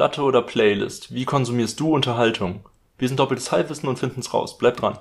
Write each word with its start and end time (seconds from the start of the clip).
Platte 0.00 0.22
oder 0.22 0.40
Playlist? 0.40 1.12
Wie 1.12 1.26
konsumierst 1.26 1.78
du 1.78 1.94
Unterhaltung? 1.94 2.60
Wir 2.96 3.06
sind 3.06 3.20
doppeltes 3.20 3.52
Halbwissen 3.52 3.86
und 3.86 3.98
finden's 3.98 4.32
raus. 4.32 4.56
Bleib 4.56 4.78
dran. 4.78 4.96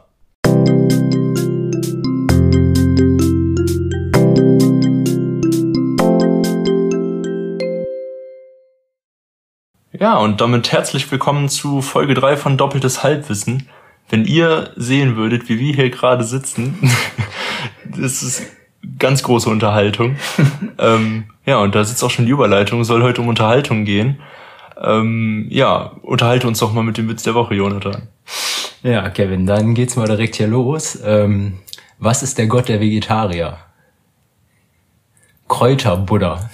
Ja, 9.98 10.18
und 10.18 10.42
damit 10.42 10.70
herzlich 10.74 11.10
willkommen 11.10 11.48
zu 11.48 11.82
Folge 11.82 12.14
3 12.14 12.36
von 12.36 12.58
Doppeltes 12.58 13.02
Halbwissen. 13.02 13.70
Wenn 14.10 14.26
ihr 14.26 14.74
sehen 14.76 15.16
würdet, 15.16 15.48
wie 15.48 15.60
wir 15.60 15.74
hier 15.74 15.90
gerade 15.92 16.26
sitzen, 16.26 16.78
das 17.86 18.22
ist 18.22 18.52
ganz 18.98 19.24
große 19.24 19.50
Unterhaltung. 19.50 20.18
ähm, 20.78 21.30
ja, 21.46 21.60
und 21.60 21.74
da 21.74 21.86
sitzt 21.86 22.04
auch 22.04 22.12
schon 22.12 22.26
die 22.26 22.34
Überleitung, 22.34 22.84
soll 22.84 23.02
heute 23.02 23.22
um 23.22 23.30
Unterhaltung 23.30 23.86
gehen. 23.86 24.20
Ähm, 24.82 25.48
ja, 25.50 25.92
unterhalte 26.02 26.48
uns 26.48 26.60
doch 26.60 26.74
mal 26.74 26.84
mit 26.84 26.98
dem 26.98 27.10
Witz 27.10 27.24
der 27.24 27.36
Woche, 27.36 27.56
Jonathan. 27.56 28.08
Ja, 28.82 29.10
Kevin, 29.10 29.46
dann 29.46 29.74
geht's 29.74 29.96
mal 29.96 30.08
direkt 30.08 30.36
hier 30.36 30.48
los. 30.48 30.98
Ähm, 31.04 31.60
was 31.98 32.24
ist 32.24 32.38
der 32.38 32.48
Gott 32.48 32.70
der 32.70 32.80
Vegetarier? 32.80 33.58
Kräuterbuddha. 35.50 36.50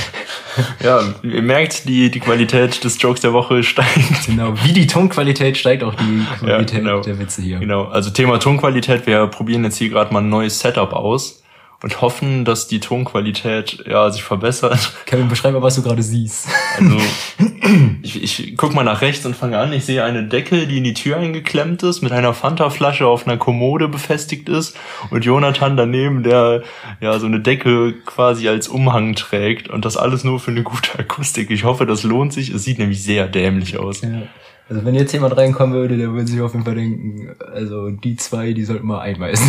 ja, 0.82 1.02
ihr 1.22 1.42
merkt, 1.42 1.88
die, 1.88 2.10
die 2.10 2.18
Qualität 2.18 2.82
des 2.82 3.00
Jokes 3.00 3.20
der 3.20 3.32
Woche 3.32 3.62
steigt. 3.62 4.26
Genau, 4.26 4.54
wie 4.64 4.72
die 4.72 4.88
Tonqualität 4.88 5.56
steigt 5.56 5.84
auch 5.84 5.94
die 5.94 6.24
Qualität 6.38 6.84
ja, 6.84 6.90
genau. 6.90 7.00
der 7.02 7.18
Witze 7.20 7.42
hier. 7.42 7.58
Genau, 7.58 7.84
also 7.84 8.10
Thema 8.10 8.38
Tonqualität, 8.38 9.06
wir 9.06 9.26
probieren 9.28 9.62
jetzt 9.64 9.76
hier 9.76 9.90
gerade 9.90 10.12
mal 10.12 10.22
ein 10.22 10.28
neues 10.28 10.58
Setup 10.58 10.92
aus 10.92 11.42
und 11.82 12.00
hoffen, 12.00 12.44
dass 12.44 12.68
die 12.68 12.80
Tonqualität 12.80 13.84
ja 13.86 14.10
sich 14.10 14.22
verbessert. 14.22 14.92
Kevin, 15.06 15.28
beschreib 15.28 15.52
mal, 15.52 15.62
was 15.62 15.76
du 15.76 15.82
gerade 15.82 16.02
siehst. 16.02 16.48
Also 16.78 16.96
ich, 18.02 18.22
ich 18.22 18.56
guck 18.56 18.74
mal 18.74 18.84
nach 18.84 19.02
rechts 19.02 19.26
und 19.26 19.36
fange 19.36 19.58
an. 19.58 19.72
Ich 19.72 19.84
sehe 19.84 20.02
eine 20.02 20.24
Decke, 20.24 20.66
die 20.66 20.78
in 20.78 20.84
die 20.84 20.94
Tür 20.94 21.18
eingeklemmt 21.18 21.82
ist, 21.82 22.02
mit 22.02 22.12
einer 22.12 22.32
Fanta-Flasche 22.32 23.06
auf 23.06 23.26
einer 23.26 23.36
Kommode 23.36 23.88
befestigt 23.88 24.48
ist 24.48 24.76
und 25.10 25.24
Jonathan 25.24 25.76
daneben, 25.76 26.22
der 26.22 26.62
ja 27.00 27.18
so 27.18 27.26
eine 27.26 27.40
Decke 27.40 27.94
quasi 28.04 28.48
als 28.48 28.68
Umhang 28.68 29.14
trägt 29.14 29.68
und 29.68 29.84
das 29.84 29.96
alles 29.96 30.24
nur 30.24 30.40
für 30.40 30.50
eine 30.50 30.62
gute 30.62 30.98
Akustik. 30.98 31.50
Ich 31.50 31.64
hoffe, 31.64 31.86
das 31.86 32.02
lohnt 32.02 32.32
sich. 32.32 32.50
Es 32.50 32.64
sieht 32.64 32.78
nämlich 32.78 33.02
sehr 33.02 33.26
dämlich 33.26 33.78
aus. 33.78 34.00
Ja. 34.00 34.22
Also 34.68 34.84
wenn 34.84 34.96
jetzt 34.96 35.12
jemand 35.12 35.36
reinkommen 35.36 35.76
würde, 35.76 35.96
der 35.96 36.10
würde 36.12 36.26
sich 36.26 36.40
auf 36.40 36.52
jeden 36.52 36.64
Fall 36.64 36.74
denken, 36.74 37.36
also 37.54 37.90
die 37.90 38.16
zwei, 38.16 38.52
die 38.52 38.64
sollten 38.64 38.86
mal 38.86 39.00
einweisen. 39.00 39.48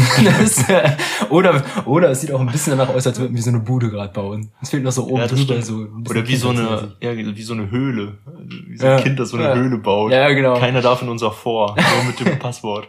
oder, 1.32 1.64
oder 1.86 2.12
es 2.12 2.22
sieht 2.22 2.32
auch 2.32 2.40
ein 2.40 2.46
bisschen 2.48 2.78
danach 2.78 2.94
aus, 2.94 3.08
als 3.08 3.20
würden 3.20 3.36
wir 3.36 3.42
so 3.42 3.50
eine 3.50 3.60
Bude 3.60 3.90
gerade 3.90 4.14
bauen. 4.14 4.52
Es 4.62 4.70
fehlt 4.70 4.84
noch 4.84 4.92
so 4.92 5.08
oben 5.08 5.22
ja, 5.22 5.28
drüber 5.28 5.60
so. 5.64 5.88
Oder 6.08 6.28
wie 6.28 6.36
so 6.36 6.50
eine, 6.50 6.96
ja, 7.02 7.18
wie 7.18 7.42
so 7.42 7.54
eine 7.54 7.72
Höhle. 7.72 8.20
Wie 8.68 8.78
so 8.78 8.86
ein 8.86 8.92
ja, 8.92 9.02
Kind, 9.02 9.20
das 9.20 9.30
so 9.30 9.38
eine 9.38 9.48
ja. 9.48 9.56
Höhle 9.56 9.78
baut. 9.80 10.12
Ja, 10.12 10.30
genau. 10.30 10.60
Keiner 10.60 10.82
darf 10.82 11.02
in 11.02 11.10
unser 11.10 11.32
Vor, 11.32 11.76
nur 11.76 12.04
mit 12.04 12.20
dem 12.20 12.38
Passwort. 12.40 12.88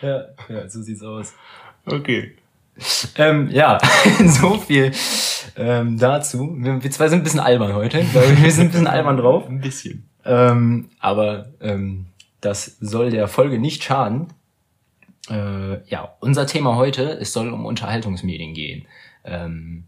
ja, 0.00 0.26
ja, 0.48 0.68
so 0.68 0.80
sieht's 0.80 1.02
aus. 1.02 1.34
Okay. 1.86 2.36
Ähm, 3.16 3.48
ja, 3.50 3.78
so 4.26 4.58
viel 4.58 4.92
ähm, 5.56 5.98
dazu. 5.98 6.54
Wir, 6.56 6.80
wir 6.80 6.90
zwei 6.92 7.08
sind 7.08 7.20
ein 7.20 7.24
bisschen 7.24 7.40
albern 7.40 7.74
heute. 7.74 7.98
Wir 8.12 8.52
sind 8.52 8.66
ein 8.66 8.70
bisschen 8.70 8.86
albern 8.86 9.16
drauf. 9.16 9.48
Ein 9.48 9.60
bisschen. 9.60 10.08
Ähm, 10.24 10.90
aber 11.00 11.46
ähm, 11.60 12.06
das 12.40 12.76
soll 12.80 13.10
der 13.10 13.28
Folge 13.28 13.58
nicht 13.58 13.82
schaden. 13.82 14.28
Äh, 15.30 15.84
ja, 15.88 16.14
unser 16.20 16.46
Thema 16.46 16.76
heute, 16.76 17.18
es 17.20 17.32
soll 17.32 17.52
um 17.52 17.66
Unterhaltungsmedien 17.66 18.54
gehen. 18.54 18.86
Ähm, 19.24 19.84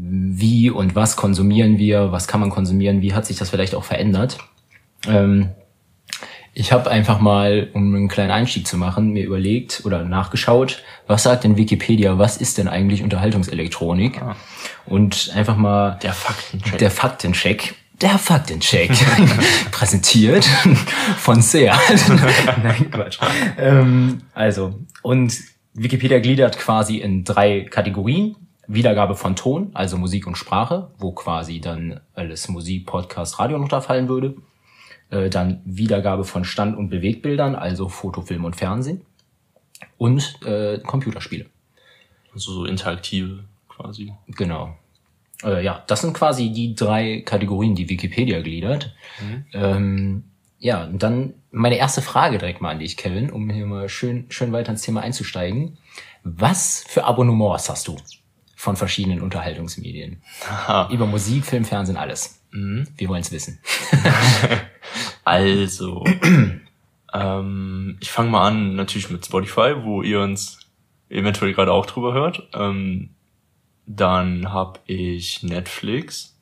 wie 0.00 0.70
und 0.70 0.94
was 0.94 1.16
konsumieren 1.16 1.78
wir, 1.78 2.12
was 2.12 2.28
kann 2.28 2.40
man 2.40 2.50
konsumieren, 2.50 3.02
wie 3.02 3.14
hat 3.14 3.26
sich 3.26 3.36
das 3.36 3.50
vielleicht 3.50 3.74
auch 3.74 3.84
verändert. 3.84 4.38
Ähm, 5.06 5.50
ich 6.54 6.72
habe 6.72 6.90
einfach 6.90 7.20
mal, 7.20 7.68
um 7.72 7.94
einen 7.94 8.08
kleinen 8.08 8.30
Einstieg 8.30 8.66
zu 8.66 8.76
machen, 8.76 9.10
mir 9.12 9.24
überlegt 9.24 9.82
oder 9.84 10.04
nachgeschaut, 10.04 10.82
was 11.06 11.24
sagt 11.24 11.44
denn 11.44 11.56
Wikipedia, 11.56 12.18
was 12.18 12.36
ist 12.36 12.58
denn 12.58 12.68
eigentlich 12.68 13.02
Unterhaltungselektronik? 13.02 14.22
Ah. 14.22 14.36
Und 14.86 15.32
einfach 15.34 15.56
mal 15.56 15.98
der 16.02 16.12
Faktencheck. 16.12 16.78
Der 16.78 16.90
Faktencheck 16.90 17.74
der 18.00 18.18
Faktencheck 18.18 18.90
präsentiert 19.70 20.44
von 21.18 21.42
Seat. 21.42 21.76
Nein, 22.62 22.90
Quatsch. 22.90 23.18
Ähm, 23.58 24.22
also, 24.34 24.78
und 25.02 25.36
Wikipedia 25.74 26.18
gliedert 26.20 26.58
quasi 26.58 26.98
in 26.98 27.24
drei 27.24 27.62
Kategorien. 27.62 28.36
Wiedergabe 28.70 29.14
von 29.14 29.34
Ton, 29.34 29.70
also 29.72 29.96
Musik 29.96 30.26
und 30.26 30.36
Sprache, 30.36 30.90
wo 30.98 31.12
quasi 31.12 31.58
dann 31.58 32.00
alles 32.12 32.48
Musik, 32.48 32.86
Podcast, 32.86 33.38
Radio 33.38 33.56
noch 33.56 33.68
da 33.68 33.80
fallen 33.80 34.08
würde. 34.08 34.36
Äh, 35.10 35.30
dann 35.30 35.62
Wiedergabe 35.64 36.24
von 36.24 36.44
Stand- 36.44 36.76
und 36.76 36.90
Bewegtbildern, 36.90 37.54
also 37.54 37.88
Foto, 37.88 38.20
Film 38.20 38.44
und 38.44 38.56
Fernsehen. 38.56 39.02
Und 39.96 40.44
äh, 40.44 40.78
Computerspiele. 40.80 41.46
Also 42.34 42.52
so 42.52 42.64
interaktive 42.66 43.44
quasi. 43.68 44.12
Genau. 44.28 44.76
Äh, 45.44 45.64
ja, 45.64 45.84
das 45.86 46.00
sind 46.00 46.14
quasi 46.14 46.50
die 46.50 46.74
drei 46.74 47.22
Kategorien, 47.24 47.74
die 47.74 47.88
Wikipedia 47.88 48.40
gliedert. 48.40 48.94
Mhm. 49.20 49.44
Ähm, 49.52 50.24
ja, 50.58 50.84
und 50.84 51.02
dann 51.02 51.34
meine 51.50 51.78
erste 51.78 52.02
Frage 52.02 52.38
direkt 52.38 52.60
mal 52.60 52.70
an 52.70 52.80
dich, 52.80 52.96
Kevin, 52.96 53.30
um 53.30 53.48
hier 53.48 53.66
mal 53.66 53.88
schön, 53.88 54.26
schön 54.30 54.52
weiter 54.52 54.72
ins 54.72 54.82
Thema 54.82 55.00
einzusteigen. 55.02 55.78
Was 56.24 56.84
für 56.88 57.04
Abonnements 57.04 57.70
hast 57.70 57.88
du 57.88 57.96
von 58.56 58.76
verschiedenen 58.76 59.22
Unterhaltungsmedien? 59.22 60.20
Aha. 60.48 60.88
Über 60.92 61.06
Musik, 61.06 61.44
Film, 61.44 61.64
Fernsehen, 61.64 61.96
alles. 61.96 62.42
Mhm. 62.50 62.88
Wir 62.96 63.08
wollen 63.08 63.20
es 63.20 63.30
wissen. 63.30 63.60
also, 65.24 66.04
ähm, 67.14 67.96
ich 68.00 68.10
fange 68.10 68.30
mal 68.30 68.48
an 68.48 68.74
natürlich 68.74 69.10
mit 69.10 69.24
Spotify, 69.24 69.74
wo 69.82 70.02
ihr 70.02 70.20
uns 70.20 70.58
eventuell 71.08 71.54
gerade 71.54 71.72
auch 71.72 71.86
drüber 71.86 72.12
hört. 72.12 72.48
Ähm, 72.52 73.10
dann 73.88 74.52
habe 74.52 74.80
ich 74.86 75.42
Netflix. 75.42 76.36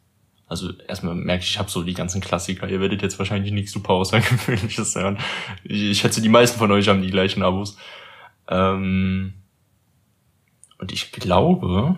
Also 0.48 0.72
erstmal 0.88 1.14
merke 1.14 1.44
ich, 1.44 1.50
ich 1.50 1.58
habe 1.58 1.70
so 1.70 1.82
die 1.82 1.94
ganzen 1.94 2.20
Klassiker. 2.20 2.68
Ihr 2.68 2.80
werdet 2.80 3.02
jetzt 3.02 3.18
wahrscheinlich 3.18 3.52
nichts 3.52 3.72
super 3.72 3.94
Außergewöhnliches 3.94 4.94
hören. 4.96 5.18
Ich, 5.64 5.82
ich 5.82 5.98
schätze, 6.00 6.20
die 6.20 6.28
meisten 6.28 6.58
von 6.58 6.70
euch 6.72 6.88
haben 6.88 7.02
die 7.02 7.10
gleichen 7.10 7.42
Abos. 7.42 7.76
Ähm 8.48 9.34
und 10.78 10.92
ich 10.92 11.12
glaube, 11.12 11.96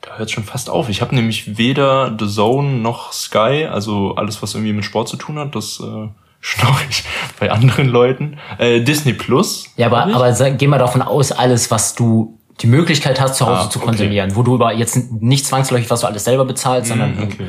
da 0.00 0.16
hört 0.16 0.30
schon 0.30 0.44
fast 0.44 0.70
auf. 0.70 0.88
Ich 0.88 1.02
habe 1.02 1.14
nämlich 1.14 1.58
weder 1.58 2.16
The 2.18 2.26
Zone 2.26 2.78
noch 2.78 3.12
Sky, 3.12 3.66
also 3.70 4.14
alles, 4.16 4.42
was 4.42 4.54
irgendwie 4.54 4.72
mit 4.72 4.84
Sport 4.84 5.08
zu 5.08 5.16
tun 5.16 5.38
hat, 5.38 5.54
das 5.54 5.78
äh, 5.80 6.08
schnorre 6.40 6.80
ich 6.88 7.04
bei 7.38 7.50
anderen 7.50 7.88
Leuten. 7.88 8.38
Äh, 8.58 8.80
Disney 8.80 9.12
Plus. 9.12 9.66
Ja, 9.76 9.86
aber, 9.86 10.06
aber 10.06 10.50
geh 10.52 10.66
mal 10.66 10.78
davon 10.78 11.02
aus, 11.02 11.32
alles, 11.32 11.70
was 11.70 11.94
du 11.94 12.37
die 12.60 12.66
Möglichkeit 12.66 13.20
hast, 13.20 13.36
zu 13.36 13.46
Hause 13.46 13.66
ah, 13.66 13.70
zu 13.70 13.78
konsumieren, 13.78 14.30
okay. 14.30 14.38
wo 14.38 14.42
du 14.42 14.54
aber 14.54 14.72
jetzt 14.74 15.12
nicht 15.12 15.46
zwangsläufig, 15.46 15.88
was 15.90 16.00
du 16.00 16.06
alles 16.06 16.24
selber 16.24 16.44
bezahlst, 16.44 16.88
sondern. 16.88 17.16
Mm, 17.16 17.22
okay. 17.22 17.48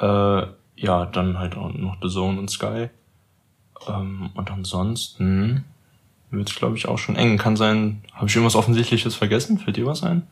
Äh, 0.00 0.46
ja, 0.76 1.06
dann 1.06 1.38
halt 1.38 1.56
auch 1.56 1.72
noch 1.72 1.96
The 2.00 2.08
Zone 2.08 2.38
und 2.38 2.50
Sky. 2.50 2.88
Ähm, 3.88 4.30
und 4.34 4.50
ansonsten 4.50 5.64
wird 6.30 6.50
es, 6.50 6.56
glaube 6.56 6.76
ich, 6.76 6.86
auch 6.86 6.98
schon 6.98 7.16
eng. 7.16 7.38
Kann 7.38 7.56
sein, 7.56 8.02
habe 8.12 8.26
ich 8.26 8.34
irgendwas 8.34 8.54
Offensichtliches 8.54 9.14
vergessen? 9.14 9.58
Fällt 9.58 9.76
dir 9.76 9.86
was 9.86 10.02
ein? 10.02 10.22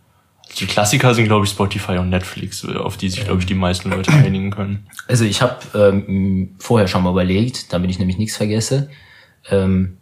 Also 0.44 0.59
die 0.60 0.66
Klassiker 0.66 1.15
sind, 1.15 1.25
glaube 1.27 1.44
ich, 1.44 1.50
Spotify 1.50 1.98
und 1.98 2.10
Netflix, 2.10 2.65
auf 2.65 2.97
die 2.97 3.09
sich, 3.09 3.25
glaube 3.25 3.41
ich, 3.41 3.47
die 3.47 3.54
meisten 3.54 3.91
Leute 3.91 4.12
einigen 4.12 4.50
können. 4.50 4.87
Also 5.09 5.25
ich 5.25 5.43
habe 5.43 5.56
ähm, 5.75 6.54
vorher 6.59 6.87
schon 6.87 7.03
mal 7.03 7.10
überlegt, 7.10 7.72
damit 7.72 7.91
ich 7.91 7.98
nämlich 7.98 8.19
nichts 8.19 8.37
vergesse. 8.37 8.88
Ähm, 9.50 9.97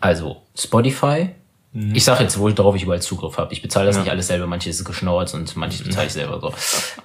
also 0.00 0.42
Spotify, 0.56 1.30
Mhm. 1.76 1.94
Ich 1.94 2.04
sage 2.04 2.22
jetzt, 2.22 2.38
wo 2.38 2.48
darauf 2.48 2.74
ich 2.74 2.84
überall 2.84 3.02
Zugriff 3.02 3.36
habe. 3.36 3.52
Ich 3.52 3.60
bezahle 3.60 3.86
das 3.86 3.96
ja. 3.96 4.02
nicht 4.02 4.10
alles 4.10 4.28
selber, 4.28 4.46
manches 4.46 4.76
ist 4.76 4.84
geschnauert 4.86 5.34
und 5.34 5.54
manches 5.56 5.80
mhm. 5.80 5.88
bezahle 5.88 6.06
ich 6.06 6.12
selber 6.14 6.40
so. 6.40 6.54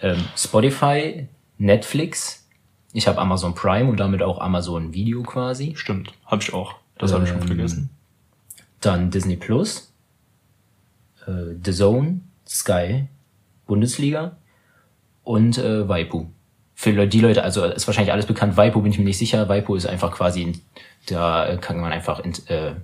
Ähm, 0.02 0.24
Spotify, 0.38 1.28
Netflix, 1.58 2.48
ich 2.94 3.06
habe 3.06 3.20
Amazon 3.20 3.54
Prime 3.54 3.90
und 3.90 4.00
damit 4.00 4.24
auch 4.24 4.40
Amazon 4.40 4.94
Video 4.94 5.24
quasi. 5.24 5.74
Stimmt, 5.76 6.14
habe 6.26 6.42
ich 6.42 6.54
auch. 6.54 6.76
Das 6.98 7.12
ähm, 7.12 7.16
habe 7.16 7.26
ich 7.26 7.32
schon 7.32 7.42
vergessen. 7.42 7.90
Dann 8.80 9.12
Disney 9.12 9.36
Plus, 9.36 9.94
äh, 11.28 11.54
The 11.62 11.74
Zone, 11.74 12.22
Sky, 12.48 13.08
Bundesliga 13.68 14.38
und 15.24 15.58
äh, 15.58 15.88
Waipu. 15.90 16.28
Für 16.76 17.08
die 17.08 17.20
Leute, 17.20 17.44
also 17.44 17.66
ist 17.66 17.88
wahrscheinlich 17.88 18.14
alles 18.14 18.26
bekannt. 18.26 18.56
Waipu 18.56 18.82
bin 18.82 18.94
ich 18.94 18.98
mir 18.98 19.04
nicht 19.04 19.18
sicher. 19.18 19.50
Waipu 19.50 19.76
ist 19.76 19.86
einfach 19.86 20.12
quasi, 20.14 20.54
da 21.08 21.58
kann 21.60 21.82
man 21.82 21.92
einfach 21.92 22.22
in, 22.22 22.32
äh, 22.48 22.76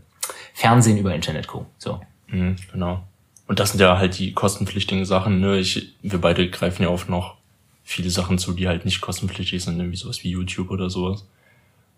Fernsehen 0.53 0.97
über 0.97 1.13
Internet 1.13 1.47
gucken. 1.47 1.67
So. 1.77 1.99
Mhm, 2.27 2.55
genau. 2.71 3.03
Und 3.47 3.59
das 3.59 3.71
sind 3.71 3.79
ja 3.79 3.97
halt 3.97 4.19
die 4.19 4.33
kostenpflichtigen 4.33 5.05
Sachen. 5.05 5.39
Ne? 5.39 5.57
Ich, 5.57 5.95
wir 6.01 6.19
beide 6.19 6.49
greifen 6.49 6.83
ja 6.83 6.89
oft 6.89 7.09
noch 7.09 7.35
viele 7.83 8.09
Sachen 8.09 8.37
zu, 8.37 8.53
die 8.53 8.67
halt 8.67 8.83
nicht 8.83 8.99
kostenpflichtig 8.99 9.63
sind, 9.63 9.79
irgendwie 9.79 9.97
sowas 9.97 10.23
wie 10.23 10.31
YouTube 10.31 10.69
oder 10.69 10.89
sowas. 10.89 11.25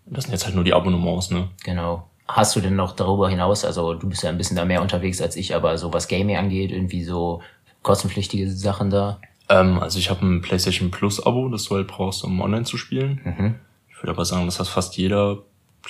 Das 0.05 0.25
sind 0.25 0.33
jetzt 0.33 0.45
halt 0.45 0.55
nur 0.55 0.63
die 0.63 0.73
Abonnements, 0.73 1.31
ne? 1.31 1.49
Genau. 1.63 2.07
Hast 2.27 2.55
du 2.55 2.59
denn 2.59 2.75
noch 2.75 2.95
darüber 2.95 3.27
hinaus, 3.27 3.65
also 3.65 3.95
du 3.95 4.07
bist 4.07 4.21
ja 4.21 4.29
ein 4.29 4.37
bisschen 4.37 4.55
da 4.55 4.65
mehr 4.65 4.83
unterwegs 4.83 5.19
als 5.19 5.35
ich, 5.35 5.55
aber 5.55 5.79
so 5.79 5.91
was 5.91 6.07
Gaming 6.07 6.37
angeht, 6.37 6.71
irgendwie 6.71 7.03
so 7.03 7.41
kostenpflichtige 7.81 8.49
Sachen 8.51 8.91
da? 8.91 9.19
Ähm, 9.49 9.79
also 9.79 9.97
ich 9.97 10.11
habe 10.11 10.23
ein 10.25 10.41
PlayStation 10.41 10.91
Plus 10.91 11.25
Abo, 11.25 11.49
das 11.49 11.63
du 11.65 11.75
halt 11.75 11.87
brauchst, 11.87 12.23
um 12.23 12.39
online 12.39 12.65
zu 12.65 12.77
spielen. 12.77 13.21
Mhm. 13.23 13.55
Ich 13.89 14.01
würde 14.01 14.11
aber 14.11 14.25
sagen, 14.25 14.45
dass 14.45 14.57
das 14.57 14.69
fast 14.69 14.95
jeder 14.97 15.39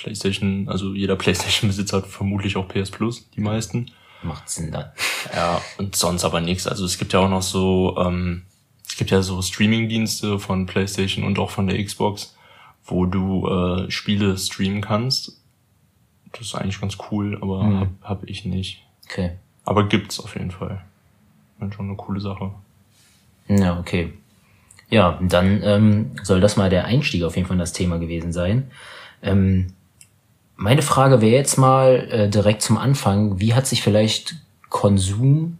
PlayStation, 0.02 0.68
also 0.68 0.94
jeder 0.94 1.16
PlayStation-Besitzer 1.22 1.98
hat 1.98 2.06
vermutlich 2.06 2.56
auch 2.56 2.68
PS 2.68 2.90
Plus, 2.90 3.28
die 3.30 3.40
meisten. 3.40 3.90
Macht 4.22 4.48
Sinn 4.50 4.70
dann. 4.70 4.86
Ja, 5.34 5.60
und 5.78 5.96
sonst 5.96 6.24
aber 6.24 6.40
nichts. 6.40 6.66
Also 6.66 6.84
es 6.84 6.98
gibt 6.98 7.12
ja 7.12 7.20
auch 7.20 7.28
noch 7.30 7.42
so, 7.42 7.96
ähm, 7.98 8.42
es 8.86 8.96
gibt 8.96 9.10
ja 9.10 9.22
so 9.22 9.40
Streaming-Dienste 9.40 10.38
von 10.38 10.66
PlayStation 10.66 11.24
und 11.24 11.38
auch 11.38 11.50
von 11.50 11.66
der 11.66 11.82
Xbox, 11.82 12.36
wo 12.84 13.06
du 13.06 13.46
äh, 13.48 13.90
Spiele 13.90 14.36
streamen 14.36 14.82
kannst. 14.82 15.38
Das 16.32 16.42
ist 16.42 16.54
eigentlich 16.54 16.80
ganz 16.80 16.98
cool, 17.10 17.38
aber 17.40 17.64
Mhm. 17.64 17.80
hab, 17.80 17.88
hab 18.02 18.24
ich 18.28 18.44
nicht. 18.44 18.82
Okay. 19.06 19.32
Aber 19.64 19.88
gibt's 19.88 20.20
auf 20.20 20.34
jeden 20.34 20.50
Fall. 20.50 20.82
Ist 21.60 21.74
schon 21.74 21.88
eine 21.88 21.96
coole 21.96 22.20
Sache. 22.20 22.52
Ja, 23.48 23.78
okay. 23.78 24.12
Ja, 24.90 25.18
dann 25.22 25.62
ähm, 25.62 26.10
soll 26.22 26.40
das 26.40 26.56
mal 26.56 26.68
der 26.70 26.84
Einstieg 26.84 27.22
auf 27.22 27.36
jeden 27.36 27.46
Fall 27.48 27.54
in 27.56 27.60
das 27.60 27.72
Thema 27.72 27.98
gewesen 27.98 28.32
sein. 28.32 28.70
Ähm, 29.22 29.72
meine 30.60 30.82
Frage 30.82 31.22
wäre 31.22 31.32
jetzt 31.32 31.56
mal 31.56 32.06
äh, 32.10 32.28
direkt 32.28 32.60
zum 32.60 32.76
Anfang, 32.76 33.40
wie 33.40 33.54
hat 33.54 33.66
sich 33.66 33.82
vielleicht 33.82 34.34
Konsum 34.68 35.56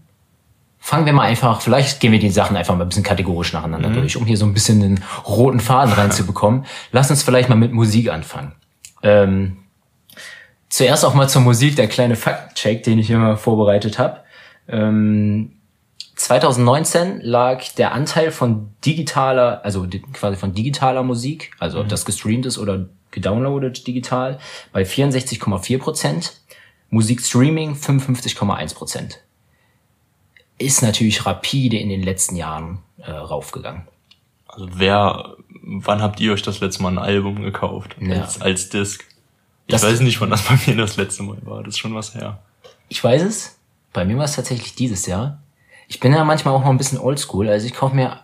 Fangen 0.83 1.05
wir 1.05 1.13
mal 1.13 1.25
einfach, 1.25 1.61
vielleicht 1.61 2.01
gehen 2.01 2.11
wir 2.11 2.19
die 2.19 2.31
Sachen 2.31 2.57
einfach 2.57 2.75
mal 2.75 2.85
ein 2.85 2.89
bisschen 2.89 3.05
kategorisch 3.05 3.53
nacheinander 3.53 3.91
durch, 3.91 4.17
um 4.17 4.25
hier 4.25 4.39
so 4.39 4.47
ein 4.47 4.55
bisschen 4.55 4.81
den 4.81 5.05
roten 5.27 5.61
Faden 5.61 5.93
reinzubekommen. 5.93 6.65
Lass 6.91 7.11
uns 7.11 7.23
vielleicht 7.23 7.51
mal 7.51 7.55
mit 7.55 7.73
Musik 7.73 8.11
anfangen. 8.11 8.53
Ähm, 9.03 9.59
zuerst 10.71 11.05
auch 11.05 11.13
mal 11.13 11.29
zur 11.29 11.43
Musik, 11.43 11.77
der 11.77 11.87
kleine 11.87 12.17
Faktcheck, 12.17 12.83
den 12.83 12.99
ich 12.99 13.09
hier 13.09 13.19
mal 13.19 13.37
vorbereitet 13.37 13.99
habe. 13.99 14.21
Ähm, 14.69 15.53
2019 16.17 17.21
lag 17.21 17.63
der 17.77 17.93
Anteil 17.93 18.31
von 18.31 18.71
digitaler, 18.85 19.61
also 19.65 19.87
quasi 20.15 20.37
von 20.37 20.55
digitaler 20.55 21.03
Musik, 21.03 21.51
also 21.59 21.79
ob 21.81 21.89
das 21.89 22.07
gestreamt 22.07 22.47
ist 22.47 22.57
oder 22.57 22.87
gedownloadet 23.11 23.87
digital, 23.87 24.39
bei 24.73 24.83
64,4 24.83 25.79
Prozent. 25.79 26.41
Musikstreaming 26.93 27.75
55,1 27.75 28.75
Prozent. 28.75 29.21
Ist 30.59 30.83
natürlich 30.83 31.25
rapide 31.25 31.77
in 31.79 31.89
den 31.89 32.03
letzten 32.03 32.37
Jahren 32.37 32.79
äh, 32.99 33.11
raufgegangen. 33.11 33.83
Also 34.49 34.69
wer, 34.75 35.37
wann 35.63 36.03
habt 36.03 36.21
ihr 36.21 36.33
euch 36.33 36.43
das 36.43 36.61
letzte 36.61 36.83
Mal 36.83 36.91
ein 36.93 36.99
Album 36.99 37.41
gekauft? 37.43 37.97
Ja. 38.01 38.23
Als, 38.23 38.41
als 38.43 38.69
Disc? 38.69 39.05
Ich 39.67 39.73
Das- 39.73 39.85
weiß 39.85 40.01
nicht, 40.01 40.21
wann 40.21 40.31
das 40.31 40.43
bei 40.43 40.59
mir 40.67 40.77
das 40.77 40.97
letzte 40.97 41.23
Mal 41.23 41.39
war. 41.43 41.63
Das 41.63 41.75
ist 41.75 41.79
schon 41.79 41.95
was 41.95 42.15
her. 42.15 42.41
Ich 42.89 43.03
weiß 43.03 43.23
es. 43.23 43.57
Bei 43.93 44.05
mir 44.05 44.17
war 44.17 44.25
es 44.25 44.35
tatsächlich 44.35 44.75
dieses 44.75 45.07
Jahr. 45.07 45.41
Ich 45.89 46.01
bin 46.01 46.13
ja 46.13 46.25
manchmal 46.25 46.55
auch 46.55 46.61
noch 46.61 46.71
ein 46.71 46.79
bisschen 46.79 46.99
oldschool. 46.99 47.49
Also 47.49 47.67
ich 47.67 47.75
kaufe 47.75 47.95
mir, 47.95 48.21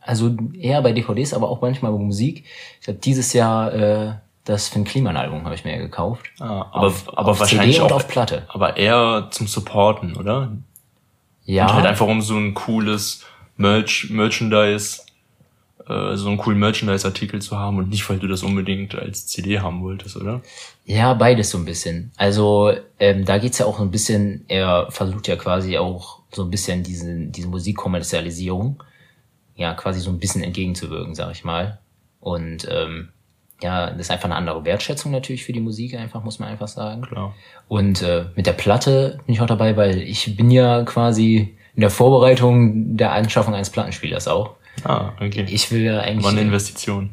also 0.00 0.36
eher 0.58 0.80
bei 0.82 0.92
DVDs, 0.92 1.32
aber 1.34 1.48
auch 1.48 1.60
manchmal 1.62 1.92
bei 1.92 1.98
Musik. 1.98 2.44
Ich 2.80 2.88
habe 2.88 2.98
dieses 2.98 3.32
Jahr 3.32 3.72
äh, 3.72 4.12
das 4.50 4.68
Finn 4.68 4.84
Kliman 4.84 5.16
Album 5.16 5.44
habe 5.44 5.54
ich 5.54 5.64
mir 5.64 5.78
gekauft. 5.78 6.26
Ah, 6.40 6.66
aber, 6.72 6.86
Auf- 6.88 7.08
aber 7.18 7.30
auf 7.32 7.40
wahrscheinlich 7.40 7.76
CD 7.76 7.84
und 7.84 7.92
auch, 7.92 7.96
auf 7.96 8.08
Platte. 8.08 8.46
aber 8.48 8.76
eher 8.76 9.28
zum 9.30 9.46
Supporten, 9.46 10.16
oder? 10.16 10.52
Ja, 11.44 11.66
Und 11.66 11.72
halt 11.74 11.86
einfach 11.86 12.06
um 12.06 12.20
so 12.22 12.36
ein 12.36 12.54
cooles 12.54 13.24
Merch, 13.56 14.08
Merchandise, 14.10 15.00
äh, 15.88 16.16
so 16.16 16.28
einen 16.28 16.38
coolen 16.38 16.58
Merchandise-Artikel 16.58 17.40
zu 17.42 17.58
haben 17.58 17.78
und 17.78 17.88
nicht, 17.88 18.08
weil 18.08 18.18
du 18.18 18.26
das 18.28 18.42
unbedingt 18.42 18.94
als 18.94 19.26
CD 19.26 19.58
haben 19.60 19.82
wolltest, 19.82 20.16
oder? 20.16 20.40
ja, 20.84 21.14
beides 21.14 21.50
so 21.50 21.58
ein 21.58 21.64
bisschen. 21.64 22.10
Also 22.16 22.72
ähm, 22.98 23.24
da 23.24 23.38
geht's 23.38 23.58
ja 23.58 23.66
auch 23.66 23.76
so 23.78 23.82
ein 23.84 23.90
bisschen, 23.92 24.44
er 24.48 24.88
versucht 24.90 25.28
ja 25.28 25.36
quasi 25.36 25.78
auch 25.78 26.18
so 26.32 26.42
ein 26.42 26.50
bisschen 26.50 26.82
diese, 26.82 27.26
diese 27.26 27.48
Musikkommerzialisierung 27.48 28.82
ja 29.56 29.74
quasi 29.74 30.00
so 30.00 30.10
ein 30.10 30.18
bisschen 30.18 30.42
entgegenzuwirken, 30.42 31.14
sag 31.14 31.32
ich 31.32 31.44
mal. 31.44 31.78
Und 32.20 32.66
ähm, 32.70 33.10
ja, 33.62 33.90
das 33.90 34.00
ist 34.00 34.10
einfach 34.10 34.26
eine 34.26 34.36
andere 34.36 34.64
Wertschätzung 34.64 35.12
natürlich 35.12 35.44
für 35.44 35.52
die 35.52 35.60
Musik, 35.60 35.94
einfach, 35.94 36.24
muss 36.24 36.38
man 36.38 36.48
einfach 36.48 36.68
sagen. 36.68 37.02
Klar. 37.02 37.34
Und 37.68 38.02
äh, 38.02 38.26
mit 38.36 38.46
der 38.46 38.52
Platte 38.52 39.18
bin 39.26 39.34
ich 39.34 39.40
auch 39.40 39.46
dabei, 39.46 39.76
weil 39.76 39.98
ich 40.02 40.36
bin 40.36 40.50
ja 40.50 40.82
quasi 40.84 41.56
in 41.74 41.80
der 41.80 41.90
Vorbereitung 41.90 42.96
der 42.96 43.12
Anschaffung 43.12 43.54
eines 43.54 43.70
Plattenspielers 43.70 44.28
auch. 44.28 44.56
Ah, 44.84 45.12
okay. 45.20 45.46
Ich 45.48 45.70
will 45.70 45.82
ja 45.82 46.00
eigentlich. 46.00 46.24
War 46.24 46.32
eine 46.32 46.40
Investition. 46.40 47.10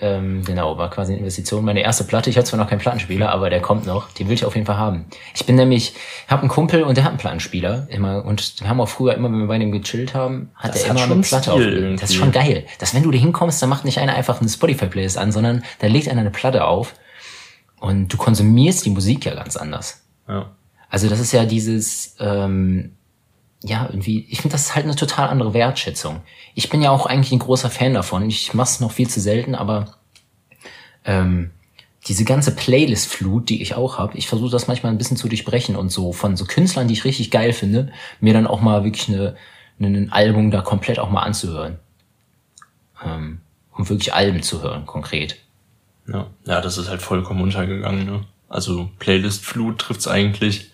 Ähm, 0.00 0.42
genau, 0.44 0.78
war 0.78 0.88
quasi 0.90 1.12
eine 1.12 1.20
Investition. 1.20 1.64
Meine 1.64 1.80
erste 1.82 2.04
Platte, 2.04 2.30
ich 2.30 2.36
habe 2.36 2.46
zwar 2.46 2.58
noch 2.58 2.68
keinen 2.68 2.78
Plattenspieler, 2.78 3.30
aber 3.30 3.50
der 3.50 3.60
kommt 3.60 3.86
noch. 3.86 4.10
Den 4.12 4.28
will 4.28 4.34
ich 4.34 4.44
auf 4.44 4.54
jeden 4.54 4.66
Fall 4.66 4.78
haben. 4.78 5.04
Ich 5.34 5.44
bin 5.44 5.56
nämlich, 5.56 5.94
habe 6.28 6.42
einen 6.42 6.48
Kumpel 6.48 6.82
und 6.82 6.96
der 6.96 7.04
hat 7.04 7.10
einen 7.10 7.18
Plattenspieler 7.18 7.86
immer 7.90 8.24
und 8.24 8.60
wir 8.60 8.68
haben 8.68 8.80
auch 8.80 8.88
früher 8.88 9.14
immer, 9.14 9.30
wenn 9.30 9.40
wir 9.40 9.46
bei 9.46 9.58
dem 9.58 9.72
gechillt 9.72 10.14
haben, 10.14 10.50
hat 10.54 10.74
Das 10.74 10.84
er 10.84 10.90
hat 10.90 10.96
immer 10.96 11.06
schon 11.06 11.12
eine 11.12 11.22
Platte 11.22 11.52
aufgelegt. 11.52 12.02
Das 12.02 12.10
ist 12.10 12.16
schon 12.16 12.32
geil. 12.32 12.64
Dass 12.78 12.94
wenn 12.94 13.02
du 13.02 13.10
da 13.10 13.18
hinkommst, 13.18 13.60
dann 13.60 13.68
macht 13.68 13.84
nicht 13.84 13.98
einer 13.98 14.14
einfach 14.14 14.40
eine 14.40 14.48
Spotify-Playlist 14.48 15.18
an, 15.18 15.32
sondern 15.32 15.62
da 15.80 15.86
legt 15.86 16.08
einer 16.08 16.20
eine 16.20 16.30
Platte 16.30 16.64
auf 16.64 16.94
und 17.80 18.08
du 18.08 18.16
konsumierst 18.16 18.86
die 18.86 18.90
Musik 18.90 19.26
ja 19.26 19.34
ganz 19.34 19.56
anders. 19.56 20.02
Ja. 20.28 20.50
Also 20.88 21.08
das 21.08 21.20
ist 21.20 21.32
ja 21.32 21.44
dieses, 21.44 22.16
ähm, 22.18 22.96
ja, 23.62 23.86
irgendwie, 23.86 24.26
ich 24.30 24.40
finde, 24.40 24.54
das 24.54 24.62
ist 24.62 24.74
halt 24.74 24.86
eine 24.86 24.96
total 24.96 25.28
andere 25.28 25.52
Wertschätzung. 25.52 26.22
Ich 26.54 26.70
bin 26.70 26.80
ja 26.82 26.90
auch 26.90 27.06
eigentlich 27.06 27.32
ein 27.32 27.38
großer 27.40 27.70
Fan 27.70 27.94
davon. 27.94 28.28
Ich 28.28 28.54
mache 28.54 28.68
es 28.68 28.80
noch 28.80 28.92
viel 28.92 29.08
zu 29.08 29.20
selten, 29.20 29.54
aber 29.54 29.96
ähm, 31.04 31.50
diese 32.06 32.24
ganze 32.24 32.54
Playlist-Flut, 32.54 33.50
die 33.50 33.60
ich 33.60 33.74
auch 33.74 33.98
habe, 33.98 34.16
ich 34.16 34.26
versuche 34.26 34.50
das 34.50 34.66
manchmal 34.66 34.92
ein 34.92 34.98
bisschen 34.98 35.18
zu 35.18 35.28
durchbrechen 35.28 35.76
und 35.76 35.90
so 35.90 36.12
von 36.12 36.36
so 36.36 36.46
Künstlern, 36.46 36.88
die 36.88 36.94
ich 36.94 37.04
richtig 37.04 37.30
geil 37.30 37.52
finde, 37.52 37.92
mir 38.20 38.32
dann 38.32 38.46
auch 38.46 38.62
mal 38.62 38.84
wirklich 38.84 39.08
eine, 39.08 39.36
eine, 39.78 39.98
ein 39.98 40.12
Album 40.12 40.50
da 40.50 40.62
komplett 40.62 40.98
auch 40.98 41.10
mal 41.10 41.22
anzuhören. 41.22 41.78
Ähm, 43.04 43.40
um 43.72 43.88
wirklich 43.88 44.14
Alben 44.14 44.42
zu 44.42 44.62
hören, 44.62 44.86
konkret. 44.86 45.36
Ja, 46.06 46.26
ja, 46.46 46.60
das 46.60 46.78
ist 46.78 46.88
halt 46.88 47.02
vollkommen 47.02 47.42
untergegangen. 47.42 48.06
Ne? 48.06 48.24
Also 48.48 48.90
Playlist-Flut 48.98 49.78
trifft's 49.78 50.08
eigentlich 50.08 50.72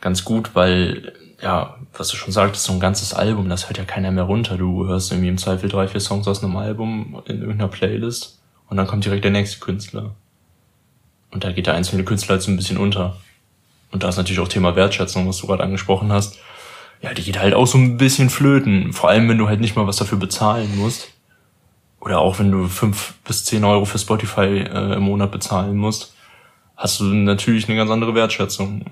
ganz 0.00 0.24
gut, 0.24 0.54
weil, 0.54 1.12
ja, 1.42 1.76
was 1.96 2.08
du 2.08 2.16
schon 2.16 2.32
sagtest, 2.32 2.64
so 2.64 2.72
ein 2.72 2.80
ganzes 2.80 3.14
Album, 3.14 3.48
das 3.48 3.68
hört 3.68 3.78
ja 3.78 3.84
keiner 3.84 4.10
mehr 4.10 4.24
runter. 4.24 4.56
Du 4.56 4.86
hörst 4.86 5.10
irgendwie 5.10 5.28
im 5.28 5.38
Zweifel 5.38 5.68
drei, 5.68 5.88
vier 5.88 6.00
Songs 6.00 6.28
aus 6.28 6.42
einem 6.42 6.56
Album 6.56 7.22
in 7.26 7.40
irgendeiner 7.40 7.68
Playlist 7.68 8.40
und 8.68 8.76
dann 8.76 8.86
kommt 8.86 9.04
direkt 9.04 9.24
der 9.24 9.30
nächste 9.30 9.60
Künstler. 9.60 10.14
Und 11.30 11.44
da 11.44 11.52
geht 11.52 11.66
der 11.66 11.74
einzelne 11.74 12.04
Künstler 12.04 12.34
halt 12.34 12.42
so 12.42 12.50
ein 12.50 12.56
bisschen 12.56 12.76
unter. 12.76 13.16
Und 13.90 14.02
da 14.02 14.08
ist 14.08 14.16
natürlich 14.16 14.40
auch 14.40 14.48
Thema 14.48 14.76
Wertschätzung, 14.76 15.28
was 15.28 15.38
du 15.38 15.46
gerade 15.46 15.62
angesprochen 15.62 16.12
hast. 16.12 16.38
Ja, 17.02 17.14
die 17.14 17.22
geht 17.22 17.40
halt 17.40 17.54
auch 17.54 17.66
so 17.66 17.78
ein 17.78 17.96
bisschen 17.96 18.30
flöten. 18.30 18.92
Vor 18.92 19.08
allem, 19.08 19.28
wenn 19.28 19.38
du 19.38 19.48
halt 19.48 19.60
nicht 19.60 19.76
mal 19.76 19.86
was 19.86 19.96
dafür 19.96 20.18
bezahlen 20.18 20.76
musst. 20.76 21.08
Oder 22.00 22.18
auch 22.18 22.38
wenn 22.38 22.50
du 22.50 22.66
fünf 22.68 23.14
bis 23.24 23.44
zehn 23.44 23.64
Euro 23.64 23.84
für 23.84 23.98
Spotify 23.98 24.64
äh, 24.66 24.94
im 24.94 25.02
Monat 25.02 25.30
bezahlen 25.30 25.76
musst, 25.76 26.14
hast 26.76 27.00
du 27.00 27.04
natürlich 27.04 27.68
eine 27.68 27.76
ganz 27.76 27.90
andere 27.90 28.14
Wertschätzung, 28.14 28.84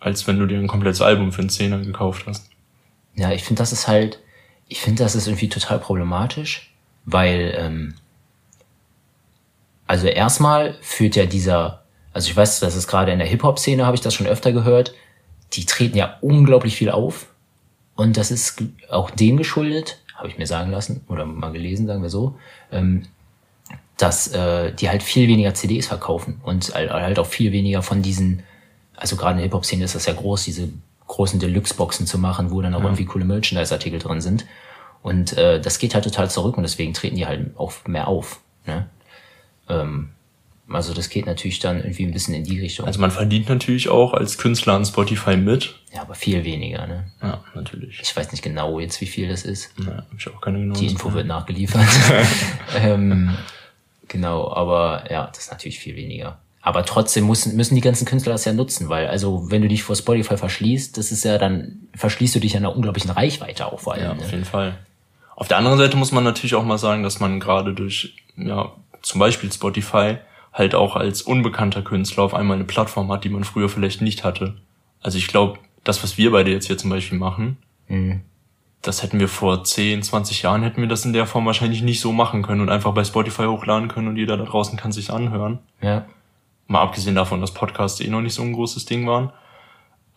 als 0.00 0.26
wenn 0.26 0.38
du 0.38 0.46
dir 0.46 0.58
ein 0.58 0.66
komplettes 0.68 1.00
Album 1.02 1.32
für 1.32 1.40
einen 1.40 1.50
Zehner 1.50 1.78
gekauft 1.78 2.24
hast. 2.26 2.50
Ja, 3.14 3.32
ich 3.32 3.44
finde, 3.44 3.60
das 3.60 3.72
ist 3.72 3.88
halt, 3.88 4.20
ich 4.68 4.80
finde, 4.80 5.02
das 5.02 5.14
ist 5.14 5.26
irgendwie 5.26 5.48
total 5.48 5.78
problematisch, 5.78 6.72
weil, 7.04 7.54
ähm, 7.58 7.94
also 9.86 10.06
erstmal 10.06 10.76
führt 10.80 11.16
ja 11.16 11.26
dieser, 11.26 11.82
also 12.12 12.28
ich 12.28 12.36
weiß, 12.36 12.60
das 12.60 12.74
ist 12.74 12.88
gerade 12.88 13.12
in 13.12 13.18
der 13.18 13.28
Hip-Hop-Szene, 13.28 13.86
habe 13.86 13.94
ich 13.94 14.00
das 14.00 14.14
schon 14.14 14.26
öfter 14.26 14.52
gehört, 14.52 14.94
die 15.52 15.64
treten 15.64 15.96
ja 15.96 16.18
unglaublich 16.20 16.76
viel 16.76 16.90
auf 16.90 17.26
und 17.94 18.16
das 18.16 18.30
ist 18.30 18.62
auch 18.90 19.10
dem 19.10 19.36
geschuldet, 19.36 20.02
habe 20.14 20.28
ich 20.28 20.38
mir 20.38 20.46
sagen 20.46 20.70
lassen 20.70 21.04
oder 21.08 21.24
mal 21.24 21.52
gelesen, 21.52 21.86
sagen 21.86 22.02
wir 22.02 22.10
so, 22.10 22.38
ähm, 22.72 23.06
dass 23.96 24.28
äh, 24.28 24.72
die 24.74 24.88
halt 24.90 25.02
viel 25.02 25.28
weniger 25.28 25.54
CDs 25.54 25.86
verkaufen 25.86 26.40
und 26.42 26.74
halt- 26.74 26.90
halt 26.90 27.18
auch 27.18 27.26
viel 27.26 27.52
weniger 27.52 27.82
von 27.82 28.02
diesen, 28.02 28.42
also 28.96 29.16
gerade 29.16 29.32
in 29.32 29.36
der 29.38 29.44
Hip-Hop-Szene 29.44 29.84
ist 29.84 29.94
das 29.94 30.06
ja 30.06 30.14
groß, 30.14 30.44
diese 30.44 30.68
großen 31.06 31.38
Deluxe-Boxen 31.38 32.06
zu 32.06 32.18
machen, 32.18 32.50
wo 32.50 32.60
dann 32.60 32.74
auch 32.74 32.82
irgendwie 32.82 33.04
coole 33.04 33.24
Merchandise-Artikel 33.24 33.98
drin 33.98 34.20
sind. 34.20 34.44
Und 35.02 35.36
äh, 35.38 35.60
das 35.60 35.78
geht 35.78 35.94
halt 35.94 36.04
total 36.04 36.30
zurück 36.30 36.56
und 36.56 36.64
deswegen 36.64 36.92
treten 36.92 37.16
die 37.16 37.26
halt 37.26 37.56
auch 37.56 37.72
mehr 37.86 38.08
auf. 38.08 38.40
Ne? 38.66 38.86
Ähm, 39.68 40.10
also 40.68 40.92
das 40.94 41.10
geht 41.10 41.26
natürlich 41.26 41.60
dann 41.60 41.78
irgendwie 41.78 42.04
ein 42.04 42.12
bisschen 42.12 42.34
in 42.34 42.42
die 42.42 42.58
Richtung. 42.58 42.86
Also 42.86 43.00
man 43.00 43.12
verdient 43.12 43.48
natürlich 43.48 43.88
auch 43.88 44.14
als 44.14 44.36
Künstler 44.36 44.74
an 44.74 44.84
Spotify 44.84 45.36
mit. 45.36 45.76
ja, 45.94 46.02
aber 46.02 46.14
viel 46.16 46.42
weniger. 46.42 46.86
Ne? 46.88 47.04
Ja, 47.22 47.44
natürlich. 47.54 48.00
Ich 48.02 48.16
weiß 48.16 48.32
nicht 48.32 48.42
genau 48.42 48.80
jetzt, 48.80 49.00
wie 49.00 49.06
viel 49.06 49.28
das 49.28 49.44
ist. 49.44 49.72
Ja, 49.78 49.98
hab 49.98 50.06
ich 50.16 50.28
auch 50.28 50.40
keine 50.40 50.58
genauen 50.58 50.78
Die 50.80 50.88
Info 50.88 51.12
wird 51.12 51.26
nachgeliefert. 51.28 51.86
ähm, 52.76 53.36
genau, 54.08 54.52
aber 54.52 55.04
ja, 55.08 55.28
das 55.28 55.44
ist 55.44 55.52
natürlich 55.52 55.78
viel 55.78 55.94
weniger. 55.94 56.40
Aber 56.66 56.84
trotzdem 56.84 57.28
müssen, 57.28 57.54
müssen 57.54 57.76
die 57.76 57.80
ganzen 57.80 58.06
Künstler 58.06 58.32
das 58.32 58.44
ja 58.44 58.52
nutzen, 58.52 58.88
weil 58.88 59.06
also 59.06 59.52
wenn 59.52 59.62
du 59.62 59.68
dich 59.68 59.84
vor 59.84 59.94
Spotify 59.94 60.36
verschließt, 60.36 60.98
das 60.98 61.12
ist 61.12 61.22
ja 61.22 61.38
dann, 61.38 61.86
verschließt 61.94 62.34
du 62.34 62.40
dich 62.40 62.56
einer 62.56 62.74
unglaublichen 62.74 63.12
Reichweite 63.12 63.66
auch 63.66 63.78
vor 63.78 63.94
allem. 63.94 64.02
Ja, 64.02 64.14
ne? 64.14 64.20
auf 64.20 64.32
jeden 64.32 64.44
Fall. 64.44 64.76
Auf 65.36 65.46
der 65.46 65.58
anderen 65.58 65.78
Seite 65.78 65.96
muss 65.96 66.10
man 66.10 66.24
natürlich 66.24 66.56
auch 66.56 66.64
mal 66.64 66.76
sagen, 66.76 67.04
dass 67.04 67.20
man 67.20 67.38
gerade 67.38 67.72
durch, 67.72 68.16
ja, 68.36 68.72
zum 69.00 69.20
Beispiel 69.20 69.52
Spotify 69.52 70.16
halt 70.52 70.74
auch 70.74 70.96
als 70.96 71.22
unbekannter 71.22 71.82
Künstler 71.82 72.24
auf 72.24 72.34
einmal 72.34 72.56
eine 72.56 72.64
Plattform 72.64 73.12
hat, 73.12 73.22
die 73.22 73.28
man 73.28 73.44
früher 73.44 73.68
vielleicht 73.68 74.02
nicht 74.02 74.24
hatte. 74.24 74.56
Also 75.02 75.18
ich 75.18 75.28
glaube, 75.28 75.60
das, 75.84 76.02
was 76.02 76.18
wir 76.18 76.32
beide 76.32 76.50
jetzt 76.50 76.66
hier 76.66 76.78
zum 76.78 76.90
Beispiel 76.90 77.16
machen, 77.16 77.58
Mhm. 77.86 78.22
das 78.82 79.04
hätten 79.04 79.20
wir 79.20 79.28
vor 79.28 79.62
10, 79.62 80.02
20 80.02 80.42
Jahren, 80.42 80.64
hätten 80.64 80.80
wir 80.80 80.88
das 80.88 81.04
in 81.04 81.12
der 81.12 81.26
Form 81.26 81.46
wahrscheinlich 81.46 81.82
nicht 81.82 82.00
so 82.00 82.10
machen 82.10 82.42
können 82.42 82.60
und 82.60 82.70
einfach 82.70 82.92
bei 82.92 83.04
Spotify 83.04 83.44
hochladen 83.44 83.86
können 83.86 84.08
und 84.08 84.16
jeder 84.16 84.36
da 84.36 84.42
draußen 84.42 84.76
kann 84.76 84.90
sich 84.90 85.10
anhören. 85.12 85.60
Ja. 85.80 86.06
Mal 86.68 86.82
abgesehen 86.82 87.14
davon, 87.14 87.40
dass 87.40 87.54
Podcasts 87.54 88.00
eh 88.00 88.08
noch 88.08 88.22
nicht 88.22 88.34
so 88.34 88.42
ein 88.42 88.52
großes 88.52 88.84
Ding 88.86 89.06
waren. 89.06 89.32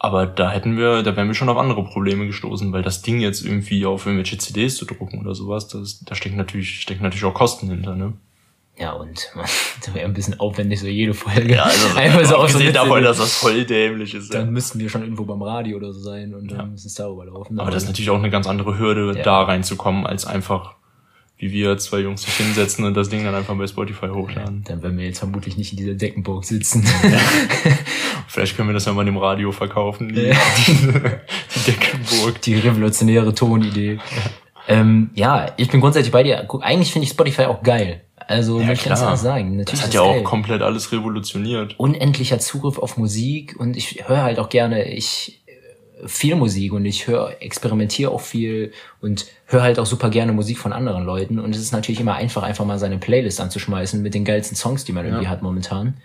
Aber 0.02 0.26
da 0.26 0.50
hätten 0.50 0.78
wir, 0.78 1.04
da 1.04 1.16
wären 1.16 1.28
wir 1.28 1.36
schon 1.36 1.50
auf 1.50 1.58
andere 1.58 1.84
Probleme 1.84 2.26
gestoßen, 2.26 2.72
weil 2.72 2.82
das 2.84 3.02
Ding 3.02 3.20
jetzt 3.20 3.44
irgendwie 3.46 3.86
auf 3.86 4.06
irgendwelche 4.06 4.38
CDs 4.38 4.78
zu 4.78 4.86
drucken 4.86 5.20
oder 5.20 5.36
sowas, 5.36 5.68
das, 5.68 6.00
da 6.06 6.16
stecken 6.16 6.38
natürlich, 6.38 6.82
stecken 6.82 7.04
natürlich 7.04 7.26
auch 7.26 7.34
Kosten 7.34 7.70
hinter, 7.70 7.96
ne? 7.96 8.14
Ja, 8.78 8.94
und 8.94 9.30
das 9.36 9.94
wäre 9.94 10.06
ein 10.06 10.14
bisschen 10.14 10.40
aufwendig, 10.40 10.80
so 10.80 10.88
jede 10.88 11.14
Folge. 11.14 11.54
Ja, 11.54 11.64
also 11.64 11.90
Einfach 11.98 12.24
so 12.24 12.38
auf 12.38 12.50
so 12.50 12.60
davon, 12.72 13.04
dass 13.04 13.18
das 13.18 13.34
voll 13.36 13.66
dämlich 13.66 14.14
ist. 14.14 14.34
Ja. 14.34 14.40
Dann 14.40 14.52
müssten 14.54 14.80
wir 14.80 14.90
schon 14.90 15.02
irgendwo 15.02 15.26
beim 15.26 15.42
Radio 15.42 15.76
oder 15.76 15.92
so 15.92 16.00
sein 16.00 16.34
und 16.34 16.50
Ja. 16.50 16.60
dann 16.60 16.72
müssen 16.72 16.88
es 16.88 16.94
darüber 16.94 17.26
laufen. 17.26 17.60
Aber 17.60 17.70
das 17.70 17.84
ist 17.84 17.90
natürlich 17.90 18.10
auch 18.10 18.18
eine 18.20 18.30
ganz 18.30 18.48
andere 18.48 18.80
Hürde, 18.80 19.18
Ja. 19.18 19.24
da 19.24 19.42
reinzukommen, 19.44 20.08
als 20.08 20.26
einfach, 20.26 20.76
wie 21.40 21.52
wir 21.52 21.78
zwei 21.78 22.00
Jungs 22.00 22.22
sich 22.24 22.34
hinsetzen 22.36 22.84
und 22.86 22.94
das 22.96 23.10
Ding 23.10 23.24
dann 23.24 23.34
einfach 23.34 23.56
bei 23.56 23.66
Spotify 23.66 24.08
hochladen. 24.10 24.64
dann 24.68 24.84
werden 24.84 24.98
wir 24.98 25.06
jetzt 25.06 25.20
vermutlich 25.20 25.56
nicht 25.58 25.72
in 25.72 25.78
dieser 25.78 25.94
Deckenburg 25.96 26.44
sitzen. 26.46 26.86
Vielleicht 28.28 28.56
können 28.56 28.70
wir 28.70 28.74
das 28.74 28.86
ja 28.86 28.94
mal 28.94 29.06
dem 29.06 29.18
Radio 29.18 29.52
verkaufen, 29.52 30.14
die, 30.14 30.22
Ja. 30.22 30.36
die 30.68 31.72
Deckenburg. 31.72 32.42
Die 32.42 32.56
revolutionäre 32.56 33.34
Tonidee. 33.34 34.00
Ähm, 34.68 35.10
ja, 35.16 35.52
ich 35.58 35.70
bin 35.70 35.82
grundsätzlich 35.82 36.12
bei 36.12 36.24
dir. 36.24 36.48
Eigentlich 36.62 36.92
finde 36.92 37.06
ich 37.06 37.12
Spotify 37.12 37.44
auch 37.44 37.64
geil. 37.64 38.02
Also, 38.28 38.60
Ja, 38.60 38.68
kann 38.76 38.76
es 38.94 39.00
klar. 39.00 39.18
sagen. 39.18 39.58
Natürlich 39.58 39.72
Das 39.72 39.82
hat 39.82 39.88
ist 39.88 39.94
ja 39.96 40.02
auch 40.02 40.14
geil. 40.14 40.24
komplett 40.24 40.62
alles 40.62 40.92
revolutioniert. 40.92 41.80
unendlicher 41.80 42.38
Zugriff 42.40 42.78
auf 42.78 42.98
Musik 42.98 43.56
und 43.58 43.76
ich 43.76 44.08
höre 44.08 44.22
halt 44.22 44.38
auch 44.40 44.50
gerne 44.50 44.84
ich 44.94 45.42
viel 46.06 46.36
Musik 46.36 46.74
und 46.74 46.86
ich 46.86 47.08
höre 47.08 47.42
experimentiere 47.42 48.12
auch 48.12 48.22
viel 48.22 48.72
und 49.02 49.26
höre 49.46 49.64
halt 49.64 49.80
auch 49.80 49.86
super 49.86 50.10
gerne 50.10 50.32
Musik 50.34 50.58
von 50.58 50.74
anderen 50.74 51.06
Leuten 51.06 51.40
und 51.40 51.54
es 51.54 51.62
ist 51.62 51.72
natürlich 51.72 52.00
immer 52.00 52.16
einfach 52.16 52.44
einfach 52.44 52.66
mal 52.66 52.80
seine 52.80 52.98
Playlist 52.98 53.42
anzuschmeißen 53.42 54.02
mit 54.02 54.14
den 54.14 54.26
geilsten 54.26 54.56
Songs, 54.56 54.86
die 54.86 54.94
man 54.94 55.06
irgendwie 55.06 55.26
Ja. 55.26 55.30
hat 55.30 55.42
momentan. 55.42 55.98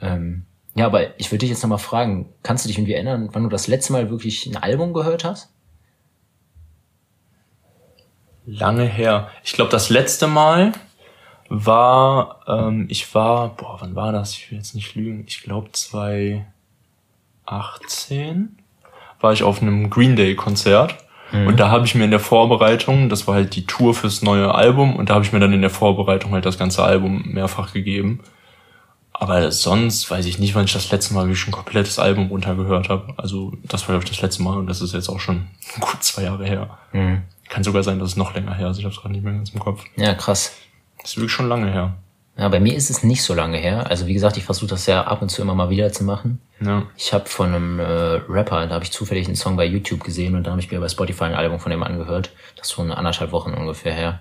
Ähm, 0.00 0.44
ja, 0.74 0.86
aber 0.86 1.18
ich 1.20 1.30
würde 1.30 1.40
dich 1.40 1.50
jetzt 1.50 1.62
noch 1.62 1.70
mal 1.70 1.78
fragen, 1.78 2.28
kannst 2.42 2.64
du 2.64 2.68
dich 2.68 2.78
irgendwie 2.78 2.94
erinnern, 2.94 3.28
wann 3.32 3.42
du 3.42 3.48
das 3.48 3.66
letzte 3.66 3.92
Mal 3.92 4.10
wirklich 4.10 4.46
ein 4.46 4.56
Album 4.56 4.94
gehört 4.94 5.24
hast? 5.24 5.50
Lange 8.44 8.84
her. 8.84 9.30
Ich 9.44 9.52
glaube, 9.52 9.70
das 9.70 9.88
letzte 9.90 10.26
Mal 10.26 10.72
war, 11.48 12.40
ähm, 12.48 12.86
ich 12.88 13.14
war, 13.14 13.54
boah, 13.56 13.76
wann 13.80 13.94
war 13.94 14.12
das? 14.12 14.32
Ich 14.32 14.50
will 14.50 14.58
jetzt 14.58 14.74
nicht 14.74 14.94
lügen. 14.94 15.24
Ich 15.28 15.42
glaube 15.42 15.70
2018 15.70 18.56
war 19.22 19.32
ich 19.32 19.42
auf 19.42 19.62
einem 19.62 19.88
Green 19.88 20.16
Day 20.16 20.34
Konzert. 20.34 20.96
Und 21.46 21.60
da 21.60 21.70
habe 21.70 21.86
ich 21.86 21.94
mir 21.94 22.04
in 22.04 22.10
der 22.10 22.20
Vorbereitung, 22.20 23.08
das 23.08 23.26
war 23.26 23.36
halt 23.36 23.56
die 23.56 23.64
Tour 23.64 23.94
fürs 23.94 24.20
neue 24.20 24.54
Album, 24.54 24.94
und 24.96 25.08
da 25.08 25.14
habe 25.14 25.24
ich 25.24 25.32
mir 25.32 25.40
dann 25.40 25.54
in 25.54 25.62
der 25.62 25.70
Vorbereitung 25.70 26.32
halt 26.32 26.44
das 26.44 26.58
ganze 26.58 26.82
Album 26.82 27.22
mehrfach 27.24 27.72
gegeben. 27.72 28.20
Aber 29.14 29.50
sonst 29.50 30.10
weiß 30.10 30.26
ich 30.26 30.38
nicht, 30.38 30.54
wann 30.54 30.64
ich 30.64 30.72
das 30.74 30.90
letzte 30.90 31.14
Mal 31.14 31.28
wirklich 31.28 31.46
ein 31.46 31.52
komplettes 31.52 31.98
Album 31.98 32.26
runtergehört 32.26 32.90
habe. 32.90 33.14
Also 33.16 33.52
das 33.62 33.82
war, 33.82 33.94
glaube 33.94 34.04
ich, 34.04 34.10
das 34.10 34.20
letzte 34.20 34.42
Mal 34.42 34.58
und 34.58 34.66
das 34.66 34.82
ist 34.82 34.92
jetzt 34.92 35.08
auch 35.08 35.20
schon 35.20 35.46
gut 35.80 36.02
zwei 36.02 36.24
Jahre 36.24 36.44
her. 36.44 36.78
Kann 37.48 37.64
sogar 37.64 37.82
sein, 37.82 37.98
dass 37.98 38.10
es 38.10 38.16
noch 38.16 38.34
länger 38.34 38.54
her 38.54 38.70
ist. 38.70 38.78
Ich 38.78 38.84
habe 38.84 38.94
es 38.94 39.00
gerade 39.00 39.14
nicht 39.14 39.24
mehr 39.24 39.32
ganz 39.32 39.50
im 39.50 39.60
Kopf. 39.60 39.84
Ja, 39.96 40.12
krass. 40.14 40.52
Das 41.00 41.12
ist 41.12 41.16
wirklich 41.16 41.32
schon 41.32 41.48
lange 41.48 41.70
her. 41.70 41.94
Ja, 42.36 42.48
bei 42.48 42.60
mir 42.60 42.74
ist 42.74 42.88
es 42.88 43.02
nicht 43.02 43.22
so 43.22 43.34
lange 43.34 43.58
her. 43.58 43.90
Also 43.90 44.06
wie 44.06 44.14
gesagt, 44.14 44.38
ich 44.38 44.44
versuche 44.44 44.70
das 44.70 44.86
ja 44.86 45.04
ab 45.04 45.20
und 45.20 45.28
zu 45.28 45.42
immer 45.42 45.54
mal 45.54 45.68
wieder 45.68 45.92
zu 45.92 46.02
machen. 46.02 46.40
Ja. 46.60 46.84
Ich 46.96 47.12
habe 47.12 47.28
von 47.28 47.54
einem 47.54 47.78
äh, 47.78 47.84
Rapper, 48.28 48.66
da 48.66 48.74
habe 48.74 48.84
ich 48.84 48.90
zufällig 48.90 49.26
einen 49.26 49.36
Song 49.36 49.56
bei 49.56 49.66
YouTube 49.66 50.02
gesehen 50.02 50.34
und 50.34 50.46
da 50.46 50.52
habe 50.52 50.60
ich 50.60 50.70
mir 50.70 50.80
bei 50.80 50.88
Spotify 50.88 51.24
ein 51.24 51.34
Album 51.34 51.60
von 51.60 51.70
dem 51.70 51.82
angehört. 51.82 52.30
Das 52.56 52.68
ist 52.68 52.76
so 52.76 52.82
eine 52.82 52.96
anderthalb 52.96 53.32
Wochen 53.32 53.52
ungefähr 53.52 53.92
her. 53.92 54.20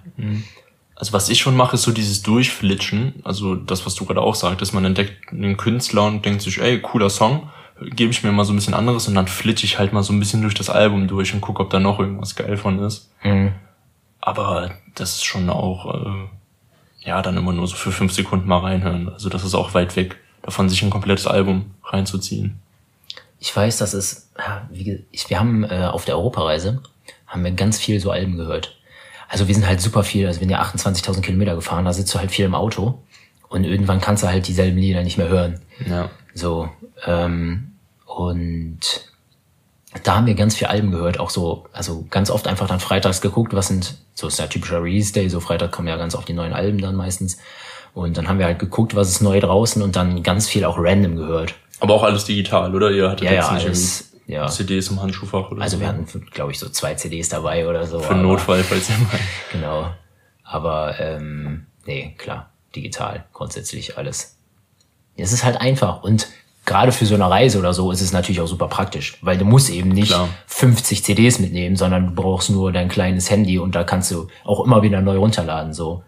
Also 0.96 1.14
was 1.14 1.30
ich 1.30 1.40
schon 1.40 1.56
mache, 1.56 1.76
ist 1.76 1.84
so 1.84 1.92
dieses 1.92 2.22
Durchflitschen. 2.22 3.22
Also 3.24 3.56
das, 3.56 3.86
was 3.86 3.96
du 3.96 4.06
gerade 4.06 4.22
auch 4.22 4.36
sagtest, 4.36 4.74
man 4.74 4.86
entdeckt 4.86 5.32
einen 5.32 5.56
Künstler 5.56 6.04
und 6.04 6.26
denkt 6.26 6.42
sich, 6.42 6.62
ey, 6.62 6.82
cooler 6.82 7.10
Song, 7.10 7.50
gebe 7.82 8.12
ich 8.12 8.24
mir 8.24 8.32
mal 8.32 8.44
so 8.44 8.54
ein 8.54 8.58
bisschen 8.58 8.74
anderes 8.74 9.08
und 9.08 9.16
dann 9.16 9.28
flitsche 9.28 9.66
ich 9.66 9.80
halt 9.80 9.94
mal 9.94 10.04
so 10.04 10.14
ein 10.14 10.20
bisschen 10.20 10.42
durch 10.42 10.54
das 10.54 10.70
Album 10.70 11.08
durch 11.08 11.34
und 11.34 11.42
gucke, 11.42 11.64
ob 11.64 11.70
da 11.70 11.80
noch 11.80 12.00
irgendwas 12.00 12.36
geil 12.36 12.58
von 12.58 12.80
ist. 12.80 13.12
Mhm. 13.24 13.54
Aber 14.20 14.72
das 14.94 15.16
ist 15.16 15.24
schon 15.24 15.50
auch, 15.50 15.96
äh, 15.96 16.28
ja, 17.02 17.22
dann 17.22 17.38
immer 17.38 17.54
nur 17.54 17.68
so 17.68 17.76
für 17.76 17.92
fünf 17.92 18.14
Sekunden 18.14 18.48
mal 18.48 18.60
reinhören. 18.60 19.10
Also 19.10 19.30
das 19.30 19.44
ist 19.44 19.56
auch 19.56 19.74
weit 19.74 19.96
weg, 19.96 20.18
davon 20.42 20.70
sich 20.70 20.82
ein 20.84 20.90
komplettes 20.90 21.28
Album 21.28 21.72
reinzuziehen. 21.84 22.60
Ich 23.40 23.56
weiß, 23.56 23.78
dass 23.78 23.94
es, 23.94 24.30
ja, 24.38 24.68
wie, 24.70 25.04
ich, 25.12 25.30
wir 25.30 25.40
haben 25.40 25.64
äh, 25.64 25.88
auf 25.92 26.06
der 26.06 26.16
Europareise, 26.16 26.82
haben 27.26 27.44
wir 27.44 27.52
ganz 27.52 27.80
viel 27.80 28.00
so 28.00 28.12
Alben 28.12 28.38
gehört. 28.38 28.78
Also 29.28 29.48
wir 29.48 29.56
sind 29.56 29.66
halt 29.66 29.82
super 29.82 30.04
viel, 30.04 30.28
also 30.28 30.40
wir 30.40 30.48
sind 30.48 30.52
ja 30.52 30.62
28.000 30.62 31.22
Kilometer 31.22 31.56
gefahren, 31.56 31.86
da 31.86 31.94
sitzt 31.94 32.14
du 32.14 32.20
halt 32.20 32.32
viel 32.32 32.46
im 32.46 32.54
Auto 32.54 33.02
und 33.50 33.64
irgendwann 33.64 34.02
kannst 34.02 34.24
du 34.24 34.28
halt 34.28 34.48
dieselben 34.48 34.78
Lieder 34.78 35.04
nicht 35.04 35.18
mehr 35.18 35.30
hören. 35.30 35.62
Ja. 35.86 36.10
So, 36.34 36.70
ähm, 37.06 37.72
und 38.06 39.11
da 40.04 40.16
haben 40.16 40.26
wir 40.26 40.36
ganz 40.36 40.56
viel 40.56 40.68
Alben 40.68 40.92
gehört, 40.92 41.20
auch 41.20 41.30
so, 41.30 41.66
also 41.74 42.06
ganz 42.10 42.30
oft 42.30 42.48
einfach 42.48 42.68
dann 42.68 42.80
freitags 42.80 43.20
geguckt, 43.22 43.54
was 43.54 43.68
sind, 43.68 43.96
so 44.14 44.28
ist 44.28 44.40
ja 44.40 44.48
typischer 44.48 44.82
Release 44.82 45.12
Day, 45.14 45.30
so 45.30 45.40
Freitag 45.40 45.72
kommen 45.72 45.88
ja 45.88 45.98
ganz 45.98 46.16
oft 46.16 46.28
die 46.28 46.34
neuen 46.34 46.54
Alben 46.54 46.80
dann 46.80 46.96
meistens. 46.96 47.38
Und 47.94 48.16
dann 48.18 48.30
haben 48.30 48.40
wir 48.40 48.46
halt 48.46 48.60
geguckt, 48.60 48.96
was 48.96 49.10
ist 49.10 49.22
neu 49.22 49.40
draußen 49.42 49.82
und 49.82 49.96
dann 49.98 50.24
ganz 50.24 50.48
viel 50.48 50.64
auch 50.64 50.78
random 50.80 51.18
gehört. 51.18 51.56
Aber 51.82 51.96
auch 51.96 52.04
alles 52.04 52.24
digital, 52.26 52.74
oder? 52.74 52.90
Ihr 52.92 53.10
hattet 53.10 53.26
Ja, 53.26 53.34
jetzt 53.34 53.48
ja, 53.48 53.54
nicht 53.56 53.66
alles, 53.66 54.12
ja. 54.28 54.48
CDs 54.48 54.88
im 54.90 55.02
Handschuhfach 55.02 55.52
oder 55.52 55.62
Also 55.62 55.76
so. 55.76 55.82
wir 55.82 55.90
hatten, 55.90 56.06
glaube 56.32 56.52
ich, 56.54 56.60
so 56.60 56.70
zwei 56.70 56.94
CDs 56.96 57.28
dabei 57.28 57.68
oder 57.68 57.86
so. 57.86 58.00
Für 58.00 58.12
aber- 58.14 58.22
Notfall, 58.22 58.64
falls 58.64 58.90
ihr 58.90 58.98
mal. 59.00 59.20
Genau. 59.52 59.92
Aber 60.44 61.00
ähm, 61.00 61.66
nee, 61.86 62.16
klar, 62.18 62.52
digital, 62.76 63.26
grundsätzlich 63.34 63.98
alles. 63.98 64.38
Es 65.18 65.34
ist 65.34 65.44
halt 65.44 65.60
einfach 65.60 66.04
und 66.04 66.28
gerade 66.72 66.94
für 66.94 67.06
so 67.06 67.16
eine 67.16 67.30
Reise 67.30 67.60
oder 67.60 67.74
so 67.74 67.92
ist 67.92 68.02
es 68.02 68.14
natürlich 68.14 68.40
auch 68.40 68.48
super 68.48 68.68
praktisch, 68.68 69.18
weil 69.22 69.38
du 69.38 69.44
musst 69.44 69.70
eben 69.70 69.90
nicht 69.90 70.12
Klar. 70.12 70.30
50 70.48 71.04
CDs 71.04 71.40
mitnehmen, 71.40 71.76
sondern 71.76 72.08
du 72.08 72.16
brauchst 72.16 72.50
nur 72.50 72.72
dein 72.72 72.88
kleines 72.88 73.30
Handy 73.30 73.60
und 73.60 73.76
da 73.76 73.84
kannst 73.84 74.10
du 74.12 74.28
auch 74.46 74.64
immer 74.64 74.82
wieder 74.82 75.02
neu 75.02 75.18
runterladen. 75.18 75.74
So 75.74 76.04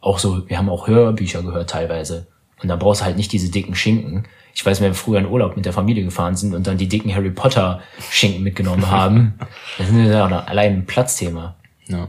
auch 0.00 0.20
so, 0.20 0.48
wir 0.48 0.58
haben 0.58 0.68
auch 0.68 0.86
Hörbücher 0.86 1.42
gehört 1.42 1.70
teilweise 1.70 2.28
und 2.62 2.68
dann 2.68 2.78
brauchst 2.78 3.00
du 3.00 3.04
halt 3.04 3.16
nicht 3.16 3.32
diese 3.32 3.50
dicken 3.50 3.74
Schinken. 3.74 4.28
Ich 4.54 4.64
weiß, 4.64 4.80
wenn 4.80 4.92
wir 4.92 4.94
früher 4.94 5.18
in 5.18 5.26
Urlaub 5.26 5.56
mit 5.56 5.66
der 5.66 5.72
Familie 5.72 6.04
gefahren 6.04 6.36
sind 6.36 6.54
und 6.54 6.66
dann 6.68 6.78
die 6.78 6.88
dicken 6.88 7.12
Harry 7.12 7.30
Potter 7.30 7.80
Schinken 8.10 8.44
mitgenommen 8.44 8.88
haben, 8.90 9.34
das 9.76 9.88
ist 9.88 9.96
ja 9.96 10.26
auch 10.26 10.46
allein 10.46 10.72
ein 10.74 10.86
Platzthema. 10.86 11.56
Ja. 11.88 12.08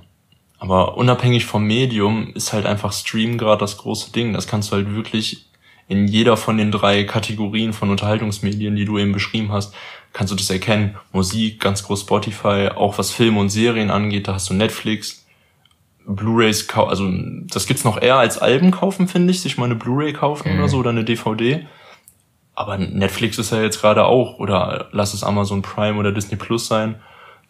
Aber 0.60 0.98
unabhängig 0.98 1.46
vom 1.46 1.66
Medium 1.66 2.32
ist 2.34 2.54
halt 2.54 2.66
einfach 2.66 2.94
Stream 2.94 3.38
gerade 3.38 3.60
das 3.60 3.78
große 3.78 4.12
Ding. 4.12 4.34
Das 4.34 4.48
kannst 4.48 4.72
du 4.72 4.76
halt 4.76 4.94
wirklich 4.94 5.47
in 5.88 6.08
jeder 6.08 6.38
von 6.38 6.58
den 6.58 6.72
drei 6.72 7.04
Kategorien 7.04 7.74
von 7.74 7.90
Unterhaltungsmedien, 7.90 8.76
die 8.76 8.86
du 8.86 8.98
eben 8.98 9.14
beschrieben 9.14 9.52
hast, 9.52 9.74
kannst 10.14 10.32
du 10.32 10.36
das 10.36 10.50
erkennen. 10.50 10.98
Musik, 11.12 11.60
ganz 11.60 11.84
groß 11.84 12.02
Spotify, 12.02 12.70
auch 12.76 12.98
was 12.98 13.12
Filme 13.12 13.40
und 13.40 13.50
Serien 13.50 13.90
angeht, 13.90 14.28
da 14.28 14.34
hast 14.34 14.50
du 14.50 14.54
Netflix, 14.54 15.26
Blu-rays, 16.06 16.68
also 16.74 17.12
das 17.52 17.68
gibt's 17.68 17.84
noch 17.84 18.02
eher 18.02 18.16
als 18.16 18.38
Alben 18.38 18.72
kaufen, 18.72 19.08
finde 19.08 19.32
ich, 19.32 19.42
sich 19.42 19.58
mal 19.58 19.66
eine 19.66 19.76
Blu-ray 19.76 20.14
kaufen 20.14 20.58
oder 20.58 20.68
so 20.70 20.78
oder 20.78 20.92
eine 20.92 21.04
DVD. 21.04 21.66
Aber 22.56 22.78
Netflix 22.78 23.38
ist 23.38 23.52
ja 23.52 23.62
jetzt 23.62 23.82
gerade 23.82 24.06
auch, 24.06 24.40
oder 24.40 24.88
lass 24.92 25.14
es 25.14 25.24
Amazon 25.24 25.62
Prime 25.62 26.00
oder 26.00 26.12
Disney 26.12 26.38
Plus 26.38 26.68
sein, 26.68 26.96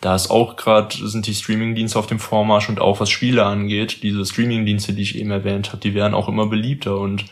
da 0.01 0.13
ist 0.15 0.29
auch 0.29 0.57
gerade, 0.57 0.95
sind 1.07 1.25
die 1.25 1.33
Streamingdienste 1.33 1.97
auf 1.97 2.07
dem 2.07 2.19
Vormarsch 2.19 2.69
und 2.69 2.79
auch 2.79 2.99
was 2.99 3.09
Spiele 3.09 3.45
angeht, 3.45 4.03
diese 4.03 4.25
Streamingdienste, 4.25 4.93
die 4.93 5.01
ich 5.01 5.17
eben 5.17 5.31
erwähnt 5.31 5.69
habe, 5.69 5.79
die 5.79 5.93
werden 5.93 6.13
auch 6.13 6.27
immer 6.27 6.47
beliebter 6.47 6.97
und 6.97 7.25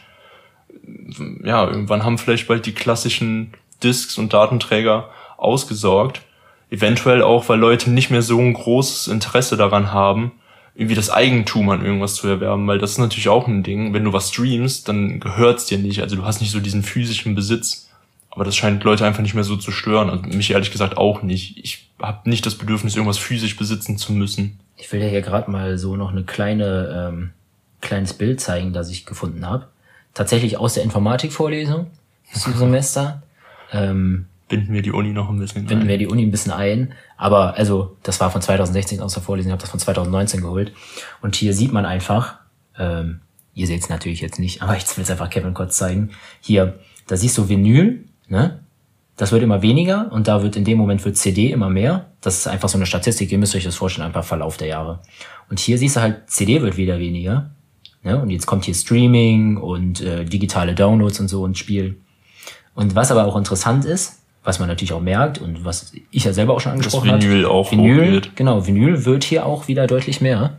ja, 1.44 1.68
irgendwann 1.68 2.04
haben 2.04 2.18
vielleicht 2.18 2.48
bald 2.48 2.65
die 2.65 2.74
klassischen 2.74 3.54
Discs 3.84 4.18
und 4.18 4.34
Datenträger 4.34 5.10
ausgesorgt. 5.38 6.22
Eventuell 6.70 7.22
auch, 7.22 7.48
weil 7.50 7.60
Leute 7.60 7.92
nicht 7.92 8.10
mehr 8.10 8.22
so 8.22 8.39
ein 8.39 8.54
großes 8.54 9.08
Interesse 9.08 9.56
daran 9.58 9.92
haben, 9.92 10.32
irgendwie 10.74 10.96
das 10.96 11.10
Eigentum 11.10 11.70
an 11.70 11.86
irgendwas 11.86 12.15
zu 12.15 12.27
erwerben, 12.27 12.68
weil 12.68 12.80
das 12.80 12.92
ist 12.92 12.98
natürlich 12.98 13.30
auch 13.30 13.48
ein 13.48 13.63
Ding. 13.63 13.94
Wenn 13.94 14.04
du 14.04 14.12
was 14.12 14.30
streamst, 14.30 14.89
dann 14.89 15.20
gehört's 15.20 15.68
dir 15.68 15.77
nicht. 15.77 16.01
Also 16.01 16.18
du 16.18 16.25
hast 16.25 16.42
nicht 16.42 16.51
so 16.51 16.60
diesen 16.60 16.84
physischen 16.84 17.36
Besitz. 17.36 17.89
Aber 18.30 18.44
das 18.44 18.58
scheint 18.58 18.84
Leute 18.84 19.06
einfach 19.06 19.22
nicht 19.22 19.36
mehr 19.36 19.46
so 19.46 19.56
zu 19.56 19.72
stören. 19.72 20.10
Also 20.10 20.24
mich 20.25 20.51
ehrlich 20.51 20.72
gesagt 20.72 20.98
auch 20.98 21.22
nicht. 21.22 21.58
Ich 21.63 21.89
habe 22.01 22.30
nicht 22.30 22.46
das 22.46 22.56
Bedürfnis, 22.56 22.96
irgendwas 22.96 23.18
physisch 23.18 23.56
besitzen 23.56 23.98
zu 23.98 24.12
müssen. 24.12 24.60
Ich 24.75 24.92
will 24.92 25.00
dir 25.00 25.08
hier 25.08 25.22
gerade 25.22 25.50
mal 25.50 25.77
so 25.77 25.96
noch 25.96 26.12
eine 26.12 26.25
kleine, 26.25 27.10
ähm, 27.10 27.30
kleines 27.80 28.13
Bild 28.13 28.42
zeigen, 28.42 28.74
das 28.74 28.89
ich 28.89 29.06
gefunden 29.06 29.48
habe. 29.48 29.70
Tatsächlich 30.15 30.57
aus 30.57 30.74
der 30.74 30.84
Informatikvorlesung 30.84 31.88
zum 32.34 32.53
Semester. 32.55 33.22
Ähm, 33.72 34.25
Binden 34.48 34.74
wir 34.74 34.81
die 34.81 34.91
Uni 34.91 35.12
noch 35.12 35.29
ein 35.29 35.38
bisschen. 35.38 35.65
binden 35.65 35.84
ein. 35.84 35.88
wir 35.89 35.98
die 35.98 36.07
Uni 36.07 36.24
ein 36.24 36.31
bisschen 36.31 36.51
ein. 36.51 36.93
Aber 37.17 37.55
also, 37.55 37.98
das 38.01 38.19
war 38.19 38.31
von 38.31 38.41
2016 38.41 39.01
aus 39.01 39.13
der 39.13 39.22
Vorlesung, 39.22 39.50
ich 39.50 39.51
habe 39.51 39.62
das 39.62 39.69
von 39.69 39.79
2019 39.79 40.41
geholt. 40.41 40.72
Und 41.22 41.36
hier 41.36 41.53
sieht 41.53 41.72
man 41.72 41.86
einfach, 41.86 42.38
ähm, 42.77 43.22
ihr 43.53 43.67
seht 43.67 43.81
es 43.81 43.89
natürlich 43.89 44.22
jetzt 44.22 44.39
nicht, 44.39 44.62
aber 44.62 44.77
ich 44.77 44.86
will 44.95 45.03
es 45.03 45.12
einfach 45.12 45.29
Kevin 45.29 45.53
kurz 45.53 45.77
zeigen. 45.77 46.12
Hier, 46.39 46.79
da 47.07 47.17
siehst 47.17 47.38
du 47.38 47.50
Vinyl, 47.50 48.05
ne? 48.27 48.62
Das 49.17 49.31
wird 49.31 49.43
immer 49.43 49.62
weniger 49.62 50.12
und 50.12 50.27
da 50.27 50.43
wird 50.43 50.57
in 50.57 50.65
dem 50.65 50.77
Moment 50.77 51.03
wird 51.05 51.15
CD 51.15 51.51
immer 51.51 51.69
mehr. 51.69 52.07
Das 52.19 52.38
ist 52.38 52.48
einfach 52.48 52.67
so 52.67 52.77
eine 52.77 52.86
Statistik, 52.86 53.31
ihr 53.31 53.38
müsst 53.38 53.55
euch 53.55 53.63
das 53.63 53.75
vorstellen, 53.75 54.05
einfach 54.05 54.25
Verlauf 54.25 54.57
der 54.57 54.67
Jahre. 54.67 55.00
Und 55.50 55.60
hier 55.60 55.77
siehst 55.77 55.95
du 55.95 56.01
halt, 56.01 56.29
CD 56.29 56.62
wird 56.62 56.75
wieder 56.75 57.00
weniger. 57.00 57.51
Ne? 58.05 58.21
Und 58.21 58.29
jetzt 58.29 58.45
kommt 58.45 58.63
hier 58.65 58.74
Streaming 58.75 59.57
und 59.57 60.00
äh, 60.01 60.24
digitale 60.24 60.74
Downloads 60.75 61.19
und 61.19 61.27
so 61.27 61.45
ins 61.45 61.57
Spiel. 61.59 61.97
Und 62.75 62.95
was 62.95 63.12
aber 63.12 63.25
auch 63.25 63.35
interessant 63.35 63.83
ist, 63.83 64.19
was 64.43 64.59
man 64.59 64.67
natürlich 64.67 64.93
auch 64.93 65.01
merkt 65.01 65.39
und 65.39 65.65
was 65.65 65.91
ich 66.12 66.24
ja 66.24 66.31
selber 66.31 66.53
auch 66.53 66.59
schon 66.62 66.74
angesprochen 66.74 67.12
habe. 67.12 67.21
Vinyl 67.21 67.45
auch 67.45 67.71
Vinyl, 67.71 68.21
genau, 68.35 68.65
Vinyl 68.67 69.03
wird 69.05 69.24
hier 69.24 69.45
auch 69.45 69.67
wieder 69.67 69.88
deutlich 69.88 70.21
mehr. 70.21 70.57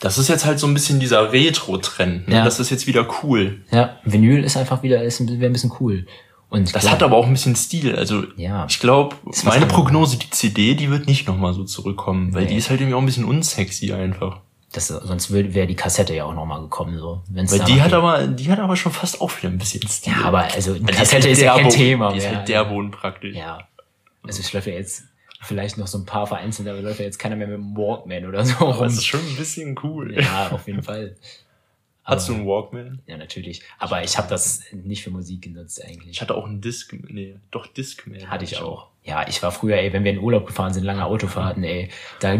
Das 0.00 0.16
ist 0.18 0.28
jetzt 0.28 0.46
halt 0.46 0.58
so 0.58 0.66
ein 0.66 0.74
bisschen 0.74 1.00
dieser 1.00 1.32
Retro-Trend. 1.32 2.28
Ne? 2.28 2.36
Ja. 2.36 2.44
Das 2.44 2.60
ist 2.60 2.70
jetzt 2.70 2.86
wieder 2.86 3.06
cool. 3.22 3.60
Ja, 3.70 3.96
Vinyl 4.04 4.42
ist 4.44 4.56
einfach 4.56 4.82
wieder, 4.82 5.02
ist 5.02 5.20
ein, 5.20 5.28
ein 5.28 5.52
bisschen 5.52 5.72
cool. 5.80 6.06
Und 6.48 6.74
Das 6.74 6.82
klar, 6.82 6.94
hat 6.94 7.02
aber 7.02 7.16
auch 7.16 7.26
ein 7.26 7.32
bisschen 7.32 7.56
Stil. 7.56 7.94
Also 7.96 8.22
Ja. 8.36 8.66
ich 8.68 8.78
glaube, 8.78 9.16
meine. 9.44 9.66
Prognose, 9.66 10.16
die 10.18 10.30
CD, 10.30 10.74
die 10.74 10.90
wird 10.90 11.06
nicht 11.06 11.26
nochmal 11.26 11.52
so 11.54 11.64
zurückkommen, 11.64 12.32
weil 12.34 12.44
Nee. 12.44 12.50
die 12.50 12.56
ist 12.56 12.70
halt 12.70 12.80
irgendwie 12.80 12.94
auch 12.94 13.00
ein 13.00 13.06
bisschen 13.06 13.24
unsexy 13.24 13.92
einfach. 13.92 14.40
Das, 14.72 14.88
sonst 14.88 15.32
wäre 15.32 15.66
die 15.66 15.76
Kassette 15.76 16.14
ja 16.14 16.24
auch 16.24 16.34
nochmal 16.34 16.60
gekommen, 16.60 16.98
so. 16.98 17.22
Wenn's 17.28 17.52
Weil 17.52 17.64
die 17.66 17.80
hat 17.80 17.92
aber, 17.92 18.26
die 18.26 18.50
hat 18.50 18.58
aber 18.58 18.76
schon 18.76 18.92
fast 18.92 19.20
auch 19.20 19.30
wieder 19.38 19.48
ein 19.48 19.58
bisschen 19.58 19.86
Stil. 19.88 20.12
Ja, 20.12 20.24
aber 20.26 20.40
also 20.44 20.72
eine 20.72 20.80
Die 20.80 20.92
Kassette 20.92 21.22
halt 21.22 21.32
ist 21.32 21.40
ja 21.42 21.54
kein 21.56 21.70
Thema 21.70 22.12
Die 22.12 22.18
ist 22.18 22.24
mehr. 22.24 22.36
halt 22.38 22.48
derbe 22.48 22.74
unpraktisch. 22.74 23.36
Ja. 23.36 23.66
Also 24.22 24.40
es 24.40 24.52
läuft 24.52 24.66
ja 24.66 24.74
jetzt 24.74 25.04
vielleicht 25.40 25.78
noch 25.78 25.86
so 25.86 25.98
ein 25.98 26.04
paar 26.04 26.26
vereinzelt, 26.26 26.68
aber 26.68 26.80
läuft 26.82 26.98
ja 26.98 27.04
jetzt 27.06 27.18
keiner 27.18 27.36
mehr 27.36 27.46
mit 27.46 27.56
dem 27.58 27.76
Walkman 27.76 28.26
oder 28.26 28.44
so 28.44 28.54
Aber 28.56 28.76
rum. 28.78 28.86
ist 28.88 29.06
schon 29.06 29.20
ein 29.20 29.36
bisschen 29.36 29.78
cool. 29.84 30.14
Ja, 30.20 30.50
auf 30.50 30.66
jeden 30.66 30.82
Fall. 30.82 31.16
Hast 32.04 32.28
du 32.28 32.32
Aber- 32.32 32.40
einen 32.40 32.48
Walkman? 32.48 33.02
Ja, 33.06 33.16
natürlich. 33.16 33.62
Aber 33.78 34.02
ich 34.02 34.18
habe 34.18 34.28
das 34.28 34.60
nicht 34.72 35.02
für 35.04 35.10
Musik 35.10 35.42
genutzt 35.42 35.82
eigentlich. 35.84 36.10
Ich 36.10 36.20
hatte 36.20 36.34
auch 36.34 36.44
einen 36.46 36.60
Disc, 36.60 36.92
nee, 37.08 37.36
doch 37.50 37.66
Discman. 37.66 38.28
Hatte 38.28 38.44
ich 38.44 38.58
auch. 38.58 38.88
Ja, 39.06 39.24
ich 39.28 39.40
war 39.42 39.52
früher, 39.52 39.76
ey, 39.76 39.92
wenn 39.92 40.02
wir 40.02 40.10
in 40.10 40.18
Urlaub 40.18 40.46
gefahren 40.46 40.72
sind, 40.74 40.82
lange 40.82 41.04
Autofahrten, 41.04 41.62
ey, 41.62 41.90
da, 42.18 42.36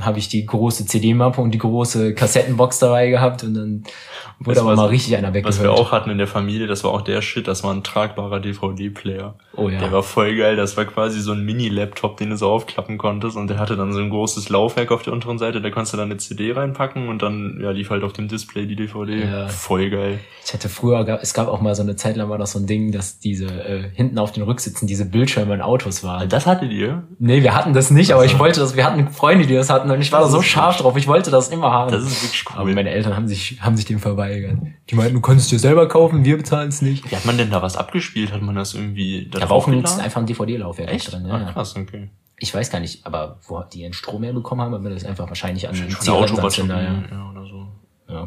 habe 0.00 0.18
ich 0.18 0.28
die 0.30 0.46
große 0.46 0.86
CD-Mappe 0.86 1.42
und 1.42 1.50
die 1.50 1.58
große 1.58 2.14
Kassettenbox 2.14 2.78
dabei 2.78 3.10
gehabt 3.10 3.44
und 3.44 3.52
dann 3.52 3.82
wurde 4.40 4.60
aber 4.60 4.70
was- 4.70 4.76
mal 4.78 4.86
richtig 4.86 5.14
einer 5.16 5.28
Was 5.28 5.34
wir 5.34 5.44
weggehört. 5.44 5.78
auch 5.78 5.92
hatten 5.92 6.08
in 6.08 6.16
der 6.16 6.26
Familie, 6.26 6.66
das 6.66 6.84
war 6.84 6.92
auch 6.92 7.02
der 7.02 7.20
Shit, 7.20 7.46
das 7.46 7.62
war 7.64 7.72
ein 7.74 7.82
tragbarer 7.84 8.40
DVD-Player. 8.40 9.34
Oh 9.56 9.68
ja. 9.68 9.78
Der 9.78 9.92
war 9.92 10.02
voll 10.02 10.36
geil, 10.36 10.56
das 10.56 10.76
war 10.78 10.84
quasi 10.86 11.20
so 11.20 11.32
ein 11.32 11.44
Mini-Laptop, 11.44 12.16
den 12.16 12.30
du 12.30 12.36
so 12.38 12.48
aufklappen 12.50 12.96
konntest 12.98 13.36
und 13.36 13.48
der 13.48 13.58
hatte 13.58 13.76
dann 13.76 13.92
so 13.92 14.00
ein 14.00 14.08
großes 14.10 14.48
Laufwerk 14.48 14.92
auf 14.92 15.02
der 15.02 15.12
unteren 15.12 15.38
Seite, 15.38 15.60
da 15.60 15.70
konntest 15.70 15.92
du 15.92 15.96
dann 15.98 16.10
eine 16.10 16.16
CD 16.18 16.52
reinpacken 16.52 17.08
und 17.08 17.22
dann 17.22 17.60
ja, 17.62 17.70
lief 17.72 17.90
halt 17.90 18.02
auf 18.04 18.12
dem 18.14 18.28
Display 18.28 18.66
die 18.66 18.76
DVD. 18.76 19.20
Ja. 19.24 19.48
Voll 19.48 19.90
geil. 19.90 20.18
Ich 20.44 20.54
hatte 20.54 20.68
früher, 20.68 21.06
es 21.20 21.34
gab 21.34 21.48
auch 21.48 21.60
mal 21.60 21.74
so 21.74 21.82
eine 21.82 21.96
Zeit 21.96 22.16
lang 22.16 22.30
war 22.30 22.38
das 22.38 22.52
so 22.52 22.58
ein 22.58 22.66
Ding, 22.66 22.92
dass 22.92 23.18
diese 23.18 23.46
äh, 23.46 23.90
hinten 23.94 24.18
auf 24.18 24.32
den 24.32 24.44
Rücksitzen 24.44 24.86
diese 24.86 25.04
Bildschirme 25.04 25.54
in 25.54 25.60
Autos 25.60 26.04
waren. 26.06 26.28
Das 26.28 26.46
hattet 26.46 26.72
ihr? 26.72 27.06
Nee, 27.18 27.42
wir 27.42 27.54
hatten 27.54 27.74
das 27.74 27.90
nicht, 27.90 28.12
aber 28.12 28.24
ich 28.24 28.38
wollte 28.38 28.60
das, 28.60 28.76
wir 28.76 28.84
hatten 28.84 29.08
Freunde, 29.10 29.46
die 29.46 29.54
das 29.54 29.68
hatten 29.68 29.90
und 29.90 30.00
ich 30.00 30.10
war 30.12 30.20
da 30.20 30.28
so 30.28 30.40
scharf 30.40 30.78
drauf, 30.78 30.96
ich 30.96 31.06
wollte 31.06 31.30
das 31.30 31.48
immer 31.48 31.70
haben. 31.70 31.92
Das 31.92 32.04
ist 32.04 32.22
wirklich 32.22 32.44
aber 32.54 32.64
cool. 32.64 32.74
meine 32.74 32.90
Eltern 32.90 33.14
haben 33.14 33.28
sich, 33.28 33.58
haben 33.60 33.76
sich 33.76 33.84
dem 33.84 33.98
verweigert. 33.98 34.58
Die 34.88 34.94
meinten, 34.94 35.14
du 35.14 35.20
konntest 35.20 35.52
dir 35.52 35.58
selber 35.58 35.88
kaufen, 35.88 36.24
wir 36.24 36.36
bezahlen 36.36 36.68
es 36.68 36.80
nicht. 36.80 37.10
Wie 37.10 37.16
hat 37.16 37.26
man 37.26 37.36
denn 37.36 37.50
da 37.50 37.60
was 37.60 37.76
abgespielt? 37.76 38.32
Hat 38.32 38.40
man 38.40 38.54
das 38.54 38.74
irgendwie 38.74 39.28
da 39.30 39.40
Da 39.40 39.50
war 39.50 39.56
ein, 39.56 39.60
draufgeladen? 39.60 40.00
einfach 40.00 40.20
ein 40.20 40.26
DVD-Laufwerk 40.26 40.90
Echt? 40.90 41.12
drin. 41.12 41.26
Ja, 41.26 41.34
ah, 41.34 41.40
ja. 41.40 41.52
krass, 41.52 41.76
okay. 41.76 42.08
Ich 42.38 42.54
weiß 42.54 42.70
gar 42.70 42.80
nicht, 42.80 43.04
aber 43.06 43.38
wo 43.46 43.62
die 43.62 43.82
ihren 43.82 43.92
Strom 43.92 44.22
herbekommen 44.22 44.64
haben, 44.64 44.74
aber 44.74 44.90
das 44.90 45.04
einfach 45.04 45.28
wahrscheinlich 45.28 45.68
an 45.68 45.74
den 45.74 45.90
Von 45.90 46.04
der 46.04 46.14
Autobatterie 46.14 46.50
Zigarettenanzünder, 46.50 46.82
ja. 46.82 47.16
ja, 47.16 47.30
oder 47.30 47.46
so. 47.46 47.68
ja. 48.08 48.26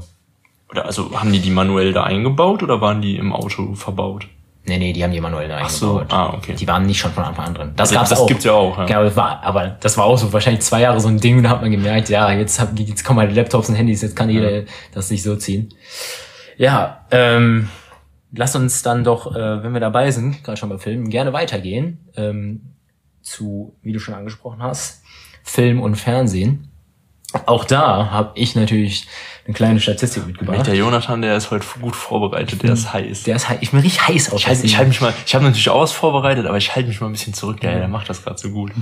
Oder 0.72 0.86
also 0.86 1.20
haben 1.20 1.32
die 1.32 1.40
die 1.40 1.50
manuell 1.50 1.94
da 1.94 2.04
eingebaut 2.04 2.62
oder 2.62 2.82
waren 2.82 3.02
die 3.02 3.18
im 3.18 3.34
Auto 3.34 3.74
verbaut? 3.74 4.28
Nee, 4.70 4.78
nee, 4.78 4.94
die 4.94 5.04
haben 5.04 5.12
die 5.12 5.20
manuell 5.20 5.48
da 5.50 5.60
Ach 5.62 5.70
so, 5.70 5.98
eingebaut. 6.00 6.14
ah, 6.14 6.34
okay. 6.38 6.54
Die 6.54 6.68
waren 6.68 6.86
nicht 6.86 7.00
schon 7.00 7.12
von 7.12 7.24
Anfang 7.26 7.48
an 7.48 7.54
drin. 7.54 7.72
Das 7.76 7.90
Also 7.90 7.96
gab's 7.96 8.10
das 8.10 8.20
auch. 8.20 8.28
gibt's 8.28 8.46
ja 8.46 8.54
auch, 8.54 8.78
ja. 8.78 8.86
Genau, 8.86 9.04
das 9.04 9.16
war, 9.16 9.44
aber 9.44 9.68
das 9.68 9.98
war 9.98 10.06
auch 10.06 10.18
so 10.18 10.32
wahrscheinlich 10.32 10.62
zwei 10.62 10.82
Jahre 10.82 11.00
so 11.02 11.08
ein 11.10 11.20
Ding 11.20 11.38
und 11.38 11.44
da 11.44 11.50
hat 11.50 11.62
man 11.62 11.72
gemerkt, 11.72 12.10
ja, 12.10 12.32
jetzt, 12.32 12.60
hab, 12.60 12.78
jetzt 12.80 13.04
kommen 13.04 13.20
halt 13.20 13.34
Laptops 13.36 13.68
und 13.70 13.76
Handys, 13.76 14.02
jetzt 14.02 14.16
kann 14.16 14.30
jeder 14.30 14.64
das 14.94 15.10
sich 15.10 15.24
so 15.24 15.36
ziehen. 15.36 15.70
Ja, 16.58 17.06
ähm, 17.12 17.70
lass 18.32 18.56
uns 18.56 18.82
dann 18.84 19.04
doch, 19.04 19.36
äh, 19.36 19.64
wenn 19.64 19.74
wir 19.74 19.80
dabei 19.80 20.12
sind, 20.12 20.44
gerade 20.44 20.58
schon 20.58 20.70
bei 20.70 20.78
Filmen, 20.78 21.10
gerne 21.10 21.34
weitergehen 21.34 22.10
ähm, 22.16 22.62
zu, 23.22 23.76
wie 23.82 23.92
du 23.94 24.00
schon 24.00 24.14
angesprochen 24.14 24.62
hast, 24.62 25.02
Film 25.44 25.82
und 25.82 25.96
Fernsehen. 25.96 26.68
Auch 27.46 27.64
da 27.64 28.10
habe 28.12 28.32
ich 28.36 28.56
natürlich 28.56 29.08
eine 29.50 29.56
kleine 29.56 29.80
Statistik 29.80 30.28
mitgebracht. 30.28 30.68
Der 30.68 30.76
Jonathan, 30.76 31.24
der 31.24 31.36
ist 31.36 31.50
heute 31.50 31.66
gut 31.82 31.96
vorbereitet, 31.96 32.62
der 32.62 32.74
ist 32.74 32.94
heiß. 32.94 33.24
Der 33.24 33.36
ist 33.36 33.50
heiß. 33.50 33.58
Ich 33.62 33.72
bin 33.72 33.80
richtig 33.80 34.08
heiß 34.08 34.32
auf 34.32 34.40
Ich 34.40 34.48
halte 34.48 34.78
halt 34.78 34.88
mich 34.90 35.02
mal, 35.02 35.12
ich 35.26 35.34
habe 35.34 35.44
natürlich 35.44 35.70
auch 35.70 35.82
was 35.82 35.92
vorbereitet, 35.92 36.46
aber 36.46 36.58
ich 36.58 36.76
halte 36.76 36.88
mich 36.88 37.02
mal 37.02 37.08
ein 37.08 37.14
bisschen 37.14 37.34
zurück. 37.34 37.60
Der, 37.62 37.80
der 37.80 37.88
macht 37.88 38.08
das 38.10 38.24
gerade 38.24 38.38
so 38.38 38.52
gut. 38.52 38.72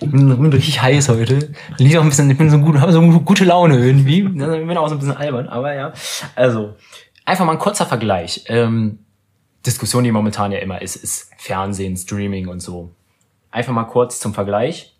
Ich 0.00 0.10
bin, 0.10 0.28
bin 0.28 0.52
richtig 0.52 0.80
heiß 0.80 1.10
heute. 1.10 1.52
Liegt 1.76 1.96
auch 1.98 2.02
ein 2.02 2.08
bisschen, 2.08 2.30
ich 2.30 2.38
bin 2.38 2.48
so 2.48 2.58
gut, 2.58 2.78
habe 2.78 2.92
so 2.92 3.02
gute 3.20 3.44
Laune 3.44 3.78
irgendwie. 3.78 4.20
Ich 4.30 4.66
bin 4.66 4.76
auch 4.78 4.88
so 4.88 4.94
ein 4.94 4.98
bisschen 4.98 5.16
albern, 5.16 5.48
aber 5.48 5.74
ja. 5.74 5.92
Also, 6.34 6.76
einfach 7.26 7.44
mal 7.44 7.52
ein 7.52 7.58
kurzer 7.58 7.84
Vergleich. 7.84 8.44
Ähm, 8.46 9.00
Diskussion, 9.66 10.04
die 10.04 10.12
momentan 10.12 10.52
ja 10.52 10.60
immer 10.60 10.80
ist, 10.80 10.96
ist 10.96 11.30
Fernsehen, 11.36 11.96
Streaming 11.96 12.48
und 12.48 12.60
so. 12.60 12.90
Einfach 13.50 13.74
mal 13.74 13.84
kurz 13.84 14.18
zum 14.18 14.32
Vergleich. 14.32 14.96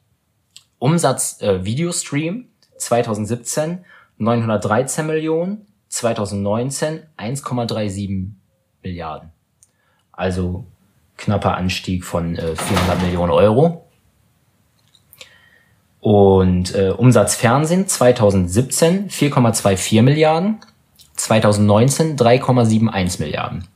Umsatz 0.79 1.41
äh, 1.41 1.65
Videostream 1.65 2.49
2017 2.77 3.85
913 4.21 5.07
Millionen, 5.07 5.67
2019 5.89 7.01
1,37 7.19 8.29
Milliarden. 8.83 9.31
Also 10.13 10.67
knapper 11.17 11.57
Anstieg 11.57 12.05
von 12.05 12.37
äh, 12.37 12.55
400 12.55 13.03
Millionen 13.03 13.33
Euro. 13.33 13.87
Und 16.01 16.75
äh, 16.75 16.91
Umsatz 16.91 17.35
Fernsehen 17.35 17.87
2017 17.87 19.09
4,24 19.09 20.03
Milliarden, 20.03 20.61
2019 21.17 22.17
3,71 22.17 23.21
Milliarden. 23.21 23.69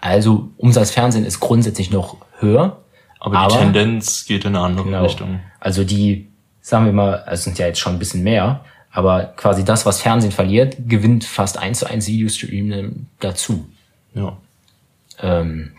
Also 0.00 0.48
Umsatz 0.56 0.90
Fernsehen 0.90 1.24
ist 1.26 1.40
grundsätzlich 1.40 1.90
noch 1.90 2.16
höher. 2.38 2.80
Aber, 3.18 3.48
die 3.48 3.54
Tendenz 3.54 4.24
geht 4.24 4.46
in 4.46 4.56
eine 4.56 4.64
andere 4.64 4.86
Genau. 4.86 5.02
Richtung. 5.02 5.40
Also 5.58 5.84
die, 5.84 6.30
sagen 6.62 6.86
wir 6.86 6.92
mal, 6.92 7.16
also 7.20 7.32
es 7.32 7.44
sind 7.44 7.58
ja 7.58 7.66
jetzt 7.66 7.80
schon 7.80 7.94
ein 7.94 7.98
bisschen 7.98 8.22
mehr, 8.22 8.64
aber 8.92 9.24
quasi 9.36 9.64
das, 9.64 9.86
was 9.86 10.00
Fernsehen 10.00 10.32
verliert, 10.32 10.76
gewinnt 10.88 11.24
fast 11.24 11.58
eins 11.58 11.78
zu 11.80 11.86
eins 11.86 12.06
Videostream 12.08 13.06
dazu. 13.20 13.68
Ja. 14.14 14.36
Ähm, 15.20 15.72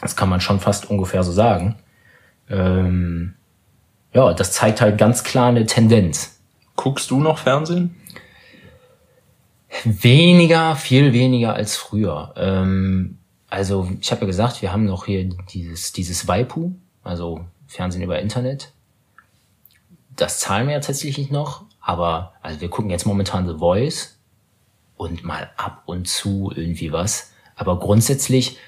das 0.00 0.16
kann 0.16 0.28
man 0.28 0.40
schon 0.40 0.60
fast 0.60 0.90
ungefähr 0.90 1.24
so 1.24 1.32
sagen. 1.32 1.76
Ähm, 2.50 3.34
ja, 4.12 4.32
das 4.32 4.52
zeigt 4.52 4.80
halt 4.80 4.98
ganz 4.98 5.24
klar 5.24 5.48
eine 5.48 5.66
Tendenz. 5.66 6.38
Guckst 6.76 7.10
du 7.10 7.20
noch 7.20 7.38
Fernsehen? 7.38 7.96
Weniger, 9.84 10.76
viel 10.76 11.12
weniger 11.12 11.54
als 11.54 11.76
früher. 11.76 12.32
Ähm, 12.36 13.18
also 13.50 13.90
ich 14.00 14.10
habe 14.10 14.22
ja 14.22 14.26
gesagt, 14.26 14.62
wir 14.62 14.72
haben 14.72 14.84
noch 14.84 15.06
hier 15.06 15.28
dieses, 15.52 15.92
dieses 15.92 16.28
Waipu, 16.28 16.72
also 17.02 17.44
Fernsehen 17.66 18.02
über 18.02 18.18
Internet. 18.18 18.72
Das 20.16 20.40
zahlen 20.40 20.66
wir 20.66 20.74
ja 20.74 20.80
tatsächlich 20.80 21.30
noch, 21.30 21.64
aber 21.88 22.34
also 22.42 22.60
wir 22.60 22.68
gucken 22.68 22.90
jetzt 22.90 23.06
momentan 23.06 23.48
The 23.48 23.54
Voice 23.54 24.18
und 24.98 25.24
mal 25.24 25.48
ab 25.56 25.84
und 25.86 26.06
zu 26.06 26.52
irgendwie 26.54 26.92
was. 26.92 27.32
Aber 27.56 27.78
grundsätzlich, 27.78 28.58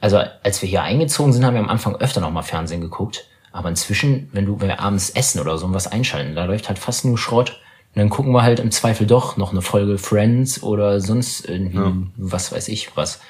also 0.00 0.18
als 0.42 0.62
wir 0.62 0.68
hier 0.68 0.82
eingezogen 0.82 1.32
sind, 1.32 1.44
haben 1.44 1.54
wir 1.54 1.60
am 1.60 1.68
Anfang 1.68 1.94
öfter 1.94 2.20
noch 2.20 2.32
mal 2.32 2.42
Fernsehen 2.42 2.80
geguckt. 2.80 3.28
Aber 3.52 3.68
inzwischen, 3.68 4.28
wenn 4.32 4.46
du 4.46 4.60
wenn 4.60 4.66
wir 4.66 4.80
abends 4.80 5.10
essen 5.10 5.40
oder 5.40 5.58
so 5.58 5.72
was 5.72 5.86
einschalten, 5.86 6.34
da 6.34 6.44
läuft 6.44 6.66
halt 6.66 6.80
fast 6.80 7.04
nur 7.04 7.16
Schrott. 7.16 7.50
Und 7.94 8.00
dann 8.00 8.10
gucken 8.10 8.32
wir 8.32 8.42
halt 8.42 8.58
im 8.58 8.72
Zweifel 8.72 9.06
doch 9.06 9.36
noch 9.36 9.52
eine 9.52 9.62
Folge 9.62 9.96
Friends 9.96 10.60
oder 10.60 11.00
sonst 11.00 11.48
irgendwie, 11.48 12.08
was 12.16 12.50
weiß 12.50 12.66
ich 12.66 12.96
was. 12.96 13.20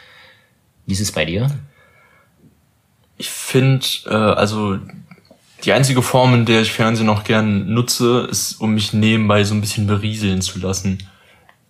Wie 0.87 0.94
ist 0.94 1.01
es 1.01 1.12
bei 1.12 1.27
dir? 1.27 1.51
Ich 3.18 3.29
finde, 3.29 3.87
äh, 4.07 4.14
also 4.14 4.79
die 5.64 5.72
einzige 5.72 6.02
Form, 6.02 6.34
in 6.34 6.44
der 6.44 6.62
ich 6.62 6.72
Fernsehen 6.72 7.06
noch 7.06 7.24
gern 7.24 7.72
nutze, 7.72 8.26
ist, 8.30 8.60
um 8.60 8.74
mich 8.74 8.92
nebenbei 8.92 9.44
so 9.44 9.54
ein 9.54 9.60
bisschen 9.60 9.86
berieseln 9.86 10.42
zu 10.42 10.58
lassen. 10.58 10.98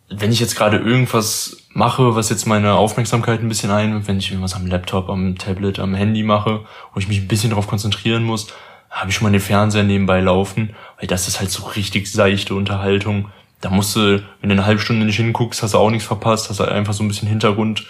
Wenn 0.08 0.32
ich 0.32 0.40
jetzt 0.40 0.56
gerade 0.56 0.76
irgendwas 0.76 1.56
mache, 1.70 2.14
was 2.14 2.30
jetzt 2.30 2.46
meine 2.46 2.74
Aufmerksamkeit 2.74 3.40
ein 3.40 3.48
bisschen 3.48 3.70
einnimmt, 3.70 4.06
wenn 4.06 4.18
ich 4.18 4.30
irgendwas 4.30 4.54
am 4.54 4.66
Laptop, 4.66 5.08
am 5.08 5.36
Tablet, 5.36 5.78
am 5.78 5.94
Handy 5.94 6.22
mache, 6.22 6.64
wo 6.92 7.00
ich 7.00 7.08
mich 7.08 7.18
ein 7.18 7.28
bisschen 7.28 7.50
darauf 7.50 7.66
konzentrieren 7.66 8.24
muss, 8.24 8.48
habe 8.90 9.10
ich 9.10 9.16
schon 9.16 9.24
mal 9.24 9.32
den 9.32 9.40
Fernseher 9.40 9.82
nebenbei 9.82 10.20
laufen, 10.20 10.74
weil 10.98 11.06
das 11.06 11.28
ist 11.28 11.40
halt 11.40 11.50
so 11.50 11.64
richtig 11.64 12.10
seichte 12.10 12.54
Unterhaltung. 12.54 13.30
Da 13.60 13.70
musst 13.70 13.96
du, 13.96 14.22
wenn 14.40 14.48
du 14.48 14.54
eine 14.54 14.66
halbe 14.66 14.80
Stunde 14.80 15.06
nicht 15.06 15.16
hinguckst, 15.16 15.62
hast 15.62 15.74
du 15.74 15.78
auch 15.78 15.90
nichts 15.90 16.06
verpasst, 16.06 16.48
hast 16.50 16.60
du 16.60 16.64
einfach 16.64 16.94
so 16.94 17.02
ein 17.02 17.08
bisschen 17.08 17.28
Hintergrundton 17.28 17.86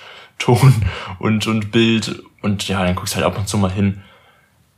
und, 1.19 1.47
und 1.47 1.71
Bild 1.71 2.23
und 2.43 2.67
ja, 2.69 2.83
dann 2.85 2.95
guckst 2.95 3.15
halt 3.15 3.27
ab 3.27 3.39
und 3.39 3.49
zu 3.49 3.59
mal 3.59 3.71
hin. 3.71 4.03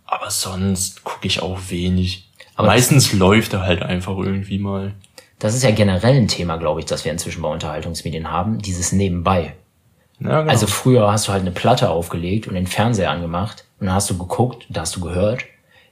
Aber 0.09 0.31
sonst 0.31 1.05
gucke 1.05 1.27
ich 1.27 1.43
auch 1.43 1.59
wenig. 1.69 2.31
Aber 2.57 2.69
Meistens 2.69 3.13
läuft 3.13 3.53
er 3.53 3.63
halt 3.63 3.83
einfach 3.83 4.17
irgendwie 4.17 4.59
mal. 4.59 4.95
Das 5.39 5.55
ist 5.55 5.63
ja 5.63 5.71
generell 5.71 6.17
ein 6.17 6.29
Thema, 6.29 6.57
glaube 6.57 6.81
ich, 6.81 6.87
das 6.87 7.05
wir 7.05 7.13
inzwischen 7.13 7.43
bei 7.43 7.49
Unterhaltungsmedien 7.49 8.31
haben, 8.31 8.59
dieses 8.59 8.91
Nebenbei. 8.91 9.55
Ja, 10.19 10.41
genau. 10.41 10.51
Also 10.51 10.67
früher 10.67 11.13
hast 11.13 11.29
du 11.29 11.33
halt 11.33 11.43
eine 11.43 11.53
Platte 11.53 11.91
aufgelegt 11.91 12.49
und 12.49 12.55
den 12.55 12.67
Fernseher 12.67 13.11
angemacht 13.11 13.65
und 13.79 13.87
dann 13.87 13.95
hast 13.95 14.11
du 14.11 14.19
geguckt, 14.19 14.67
da 14.71 14.81
hast 14.81 14.97
du 14.97 15.01
gehört. 15.01 15.45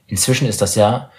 Inzwischen 0.07 0.47
ist 0.47 0.61
das 0.61 0.75
ja, 0.75 1.11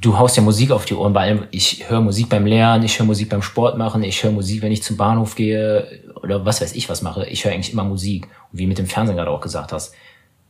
du 0.00 0.18
haust 0.18 0.36
ja 0.36 0.42
Musik 0.42 0.72
auf 0.72 0.84
die 0.84 0.94
Ohren 0.94 1.12
bei 1.12 1.22
allem. 1.22 1.46
Ich 1.52 1.88
höre 1.88 2.00
Musik 2.00 2.28
beim 2.28 2.44
Lernen, 2.44 2.84
ich 2.84 2.98
höre 2.98 3.06
Musik 3.06 3.30
beim 3.30 3.42
Sport 3.42 3.78
machen, 3.78 4.02
ich 4.02 4.22
höre 4.22 4.32
Musik, 4.32 4.62
wenn 4.62 4.72
ich 4.72 4.82
zum 4.82 4.96
Bahnhof 4.96 5.36
gehe 5.36 6.02
oder 6.22 6.44
was 6.44 6.60
weiß 6.60 6.74
ich 6.74 6.88
was 6.88 7.02
mache. 7.02 7.24
Ich 7.26 7.44
höre 7.44 7.52
eigentlich 7.52 7.72
immer 7.72 7.84
Musik. 7.84 8.28
Und 8.52 8.58
wie 8.58 8.66
mit 8.66 8.78
dem 8.78 8.86
Fernsehen 8.86 9.16
gerade 9.16 9.30
auch 9.30 9.40
gesagt 9.40 9.72
hast. 9.72 9.94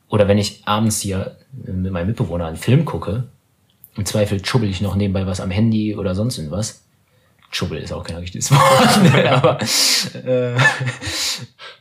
Oder 0.08 0.28
wenn 0.28 0.38
ich 0.38 0.66
abends 0.66 1.00
hier 1.00 1.36
mit 1.52 1.92
meinem 1.92 2.06
Mitbewohner 2.08 2.46
einen 2.46 2.56
Film 2.56 2.84
gucke, 2.84 3.24
im 3.96 4.04
Zweifel 4.04 4.44
schubbel 4.44 4.68
ich 4.68 4.80
noch 4.80 4.94
nebenbei 4.94 5.26
was 5.26 5.40
am 5.40 5.50
Handy 5.50 5.96
oder 5.96 6.14
sonst 6.14 6.38
irgendwas. 6.38 6.82
Schubbel 7.50 7.78
ist 7.78 7.92
auch 7.92 8.04
kein 8.04 8.16
richtiges 8.16 8.50
Wort, 8.50 9.02
ne, 9.02 9.32
aber 9.32 9.58
äh, 10.14 10.56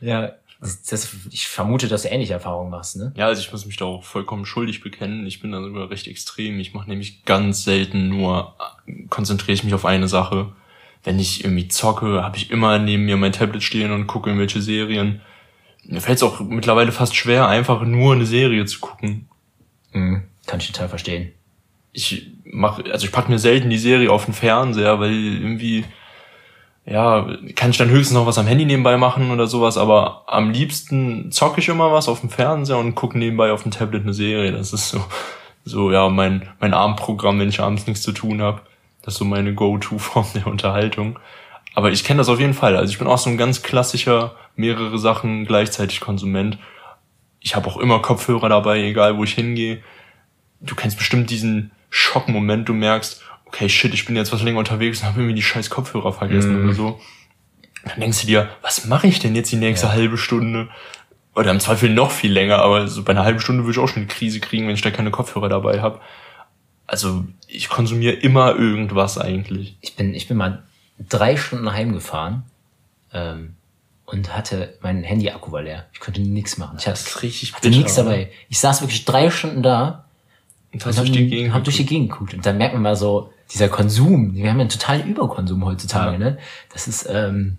ja, 0.00 0.32
das, 0.60 0.82
das, 0.84 1.14
ich 1.30 1.48
vermute, 1.48 1.86
dass 1.88 2.02
du 2.02 2.08
ähnliche 2.08 2.32
Erfahrungen 2.32 2.70
machst, 2.70 2.96
ne? 2.96 3.12
Ja, 3.16 3.26
also 3.26 3.40
ich 3.40 3.52
muss 3.52 3.66
mich 3.66 3.76
da 3.76 3.84
auch 3.84 4.04
vollkommen 4.04 4.46
schuldig 4.46 4.80
bekennen. 4.80 5.26
Ich 5.26 5.40
bin 5.40 5.52
da 5.52 5.60
sogar 5.60 5.90
recht 5.90 6.06
extrem. 6.06 6.58
Ich 6.60 6.72
mache 6.72 6.88
nämlich 6.88 7.24
ganz 7.24 7.64
selten 7.64 8.08
nur, 8.08 8.54
konzentriere 9.10 9.52
ich 9.52 9.64
mich 9.64 9.74
auf 9.74 9.84
eine 9.84 10.08
Sache. 10.08 10.52
Wenn 11.04 11.18
ich 11.18 11.44
irgendwie 11.44 11.68
zocke, 11.68 12.22
habe 12.22 12.38
ich 12.38 12.50
immer 12.50 12.78
neben 12.78 13.04
mir 13.04 13.16
mein 13.16 13.32
Tablet 13.32 13.62
stehen 13.62 13.92
und 13.92 14.06
gucke 14.06 14.30
irgendwelche 14.30 14.62
Serien. 14.62 15.20
Mir 15.88 16.00
fällt 16.00 16.16
es 16.16 16.22
auch 16.22 16.40
mittlerweile 16.40 16.92
fast 16.92 17.14
schwer, 17.14 17.48
einfach 17.48 17.82
nur 17.82 18.14
eine 18.14 18.26
Serie 18.26 18.64
zu 18.64 18.80
gucken. 18.80 19.28
Mhm, 19.92 20.24
kann 20.46 20.60
ich 20.60 20.70
total 20.72 20.88
verstehen. 20.88 21.32
Ich 21.92 22.30
mach, 22.44 22.78
also 22.84 23.06
ich 23.06 23.12
pack 23.12 23.28
mir 23.28 23.38
selten 23.38 23.70
die 23.70 23.78
Serie 23.78 24.10
auf 24.10 24.26
den 24.26 24.34
Fernseher, 24.34 25.00
weil 25.00 25.12
irgendwie 25.12 25.84
ja, 26.86 27.26
kann 27.56 27.70
ich 27.70 27.78
dann 27.78 27.90
höchstens 27.90 28.16
noch 28.16 28.26
was 28.26 28.38
am 28.38 28.46
Handy 28.46 28.64
nebenbei 28.64 28.96
machen 28.96 29.32
oder 29.32 29.48
sowas, 29.48 29.76
aber 29.76 30.22
am 30.28 30.50
liebsten 30.50 31.32
zocke 31.32 31.60
ich 31.60 31.68
immer 31.68 31.92
was 31.92 32.08
auf 32.08 32.20
dem 32.20 32.30
Fernseher 32.30 32.78
und 32.78 32.94
gucke 32.94 33.18
nebenbei 33.18 33.50
auf 33.50 33.64
dem 33.64 33.72
Tablet 33.72 34.04
eine 34.04 34.14
Serie. 34.14 34.52
Das 34.52 34.72
ist 34.72 34.90
so, 34.90 35.04
so 35.64 35.90
ja, 35.90 36.08
mein, 36.08 36.48
mein 36.60 36.74
Abendprogramm, 36.74 37.40
wenn 37.40 37.48
ich 37.48 37.60
abends 37.60 37.88
nichts 37.88 38.02
zu 38.02 38.12
tun 38.12 38.40
habe. 38.40 38.60
Das 39.02 39.14
ist 39.14 39.18
so 39.18 39.24
meine 39.24 39.52
Go-To-Form 39.52 40.26
der 40.36 40.46
Unterhaltung. 40.46 41.18
Aber 41.76 41.92
ich 41.92 42.04
kenne 42.04 42.18
das 42.18 42.30
auf 42.30 42.40
jeden 42.40 42.54
Fall. 42.54 42.74
Also 42.74 42.90
ich 42.90 42.98
bin 42.98 43.06
auch 43.06 43.18
so 43.18 43.28
ein 43.28 43.36
ganz 43.36 43.62
klassischer, 43.62 44.34
mehrere 44.56 44.98
Sachen 44.98 45.44
gleichzeitig 45.44 46.00
Konsument. 46.00 46.56
Ich 47.40 47.54
habe 47.54 47.68
auch 47.68 47.76
immer 47.76 48.00
Kopfhörer 48.00 48.48
dabei, 48.48 48.82
egal 48.82 49.18
wo 49.18 49.24
ich 49.24 49.34
hingehe. 49.34 49.82
Du 50.60 50.74
kennst 50.74 50.96
bestimmt 50.96 51.28
diesen 51.28 51.70
Schockmoment, 51.90 52.66
du 52.68 52.72
merkst, 52.72 53.22
okay, 53.44 53.68
shit, 53.68 53.92
ich 53.92 54.06
bin 54.06 54.16
jetzt 54.16 54.32
was 54.32 54.42
länger 54.42 54.58
unterwegs 54.58 55.00
und 55.00 55.06
habe 55.08 55.20
irgendwie 55.20 55.34
die 55.34 55.42
scheiß 55.42 55.68
Kopfhörer 55.68 56.14
vergessen 56.14 56.56
Mhm. 56.58 56.64
oder 56.64 56.74
so. 56.74 57.00
Dann 57.84 58.00
denkst 58.00 58.22
du 58.22 58.26
dir, 58.26 58.48
was 58.62 58.86
mache 58.86 59.06
ich 59.06 59.18
denn 59.18 59.36
jetzt 59.36 59.52
die 59.52 59.56
nächste 59.56 59.86
Ja. 59.88 59.92
halbe 59.92 60.16
Stunde? 60.16 60.68
Oder 61.34 61.50
im 61.50 61.60
Zweifel 61.60 61.90
noch 61.90 62.10
viel 62.10 62.32
länger, 62.32 62.60
aber 62.60 62.88
so 62.88 63.02
bei 63.04 63.10
einer 63.12 63.22
halben 63.24 63.40
Stunde 63.40 63.64
würde 63.64 63.72
ich 63.72 63.78
auch 63.78 63.88
schon 63.88 63.98
eine 63.98 64.06
Krise 64.06 64.40
kriegen, 64.40 64.66
wenn 64.66 64.74
ich 64.74 64.80
da 64.80 64.90
keine 64.90 65.10
Kopfhörer 65.10 65.50
dabei 65.50 65.82
habe. 65.82 66.00
Also 66.86 67.24
ich 67.46 67.68
konsumiere 67.68 68.14
immer 68.14 68.56
irgendwas 68.56 69.18
eigentlich. 69.18 69.76
Ich 69.82 69.94
bin, 69.94 70.14
ich 70.14 70.26
bin 70.26 70.38
mal 70.38 70.62
drei 70.98 71.36
Stunden 71.36 71.72
heimgefahren 71.72 72.44
ähm, 73.12 73.54
und 74.06 74.36
hatte 74.36 74.74
mein 74.80 75.02
Handy-Akku 75.02 75.52
war 75.52 75.62
leer. 75.62 75.86
Ich 75.92 76.00
konnte 76.00 76.20
nichts 76.20 76.58
machen. 76.58 76.76
Ich 76.78 76.86
hatte, 76.86 76.98
Das 76.98 77.08
ist 77.08 77.22
richtig 77.22 77.54
hatte 77.54 77.68
nichts 77.70 77.94
dabei. 77.96 78.30
Ich 78.48 78.58
saß 78.58 78.80
wirklich 78.82 79.04
drei 79.04 79.30
Stunden 79.30 79.62
da 79.62 80.04
Und 80.72 80.82
und 80.82 80.86
hast 80.86 80.98
hab, 80.98 81.04
durch 81.06 81.16
die 81.16 81.28
Gegend 81.28 81.54
hab 81.54 81.64
durch 81.64 81.76
die 81.76 81.86
Gegend 81.86 82.10
geguckt. 82.12 82.34
Und 82.34 82.46
dann 82.46 82.58
merkt 82.58 82.74
man 82.74 82.82
mal 82.82 82.96
so, 82.96 83.32
dieser 83.52 83.68
Konsum, 83.68 84.34
wir 84.34 84.48
haben 84.50 84.56
ja 84.56 84.62
einen 84.62 84.68
totalen 84.70 85.06
Überkonsum 85.06 85.64
heutzutage, 85.64 86.12
Ja. 86.12 86.18
ne? 86.18 86.38
Das 86.72 86.88
ist, 86.88 87.08
ähm, 87.08 87.58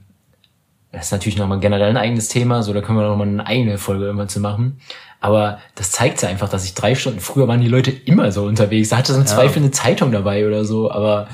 das 0.91 1.05
ist 1.05 1.11
natürlich 1.11 1.37
nochmal 1.37 1.59
generell 1.59 1.89
ein 1.89 1.97
eigenes 1.97 2.29
Thema, 2.29 2.63
so 2.63 2.73
da 2.73 2.81
können 2.81 2.97
wir 2.97 3.07
nochmal 3.07 3.27
eine 3.27 3.45
eigene 3.45 3.77
Folge 3.77 4.09
immer 4.09 4.27
zu 4.27 4.39
machen. 4.39 4.79
Aber 5.19 5.59
das 5.75 5.91
zeigt 5.91 6.21
ja 6.21 6.29
einfach, 6.29 6.49
dass 6.49 6.63
ich 6.65 6.73
drei 6.75 6.93
Stunden, 6.95 7.19
früher 7.19 7.47
waren 7.47 7.61
die 7.61 7.67
Leute 7.67 7.91
immer 7.91 8.31
so 8.31 8.43
unterwegs. 8.45 8.89
Da 8.89 8.97
hatte 8.97 9.13
so 9.13 9.19
im 9.19 9.25
Zweifel 9.25 9.59
eine 9.63 9.71
Zeitung 9.71 10.11
dabei 10.11 10.45
oder 10.45 10.63
so, 10.63 10.91
aber 10.91 11.27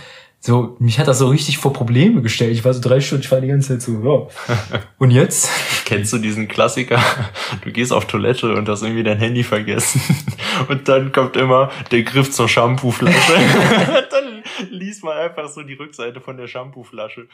so, 0.45 0.75
mich 0.77 0.99
hat 0.99 1.07
das 1.07 1.19
so 1.19 1.29
richtig 1.29 1.57
vor 1.57 1.71
Probleme 1.71 2.21
gestellt. 2.21 2.51
Ich 2.51 2.65
war 2.65 2.73
so 2.73 2.81
drei 2.81 2.99
Stunden, 2.99 3.23
ich 3.23 3.31
war 3.31 3.39
die 3.39 3.47
ganze 3.47 3.79
Zeit 3.79 3.81
so, 3.81 4.03
ja. 4.03 4.79
Und 4.97 5.11
jetzt? 5.11 5.49
Kennst 5.85 6.11
du 6.11 6.17
diesen 6.17 6.49
Klassiker? 6.49 7.01
Du 7.63 7.71
gehst 7.71 7.93
auf 7.93 8.07
Toilette 8.07 8.53
und 8.53 8.67
hast 8.67 8.81
irgendwie 8.81 9.03
dein 9.03 9.19
Handy 9.19 9.43
vergessen. 9.43 10.01
Und 10.67 10.89
dann 10.89 11.13
kommt 11.13 11.37
immer 11.37 11.71
der 11.91 12.03
Griff 12.03 12.29
zur 12.31 12.49
Shampooflasche. 12.49 13.33
dann 14.11 14.43
liest 14.69 15.05
man 15.05 15.17
einfach 15.17 15.47
so 15.47 15.63
die 15.63 15.75
Rückseite 15.75 16.19
von 16.19 16.35
der 16.35 16.47
Shampooflasche. 16.47 17.27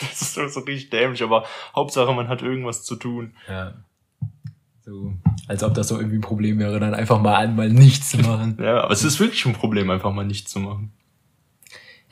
Das 0.00 0.22
ist 0.22 0.34
so, 0.34 0.46
so 0.46 0.60
richtig 0.60 0.90
dämlich, 0.90 1.22
aber 1.24 1.44
Hauptsache 1.74 2.12
man 2.12 2.28
hat 2.28 2.42
irgendwas 2.42 2.84
zu 2.84 2.94
tun. 2.94 3.34
Ja. 3.48 3.74
So, 4.84 5.14
als 5.48 5.64
ob 5.64 5.74
das 5.74 5.88
so 5.88 5.96
irgendwie 5.96 6.18
ein 6.18 6.22
Problem 6.22 6.60
wäre, 6.60 6.78
dann 6.78 6.94
einfach 6.94 7.20
mal 7.20 7.34
einmal 7.34 7.70
nichts 7.70 8.10
zu 8.10 8.18
machen. 8.18 8.56
Ja, 8.60 8.84
aber 8.84 8.92
es 8.92 9.02
ist 9.02 9.18
wirklich 9.18 9.44
ein 9.46 9.52
Problem, 9.52 9.90
einfach 9.90 10.12
mal 10.12 10.24
nichts 10.24 10.52
zu 10.52 10.60
machen. 10.60 10.92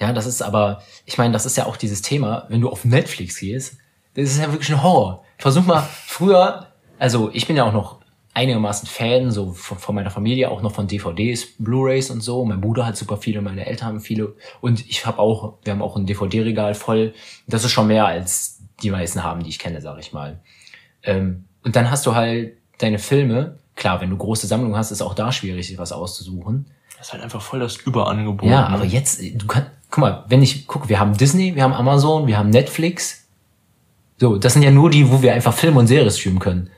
Ja, 0.01 0.13
das 0.13 0.27
ist 0.27 0.41
aber, 0.41 0.83
ich 1.05 1.19
meine, 1.19 1.33
das 1.33 1.45
ist 1.45 1.57
ja 1.57 1.67
auch 1.67 1.77
dieses 1.77 2.01
Thema, 2.01 2.47
wenn 2.49 2.61
du 2.61 2.71
auf 2.71 2.85
Netflix 2.85 3.39
gehst, 3.39 3.77
das 4.15 4.31
ist 4.31 4.39
ja 4.39 4.51
wirklich 4.51 4.71
ein 4.71 4.83
Horror. 4.83 5.25
Versuch 5.39 5.65
mal, 5.65 5.83
früher, 5.83 6.67
also 6.99 7.31
ich 7.33 7.47
bin 7.47 7.57
ja 7.57 7.65
auch 7.65 7.73
noch 7.73 8.01
einigermaßen 8.33 8.89
Fan, 8.89 9.31
so 9.31 9.53
von, 9.53 9.79
von 9.79 9.95
meiner 9.95 10.11
Familie, 10.11 10.51
auch 10.51 10.63
noch 10.63 10.73
von 10.73 10.87
DVDs, 10.87 11.57
Blu-Rays 11.59 12.11
und 12.11 12.23
so. 12.23 12.45
Mein 12.45 12.61
Bruder 12.61 12.87
hat 12.87 12.97
super 12.97 13.17
viele, 13.17 13.43
meine 13.43 13.67
Eltern 13.67 13.89
haben 13.89 14.01
viele 14.01 14.35
und 14.61 14.89
ich 14.89 15.05
habe 15.05 15.19
auch, 15.19 15.59
wir 15.65 15.73
haben 15.73 15.83
auch 15.83 15.97
ein 15.97 16.07
DVD-Regal 16.07 16.75
voll. 16.75 17.13
Das 17.47 17.65
ist 17.65 17.73
schon 17.73 17.89
mehr 17.89 18.07
als 18.07 18.61
die 18.83 18.91
meisten 18.91 19.23
haben, 19.23 19.43
die 19.43 19.51
ich 19.51 19.59
kenne, 19.59 19.81
sag 19.81 19.99
ich 19.99 20.13
mal. 20.13 20.41
Ähm, 21.03 21.45
und 21.63 21.77
dann 21.77 21.91
hast 21.91 22.07
du 22.07 22.15
halt 22.15 22.57
deine 22.79 22.99
Filme. 22.99 23.59
Klar, 23.77 24.01
wenn 24.01 24.11
du 24.11 24.17
große 24.17 24.47
Sammlungen 24.47 24.77
hast, 24.77 24.91
ist 24.91 25.03
auch 25.03 25.15
da 25.15 25.33
schwierig, 25.33 25.67
sich 25.67 25.79
was 25.79 25.93
auszusuchen. 25.93 26.71
Das 26.97 27.09
ist 27.09 27.13
halt 27.13 27.23
einfach 27.23 27.43
voll 27.43 27.61
das 27.61 27.77
Überangebot. 27.77 28.49
Ja, 28.49 28.69
ne? 28.69 28.75
aber 28.75 28.85
jetzt, 28.85 29.21
du 29.21 29.47
kannst, 29.47 29.71
guck 29.91 29.99
mal, 29.99 30.25
wenn 30.29 30.43
ich 30.43 30.67
gucke, 30.67 30.89
wir 30.89 31.01
haben 31.01 31.17
Disney, 31.17 31.55
wir 31.55 31.63
haben 31.63 31.73
Amazon, 31.73 32.27
wir 32.27 32.39
haben 32.39 32.51
Netflix. 32.51 33.27
So, 34.19 34.37
das 34.37 34.53
sind 34.53 34.63
ja 34.63 34.71
nur 34.71 34.91
die, 34.91 35.11
wo 35.11 35.23
wir 35.23 35.35
einfach 35.35 35.55
Filme 35.55 35.81
und 35.81 35.87
Serien 35.87 36.11
streamen 36.11 36.39
können. 36.39 36.71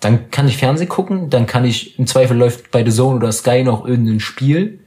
Dann 0.00 0.30
kann 0.30 0.46
ich 0.46 0.58
Fernsehen 0.58 0.88
gucken, 0.88 1.30
dann 1.30 1.46
kann 1.46 1.64
ich, 1.64 1.98
im 1.98 2.06
Zweifel 2.06 2.36
läuft 2.36 2.70
bei 2.70 2.84
The 2.84 2.94
Zone 2.94 3.16
oder 3.16 3.32
Sky 3.32 3.64
noch 3.64 3.84
irgendein 3.84 4.20
Spiel. 4.20 4.80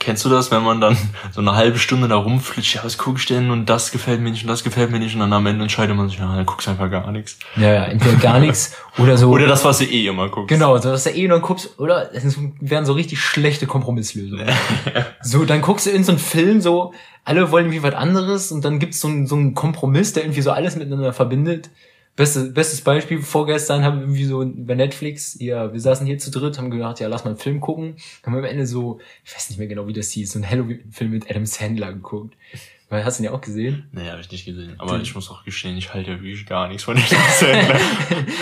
Kennst 0.00 0.24
du 0.24 0.30
das, 0.30 0.50
wenn 0.50 0.64
man 0.64 0.80
dann 0.80 0.96
so 1.30 1.40
eine 1.42 1.54
halbe 1.54 1.78
Stunde 1.78 2.08
da 2.08 2.16
rumflitscht, 2.16 2.74
ja, 2.74 2.80
was 2.82 2.98
guck 2.98 3.18
ich 3.18 3.26
denn 3.26 3.50
und 3.50 3.66
das 3.66 3.92
gefällt 3.92 4.20
mir 4.20 4.30
nicht 4.30 4.42
und 4.42 4.48
das 4.48 4.64
gefällt 4.64 4.90
mir 4.90 4.98
nicht 4.98 5.14
und 5.14 5.20
dann 5.20 5.32
am 5.32 5.46
Ende 5.46 5.62
entscheidet 5.62 5.94
man 5.94 6.08
sich, 6.08 6.18
ja, 6.18 6.34
dann 6.34 6.46
guckst 6.46 6.66
du 6.66 6.72
einfach 6.72 6.90
gar 6.90 7.12
nichts. 7.12 7.38
Ja, 7.56 7.72
ja, 7.72 7.84
entweder 7.84 8.16
gar 8.16 8.40
nichts 8.40 8.74
oder 8.98 9.16
so. 9.16 9.30
Oder 9.30 9.46
das, 9.46 9.64
was 9.64 9.78
du 9.78 9.84
eh 9.84 10.06
immer 10.06 10.28
guckst. 10.30 10.48
Genau, 10.48 10.76
so 10.78 10.90
dass 10.90 11.04
du 11.04 11.10
eh 11.10 11.28
nur 11.28 11.40
guckst, 11.40 11.78
oder? 11.78 12.10
Das 12.12 12.36
wären 12.60 12.86
so 12.86 12.94
richtig 12.94 13.20
schlechte 13.20 13.66
Kompromisslösungen. 13.66 14.48
so, 15.22 15.44
dann 15.44 15.60
guckst 15.60 15.86
du 15.86 15.90
in 15.90 16.02
so 16.02 16.12
einen 16.12 16.18
Film, 16.18 16.62
so, 16.62 16.94
alle 17.24 17.52
wollen 17.52 17.66
irgendwie 17.66 17.82
was 17.82 17.94
anderes 17.94 18.50
und 18.50 18.64
dann 18.64 18.78
gibt's 18.78 19.00
so 19.00 19.08
einen, 19.08 19.26
so 19.26 19.36
einen 19.36 19.54
Kompromiss, 19.54 20.14
der 20.14 20.24
irgendwie 20.24 20.40
so 20.40 20.50
alles 20.50 20.76
miteinander 20.76 21.12
verbindet. 21.12 21.70
Beste, 22.20 22.50
bestes 22.50 22.80
Beispiel, 22.82 23.20
vorgestern 23.22 23.82
haben 23.82 23.96
wir 23.96 24.02
irgendwie 24.04 24.24
so 24.24 24.44
bei 24.54 24.74
Netflix, 24.74 25.36
ja, 25.40 25.72
wir 25.72 25.80
saßen 25.80 26.06
hier 26.06 26.18
zu 26.18 26.30
dritt, 26.30 26.58
haben 26.58 26.70
gedacht, 26.70 27.00
ja, 27.00 27.08
lass 27.08 27.24
mal 27.24 27.30
einen 27.30 27.38
Film 27.38 27.60
gucken. 27.60 27.96
Haben 28.24 28.32
wir 28.34 28.38
am 28.40 28.44
Ende 28.44 28.66
so, 28.66 29.00
ich 29.24 29.34
weiß 29.34 29.50
nicht 29.50 29.58
mehr 29.58 29.68
genau, 29.68 29.86
wie 29.86 29.92
das 29.92 30.10
hieß, 30.10 30.32
so 30.32 30.38
einen 30.38 30.48
Halloween-Film 30.50 31.10
mit 31.10 31.30
Adam 31.30 31.46
Sandler 31.46 31.92
geguckt. 31.92 32.36
Weil, 32.88 33.04
Hast 33.04 33.18
du 33.18 33.22
den 33.22 33.30
ja 33.30 33.36
auch 33.36 33.40
gesehen? 33.40 33.88
Nee, 33.92 34.08
habe 34.10 34.20
ich 34.20 34.30
nicht 34.30 34.44
gesehen. 34.44 34.74
Aber 34.78 35.00
ich 35.00 35.14
muss 35.14 35.30
auch 35.30 35.44
gestehen, 35.44 35.76
ich 35.76 35.94
halte 35.94 36.10
ja 36.10 36.16
wirklich 36.20 36.44
gar 36.46 36.68
nichts 36.68 36.82
von 36.84 36.96
Adam 36.96 37.18
Sandler. 37.38 37.80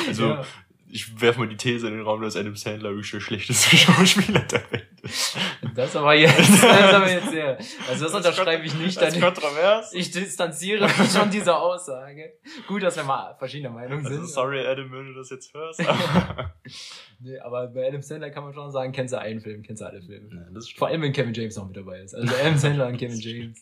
Also, 0.08 0.24
Ja. 0.28 0.44
ich 0.90 1.20
werfe 1.20 1.38
mal 1.40 1.48
die 1.48 1.56
These 1.56 1.86
in 1.86 1.94
den 1.94 2.02
Raum, 2.02 2.22
dass 2.22 2.34
Adam 2.36 2.56
Sandler 2.56 2.90
wirklich 2.90 3.10
der 3.10 3.20
schlechteste 3.20 3.76
Schauspieler 3.76 4.40
der 4.40 4.62
Welt 4.70 4.88
ist. 4.94 4.97
Das 5.74 5.94
aber 5.94 6.14
jetzt, 6.14 6.38
das 6.62 6.94
aber 6.94 7.10
jetzt 7.10 7.30
sehr. 7.30 7.58
Also 7.88 8.04
das 8.06 8.14
unterschreibe 8.14 8.64
ich 8.64 8.74
nicht. 8.74 9.00
Das 9.00 9.18
kontrovers. 9.18 9.92
Ich 9.92 10.10
distanziere 10.10 10.84
mich 10.86 10.92
von 10.92 11.30
dieser 11.30 11.60
Aussage. 11.60 12.32
Gut, 12.66 12.82
dass 12.82 12.96
wir 12.96 13.04
mal 13.04 13.34
verschiedener 13.38 13.70
Meinung 13.74 14.04
Also, 14.04 14.16
sind. 14.16 14.28
sorry, 14.28 14.66
Adam, 14.66 14.90
wenn 14.92 15.06
du 15.06 15.14
das 15.14 15.30
jetzt 15.30 15.52
hörst. 15.54 15.80
Aber 15.86 16.52
Nee, 17.20 17.38
aber 17.40 17.66
bei 17.68 17.88
Adam 17.88 18.00
Sandler 18.00 18.30
kann 18.30 18.44
man 18.44 18.52
schon 18.54 18.70
sagen, 18.70 18.92
kennst 18.92 19.12
du 19.12 19.18
einen 19.18 19.40
Film, 19.40 19.62
kennst 19.62 19.82
du 19.82 19.86
alle 19.86 20.00
Filme. 20.00 20.28
ja, 20.54 20.60
Vor 20.76 20.86
allem, 20.88 21.02
wenn 21.02 21.12
Kevin 21.12 21.34
James 21.34 21.56
noch 21.56 21.66
mit 21.66 21.76
dabei 21.76 22.00
ist. 22.00 22.14
Also 22.14 22.32
Adam 22.40 22.56
Sandler 22.56 22.86
und 22.86 22.96
Kevin 22.96 23.18
James. 23.18 23.58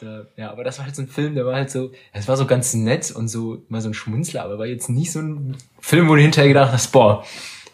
Da, 0.00 0.26
ja, 0.36 0.50
aber 0.52 0.62
das 0.62 0.78
war 0.78 0.86
halt 0.86 0.94
so 0.94 1.02
ein 1.02 1.08
Film, 1.08 1.34
der 1.34 1.44
war 1.44 1.54
halt 1.54 1.70
so, 1.70 1.90
es 2.12 2.28
war 2.28 2.36
so 2.36 2.46
ganz 2.46 2.72
nett 2.74 3.10
und 3.10 3.26
so 3.28 3.62
mal 3.68 3.80
so 3.80 3.88
ein 3.88 3.94
Schmunzler, 3.94 4.44
aber 4.44 4.58
war 4.58 4.66
jetzt 4.66 4.88
nicht 4.90 5.10
so 5.12 5.20
ein 5.20 5.56
Film, 5.80 6.08
wo 6.08 6.14
du 6.14 6.22
hinterher 6.22 6.48
gedacht 6.48 6.72
hast, 6.72 6.92
boah, 6.92 7.24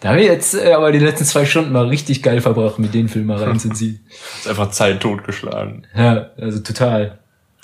da 0.01 0.11
habe 0.11 0.21
ich 0.21 0.27
jetzt 0.27 0.55
äh, 0.55 0.73
aber 0.73 0.93
die 0.93 0.99
letzten 0.99 1.25
zwei 1.25 1.47
Stunden 1.47 1.73
mal 1.73 1.87
richtig 1.87 2.23
geil 2.23 2.41
verbracht, 2.41 2.79
mit 2.79 2.95
den 2.95 3.09
Film 3.09 3.27
mal 3.27 3.43
reinzuziehen. 3.43 4.07
ist 4.39 4.49
einfach 4.49 4.71
Zeit 4.71 5.01
totgeschlagen. 5.01 5.87
Ja, 5.97 6.31
also 6.37 6.61
total. 6.61 7.19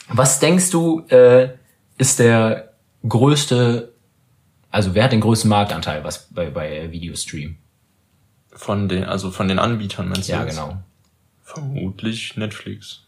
Was 0.08 0.40
denkst 0.40 0.70
du, 0.70 1.00
äh, 1.08 1.50
ist 1.98 2.18
der 2.18 2.72
größte, 3.08 3.92
also 4.70 4.94
wer 4.94 5.04
hat 5.04 5.12
den 5.12 5.20
größten 5.20 5.48
Marktanteil 5.48 6.04
was 6.04 6.28
bei, 6.30 6.50
bei 6.50 6.90
Videostream? 6.90 7.56
Von 8.54 8.88
den, 8.88 9.04
also 9.04 9.30
von 9.30 9.48
den 9.48 9.58
Anbietern, 9.58 10.08
meinst 10.08 10.28
du? 10.28 10.32
Ja, 10.32 10.44
jetzt? 10.44 10.56
genau. 10.56 10.82
Vermutlich 11.42 12.36
Netflix. 12.36 13.02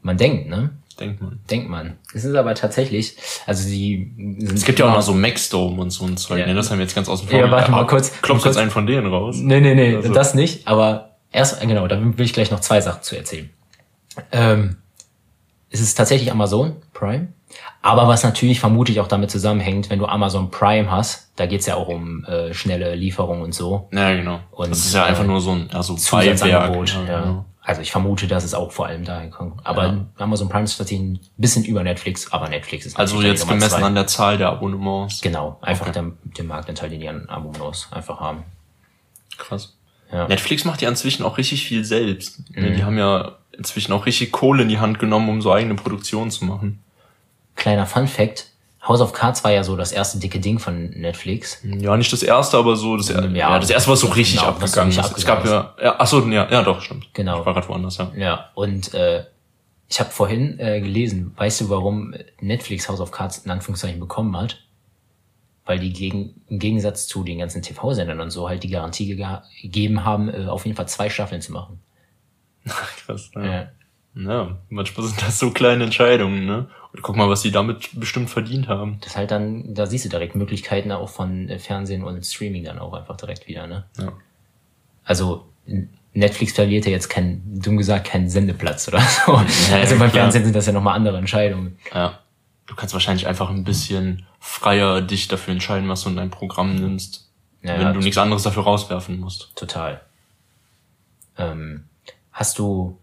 Man 0.00 0.16
denkt, 0.16 0.48
ne? 0.48 0.70
Denkt 1.00 1.20
man. 1.22 1.40
Denkt 1.50 1.68
man. 1.70 1.96
Es 2.14 2.24
ist 2.24 2.34
aber 2.34 2.54
tatsächlich, 2.54 3.16
also 3.46 3.62
sie 3.62 4.12
sind 4.16 4.52
Es 4.52 4.64
gibt 4.64 4.78
ja 4.78 4.86
auch 4.88 4.94
noch 4.94 5.02
so 5.02 5.14
Maxdome 5.14 5.80
und 5.80 5.90
so 5.90 6.04
ein 6.04 6.16
Zeug. 6.16 6.38
Ja. 6.40 6.46
Ne, 6.46 6.54
das 6.54 6.70
haben 6.70 6.78
wir 6.78 6.84
jetzt 6.84 6.94
ganz 6.94 7.08
außen 7.08 7.28
vor. 7.28 7.38
Ja, 7.38 7.50
warte 7.50 7.70
mal 7.70 7.80
Ah, 7.82 7.84
kurz. 7.84 8.10
Klopft 8.22 8.42
kurz- 8.42 8.54
jetzt 8.56 8.62
einen 8.62 8.70
von 8.70 8.86
denen 8.86 9.06
raus. 9.06 9.36
Nee, 9.38 9.60
nee, 9.60 9.74
nee, 9.74 9.96
Also- 9.96 10.12
das 10.12 10.34
nicht, 10.34 10.66
aber 10.68 11.16
erst, 11.32 11.60
genau, 11.60 11.86
da 11.88 12.00
will 12.00 12.14
ich 12.24 12.32
gleich 12.32 12.50
noch 12.50 12.60
zwei 12.60 12.80
Sachen 12.80 13.02
zu 13.02 13.16
erzählen. 13.16 13.50
Ähm, 14.30 14.76
es 15.70 15.80
ist 15.80 15.94
tatsächlich 15.94 16.30
Amazon 16.30 16.76
Prime, 16.92 17.28
aber 17.80 18.06
was 18.06 18.22
natürlich 18.24 18.60
vermutlich 18.60 19.00
auch 19.00 19.08
damit 19.08 19.30
zusammenhängt, 19.30 19.88
wenn 19.88 19.98
du 19.98 20.06
Amazon 20.06 20.50
Prime 20.50 20.90
hast, 20.90 21.30
da 21.36 21.46
geht's 21.46 21.64
ja 21.66 21.76
auch 21.76 21.88
um 21.88 22.24
äh, 22.26 22.52
schnelle 22.52 22.94
Lieferung 22.94 23.40
und 23.40 23.54
so. 23.54 23.88
Ja, 23.92 24.14
genau. 24.14 24.40
Und, 24.50 24.70
das 24.70 24.84
ist 24.84 24.94
ja 24.94 25.04
einfach 25.06 25.24
äh, 25.24 25.28
nur 25.28 25.40
so 25.40 25.52
ein 25.52 25.70
ja, 25.72 25.82
so 25.82 25.94
Zusatzangebot. 25.94 26.92
Beiwerk, 26.94 27.08
Ja, 27.08 27.20
genau. 27.22 27.44
Also 27.64 27.80
ich 27.80 27.92
vermute, 27.92 28.26
dass 28.26 28.42
es 28.42 28.54
auch 28.54 28.72
vor 28.72 28.86
allem 28.86 29.04
daher 29.04 29.30
kommt. 29.30 29.64
Aber 29.64 29.86
Ja. 29.86 30.04
Amazon 30.18 30.48
Prime 30.48 30.64
ist 30.64 30.80
ein 30.80 31.20
bisschen 31.36 31.64
über 31.64 31.84
Netflix, 31.84 32.32
aber 32.32 32.48
Netflix 32.48 32.86
ist 32.86 32.98
Also 32.98 33.22
jetzt 33.22 33.46
gemessen 33.48 33.78
zwei. 33.78 33.86
an 33.86 33.94
der 33.94 34.08
Zahl 34.08 34.36
der 34.36 34.48
Abonnements. 34.50 35.20
Genau, 35.20 35.58
einfach 35.62 35.86
Okay. 35.88 35.92
der, 35.92 36.12
der 36.38 36.44
Marktanteil, 36.44 36.90
den 36.90 37.00
die 37.00 37.08
an 37.08 37.28
Abonnements 37.28 37.86
einfach 37.92 38.18
haben. 38.18 38.42
Krass. 39.38 39.76
Ja. 40.10 40.26
Netflix 40.28 40.64
macht 40.64 40.82
ja 40.82 40.88
inzwischen 40.88 41.22
auch 41.24 41.38
richtig 41.38 41.64
viel 41.64 41.84
selbst. 41.84 42.40
Ne, 42.50 42.70
Mhm. 42.70 42.76
Die 42.76 42.84
haben 42.84 42.98
ja 42.98 43.38
inzwischen 43.52 43.92
auch 43.92 44.06
richtig 44.06 44.32
Kohle 44.32 44.62
in 44.62 44.68
die 44.68 44.78
Hand 44.80 44.98
genommen, 44.98 45.28
um 45.28 45.40
so 45.40 45.52
eigene 45.52 45.74
Produktionen 45.74 46.30
zu 46.30 46.44
machen. 46.44 46.82
Kleiner 47.54 47.86
Fun 47.86 48.08
Fact, 48.08 48.46
House 48.86 49.00
of 49.00 49.12
Cards 49.12 49.44
war 49.44 49.52
ja 49.52 49.62
so 49.62 49.76
das 49.76 49.92
erste 49.92 50.18
dicke 50.18 50.40
Ding 50.40 50.58
von 50.58 50.90
Netflix. 50.90 51.60
Ja, 51.62 51.96
nicht 51.96 52.12
das 52.12 52.22
erste, 52.24 52.56
aber 52.58 52.74
so 52.74 52.96
das, 52.96 53.08
ja, 53.10 53.24
Ja, 53.26 53.58
das 53.58 53.70
erste, 53.70 53.90
was 53.90 54.00
so 54.00 54.08
richtig 54.08 54.40
genau, 54.40 54.56
was 54.60 54.72
so 54.72 54.80
abgegangen 54.80 54.88
richtig 54.98 55.04
ist. 55.12 55.18
Es 55.18 55.26
gab 55.26 55.46
ja, 55.46 55.74
ja, 55.80 55.94
ach 55.98 56.06
so, 56.06 56.20
ja, 56.28 56.50
ja, 56.50 56.62
doch, 56.62 56.80
stimmt. 56.80 57.08
Genau. 57.14 57.40
Ich 57.40 57.46
war 57.46 57.54
gerade 57.54 57.68
woanders, 57.68 57.96
ja. 57.98 58.10
Ja, 58.16 58.50
und 58.54 58.92
äh, 58.94 59.24
ich 59.88 60.00
habe 60.00 60.10
vorhin 60.10 60.58
äh, 60.58 60.80
gelesen, 60.80 61.32
weißt 61.36 61.60
du, 61.60 61.70
warum 61.70 62.14
Netflix 62.40 62.88
House 62.88 63.00
of 63.00 63.12
Cards 63.12 63.38
in 63.38 63.50
Anführungszeichen 63.52 64.00
bekommen 64.00 64.36
hat? 64.36 64.58
Weil 65.64 65.78
die 65.78 65.92
gegen, 65.92 66.42
im 66.48 66.58
Gegensatz 66.58 67.06
zu 67.06 67.22
den 67.22 67.38
ganzen 67.38 67.62
TV-Sendern 67.62 68.18
und 68.20 68.30
so 68.30 68.48
halt 68.48 68.64
die 68.64 68.70
Garantie 68.70 69.14
gega- 69.14 69.42
gegeben 69.60 70.04
haben, 70.04 70.28
äh, 70.28 70.46
auf 70.48 70.64
jeden 70.66 70.76
Fall 70.76 70.88
zwei 70.88 71.08
Staffeln 71.08 71.40
zu 71.40 71.52
machen. 71.52 71.78
Krass, 72.66 73.30
Ja. 73.36 73.44
ja. 73.44 73.68
ja. 74.16 74.56
manchmal 74.70 75.06
sind 75.06 75.22
das 75.22 75.38
so 75.38 75.50
kleine 75.52 75.84
Entscheidungen, 75.84 76.46
ne? 76.46 76.68
Und 76.92 77.02
guck 77.02 77.16
mal, 77.16 77.28
was 77.28 77.42
die 77.42 77.50
damit 77.50 77.88
bestimmt 77.98 78.28
verdient 78.28 78.68
haben. 78.68 78.98
Das 79.00 79.16
halt 79.16 79.30
dann, 79.30 79.74
da 79.74 79.86
siehst 79.86 80.04
du 80.04 80.08
direkt 80.08 80.34
Möglichkeiten 80.34 80.92
auch 80.92 81.08
von 81.08 81.48
äh, 81.48 81.58
Fernsehen 81.58 82.04
und 82.04 82.24
Streaming 82.24 82.64
dann 82.64 82.78
auch 82.78 82.92
einfach 82.92 83.16
direkt 83.16 83.48
wieder, 83.48 83.66
ne? 83.66 83.84
Ja. 83.98 84.12
Also 85.04 85.46
Netflix 86.14 86.52
verliert 86.52 86.84
ja 86.84 86.92
jetzt 86.92 87.08
keinen, 87.08 87.60
dumm 87.60 87.78
gesagt, 87.78 88.06
keinen 88.06 88.28
Sendeplatz 88.28 88.88
oder 88.88 89.00
so. 89.26 89.32
Ja, 89.32 89.78
also 89.78 89.98
beim 89.98 90.10
klar. 90.10 90.24
Fernsehen 90.24 90.44
sind 90.44 90.54
das 90.54 90.66
ja 90.66 90.72
nochmal 90.72 90.94
andere 90.94 91.16
Entscheidungen. 91.16 91.78
Ja. 91.94 92.18
Du 92.66 92.74
kannst 92.74 92.94
wahrscheinlich 92.94 93.26
einfach 93.26 93.50
ein 93.50 93.64
bisschen 93.64 94.26
freier 94.38 95.00
dich 95.00 95.28
dafür 95.28 95.52
entscheiden, 95.52 95.88
was 95.88 96.02
du 96.02 96.10
in 96.10 96.16
dein 96.16 96.30
Programm 96.30 96.74
nimmst. 96.74 97.30
Ja, 97.62 97.74
wenn 97.74 97.82
ja, 97.82 97.92
du 97.92 98.00
nichts 98.00 98.18
anderes 98.18 98.42
dafür 98.42 98.64
rauswerfen 98.64 99.20
musst. 99.20 99.54
Total. 99.54 100.00
Ähm, 101.38 101.84
hast 102.32 102.58
du, 102.58 102.98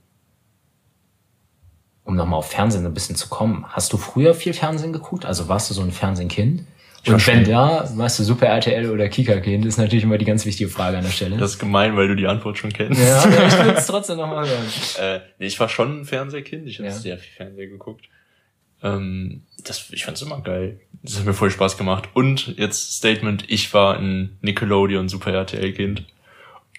um 2.09 2.15
nochmal 2.15 2.39
auf 2.39 2.49
Fernsehen 2.49 2.85
ein 2.85 2.93
bisschen 2.93 3.15
zu 3.15 3.29
kommen, 3.29 3.65
hast 3.69 3.93
du 3.93 3.97
früher 3.97 4.33
viel 4.33 4.53
Fernsehen 4.53 4.91
geguckt? 4.91 5.25
Also 5.25 5.47
warst 5.47 5.69
du 5.69 5.73
so 5.75 5.81
ein 5.81 5.91
Fernsehkind? 5.91 6.63
Und 7.07 7.27
wenn 7.27 7.45
ja, 7.45 7.87
warst 7.95 8.19
du 8.19 8.23
Super 8.23 8.47
RTL 8.47 8.89
oder 8.89 9.07
Kika-Kind? 9.07 9.65
Ist 9.65 9.77
natürlich 9.77 10.03
immer 10.03 10.17
die 10.17 10.25
ganz 10.25 10.45
wichtige 10.45 10.69
Frage 10.69 10.97
an 10.97 11.03
der 11.03 11.11
Stelle. 11.11 11.37
Das 11.37 11.51
ist 11.51 11.59
gemein, 11.59 11.95
weil 11.95 12.09
du 12.09 12.15
die 12.15 12.27
Antwort 12.27 12.57
schon 12.57 12.73
kennst. 12.73 12.99
ja, 13.01 13.19
ich 13.47 13.57
will 13.63 13.73
es 13.77 13.85
trotzdem 13.87 14.17
nochmal 14.17 14.45
hören. 14.47 14.65
Äh, 14.99 15.19
nee, 15.39 15.45
ich 15.45 15.57
war 15.61 15.69
schon 15.69 16.01
ein 16.01 16.05
Fernsehkind. 16.05 16.67
Ich 16.67 16.79
habe 16.79 16.89
Ja. 16.89 16.93
sehr 16.93 17.17
viel 17.17 17.31
Fernsehen 17.37 17.69
geguckt. 17.69 18.05
Ähm, 18.83 19.43
das, 19.63 19.89
ich 19.91 20.03
fand's 20.03 20.21
immer 20.21 20.41
geil. 20.41 20.79
Das 21.03 21.17
hat 21.19 21.25
mir 21.25 21.33
voll 21.33 21.51
Spaß 21.51 21.77
gemacht. 21.77 22.09
Und 22.15 22.57
jetzt 22.57 22.95
Statement, 22.97 23.45
ich 23.47 23.73
war 23.73 23.97
ein 23.97 24.37
Nickelodeon 24.41 25.07
Super 25.09 25.31
RTL 25.31 25.71
Kind. 25.73 26.05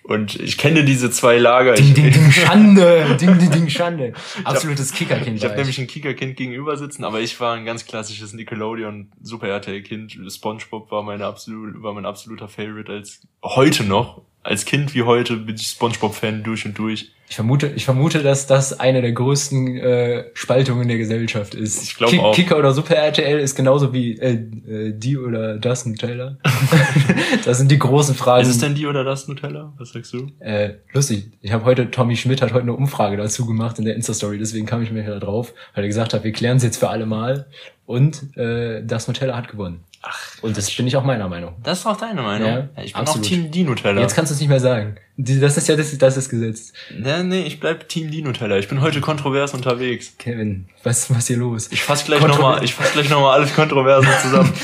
Und 0.03 0.41
ich 0.41 0.57
kenne 0.57 0.85
diese 0.85 1.11
zwei 1.11 1.39
Lager. 1.39 1.75
Ding, 1.75 1.95
ding, 1.95 2.11
ding, 2.11 2.33
Schande. 2.33 3.17
Ding, 3.21 3.39
ding, 3.39 3.51
ding, 3.51 3.69
Schande. 3.69 4.13
Absolutes 4.45 4.93
Kika-Kind. 4.93 5.37
ich 5.37 5.45
habe 5.45 5.57
nämlich 5.57 5.79
ein 5.79 5.87
Kika-Kind 5.87 6.37
gegenüber 6.37 6.77
sitzen, 6.77 7.05
aber 7.05 7.21
ich 7.21 7.39
war 7.41 7.55
ein 7.55 7.65
ganz 7.65 7.87
klassisches 7.87 8.33
Nickelodeon 8.33 9.13
Super 9.23 9.49
RTL 9.49 9.83
Kind. 9.83 10.19
SpongeBob 10.29 10.91
war 10.91 11.03
meine 11.03 11.27
absolut, 11.27 11.83
war 11.83 11.93
mein 11.93 12.07
absoluter 12.07 12.49
Favorite 12.49 12.91
als 12.91 13.21
heute 13.43 13.85
noch. 13.85 14.23
Als 14.43 14.65
Kind 14.65 14.95
wie 14.95 15.03
heute 15.03 15.37
bin 15.37 15.55
ich 15.57 15.67
SpongeBob-Fan 15.67 16.43
durch 16.43 16.65
und 16.65 16.79
durch. 16.79 17.13
Ich 17.31 17.37
vermute, 17.37 17.69
ich 17.77 17.85
vermute, 17.85 18.25
dass 18.25 18.49
das 18.49 18.81
eine 18.81 19.03
der 19.03 19.13
größten 19.13 19.77
äh, 19.77 20.25
Spaltungen 20.35 20.89
der 20.89 20.99
Gesellschaft 20.99 21.55
ist. 21.55 21.81
Ich 21.81 21.95
glaub 21.95 22.13
auch. 22.19 22.35
Kicker 22.35 22.59
oder 22.59 22.73
Super 22.73 22.97
RTL 22.97 23.39
ist 23.39 23.55
genauso 23.55 23.93
wie 23.93 24.19
äh, 24.19 24.33
äh, 24.33 24.93
die 24.93 25.17
oder 25.17 25.57
das 25.57 25.87
Nutella. 25.87 26.39
das 27.45 27.59
sind 27.59 27.71
die 27.71 27.79
großen 27.79 28.17
Fragen. 28.17 28.43
Ist 28.43 28.49
es 28.49 28.59
denn 28.59 28.75
die 28.75 28.85
oder 28.85 29.05
das 29.05 29.29
Nutella? 29.29 29.73
Was 29.79 29.91
sagst 29.91 30.13
du? 30.13 30.33
äh, 30.41 30.75
lustig. 30.93 31.31
Ich 31.41 31.53
habe 31.53 31.65
heute, 31.67 31.93
Tommy 31.93 32.17
Schmidt 32.17 32.43
hat 32.43 32.53
heute 32.53 32.63
eine 32.63 32.75
Umfrage 32.75 33.17
dazu 33.17 33.47
gemacht 33.47 33.79
in 33.79 33.85
der 33.85 33.95
Insta-Story, 33.95 34.37
deswegen 34.37 34.67
kam 34.67 34.83
ich 34.83 34.91
mir 34.91 35.05
da 35.05 35.21
drauf, 35.21 35.55
weil 35.77 35.85
er 35.85 35.89
gesagt 35.89 36.13
hat, 36.13 36.25
wir 36.25 36.33
klären 36.33 36.57
es 36.57 36.65
jetzt 36.65 36.79
für 36.79 36.89
alle 36.89 37.07
Mal. 37.07 37.47
Und 37.87 38.37
äh, 38.37 38.85
das 38.85 39.07
Nutella 39.07 39.37
hat 39.37 39.47
gewonnen. 39.47 39.85
Ach, 40.03 40.43
Und 40.43 40.57
das 40.57 40.75
bin 40.75 40.87
ich 40.87 40.97
auch 40.97 41.05
meiner 41.05 41.29
Meinung. 41.29 41.57
Das 41.63 41.81
ist 41.81 41.87
auch 41.87 41.97
deine 41.97 42.23
Meinung. 42.23 42.49
Ja, 42.49 42.69
ich 42.83 42.95
bin 42.95 43.03
absolut. 43.03 43.27
auch 43.27 43.29
Team 43.29 43.51
Dinutella. 43.51 44.01
Jetzt 44.01 44.15
kannst 44.15 44.31
du 44.31 44.35
es 44.35 44.41
nicht 44.41 44.49
mehr 44.49 44.61
sagen. 44.61 44.97
Das 45.19 45.59
ist 45.59 45.69
ja 45.69 45.77
das, 45.77 45.97
das 45.99 46.17
ist 46.17 46.31
Gesetz. 46.31 46.73
Nee, 46.97 47.23
nee, 47.23 47.43
ich 47.43 47.61
bleib 47.61 47.87
Team 47.89 48.11
Dinutella. 48.11 48.57
Ich 48.57 48.69
bin 48.69 48.81
heute 48.81 49.03
kontrovers 49.03 49.53
unterwegs. 49.53 50.17
Kevin, 50.17 50.69
was 50.83 51.11
was 51.11 51.19
ist 51.19 51.27
hier 51.27 51.37
los? 51.37 51.71
Ich 51.71 51.83
fass 51.83 52.05
gleich 52.05 52.23
nochmal, 52.23 52.65
ich 52.65 52.75
fass 52.75 52.93
gleich 52.93 53.11
nochmal 53.11 53.39
alles 53.39 53.55
Kontroverse 53.55 54.09
zusammen. 54.23 54.53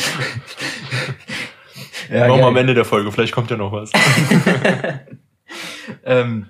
Ja, 2.09 2.29
Machen 2.29 2.41
wir 2.41 2.47
am 2.47 2.57
Ende 2.57 2.73
der 2.73 2.85
Folge, 2.85 3.11
vielleicht 3.11 3.33
kommt 3.33 3.51
ja 3.51 3.57
noch 3.57 3.73
was. 3.73 3.91
Ähm, 6.05 6.47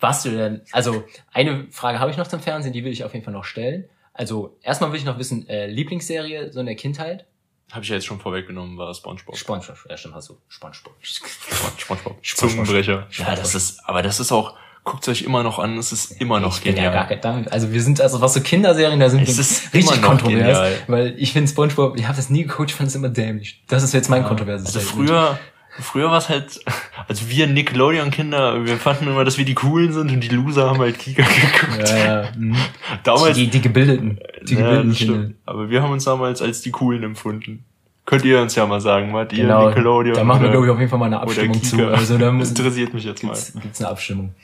warst 0.00 0.24
du 0.24 0.30
denn, 0.30 0.62
also 0.72 1.04
eine 1.32 1.66
Frage 1.70 1.98
habe 1.98 2.10
ich 2.10 2.16
noch 2.16 2.26
zum 2.26 2.40
Fernsehen, 2.40 2.72
die 2.72 2.84
will 2.84 2.92
ich 2.92 3.04
auf 3.04 3.12
jeden 3.12 3.24
Fall 3.24 3.34
noch 3.34 3.44
stellen. 3.44 3.84
Also 4.14 4.56
erstmal 4.62 4.92
will 4.92 4.98
ich 4.98 5.04
noch 5.04 5.18
wissen, 5.18 5.48
äh, 5.48 5.66
Lieblingsserie 5.66 6.52
so 6.52 6.60
in 6.60 6.66
der 6.66 6.74
Kindheit? 6.74 7.26
Habe 7.72 7.82
ich 7.84 7.88
ja 7.88 7.96
jetzt 7.96 8.06
schon 8.06 8.20
vorweggenommen, 8.20 8.76
war 8.78 8.92
SpongeBob. 8.94 9.36
Spongebob, 9.36 9.76
ja 9.88 9.96
stimmt, 9.96 10.14
hast 10.14 10.28
du. 10.28 10.36
Spongebob. 10.48 10.94
SpongeBob. 11.02 12.16
Spongebob. 12.22 12.22
Zungenbrecher. 12.22 13.06
Ja, 13.18 13.34
das 13.34 13.54
ist, 13.54 13.80
aber 13.88 14.02
das 14.02 14.20
ist 14.20 14.30
auch, 14.30 14.54
guckt 14.84 15.08
euch 15.08 15.22
immer 15.22 15.42
noch 15.42 15.58
an, 15.58 15.78
es 15.78 15.90
ist 15.92 16.20
immer 16.20 16.38
noch 16.40 16.58
ich 16.58 16.64
bin 16.64 16.76
ja 16.76 16.90
gar 16.90 17.06
genial. 17.06 17.44
kein, 17.44 17.48
also 17.48 17.72
wir 17.72 17.82
sind, 17.82 18.00
also 18.00 18.20
was 18.20 18.34
so 18.34 18.40
Kinderserien, 18.40 19.00
da 19.00 19.08
sind 19.08 19.22
Es 19.22 19.36
wir 19.36 19.40
ist 19.40 19.72
richtig 19.74 20.02
kontrovers, 20.02 20.38
genial. 20.58 20.72
weil 20.88 21.14
ich 21.18 21.32
finde 21.32 21.50
Spongebob, 21.50 21.96
ich 21.96 22.04
habe 22.06 22.16
das 22.16 22.28
nie 22.30 22.42
geguckt, 22.42 22.70
ich 22.70 22.76
fand 22.76 22.88
es 22.90 22.94
immer 22.94 23.08
dämlich. 23.08 23.62
Das 23.68 23.82
ist 23.82 23.94
jetzt 23.94 24.10
mein 24.10 24.24
kontroverses 24.24 24.66
Also 24.66 24.80
Statement. 24.80 25.08
früher, 25.08 25.38
früher 25.80 26.10
war 26.10 26.18
es 26.18 26.28
halt, 26.28 26.60
also 27.08 27.28
wir 27.30 27.46
Nickelodeon-Kinder, 27.46 28.64
wir 28.64 28.76
fanden 28.76 29.06
immer, 29.08 29.24
dass 29.24 29.38
wir 29.38 29.44
die 29.44 29.54
Coolen 29.54 29.92
sind 29.92 30.10
und 30.10 30.20
die 30.20 30.28
Loser 30.28 30.68
haben 30.70 30.78
halt 30.78 30.98
Kika 30.98 31.22
geguckt. 31.22 31.88
Ja, 31.90 31.96
ja. 32.22 32.28
mhm. 32.36 32.56
Damals, 33.04 33.36
Die, 33.36 33.48
die 33.48 33.60
gebildeten, 33.60 34.18
die 34.42 34.54
Ja, 34.54 34.60
gebildeten 34.60 34.88
das 34.90 34.98
Kinder. 34.98 35.30
Aber 35.46 35.70
wir 35.70 35.82
haben 35.82 35.92
uns 35.92 36.04
damals 36.04 36.42
als 36.42 36.60
die 36.60 36.70
Coolen 36.70 37.02
empfunden. 37.02 37.64
Könnt 38.04 38.24
ihr 38.24 38.40
uns 38.42 38.54
ja 38.56 38.66
mal 38.66 38.80
sagen, 38.80 39.12
wart 39.12 39.32
ihr 39.32 39.44
Genau, 39.44 39.68
Nickelodeon? 39.68 40.14
da 40.16 40.24
machen 40.24 40.42
wir, 40.42 40.48
oder- 40.48 40.52
glaube 40.58 40.66
ich, 40.66 40.72
auf 40.72 40.78
jeden 40.78 40.90
Fall 40.90 40.98
mal 40.98 41.06
eine 41.06 41.20
Abstimmung 41.20 41.62
zu. 41.62 41.86
Also 41.86 42.18
da 42.18 42.30
das 42.38 42.48
interessiert 42.50 42.92
mich 42.94 43.04
jetzt 43.04 43.22
mal. 43.22 43.30
gibt's, 43.30 43.52
gibt's 43.60 43.80
eine 43.80 43.90
Abstimmung. 43.90 44.34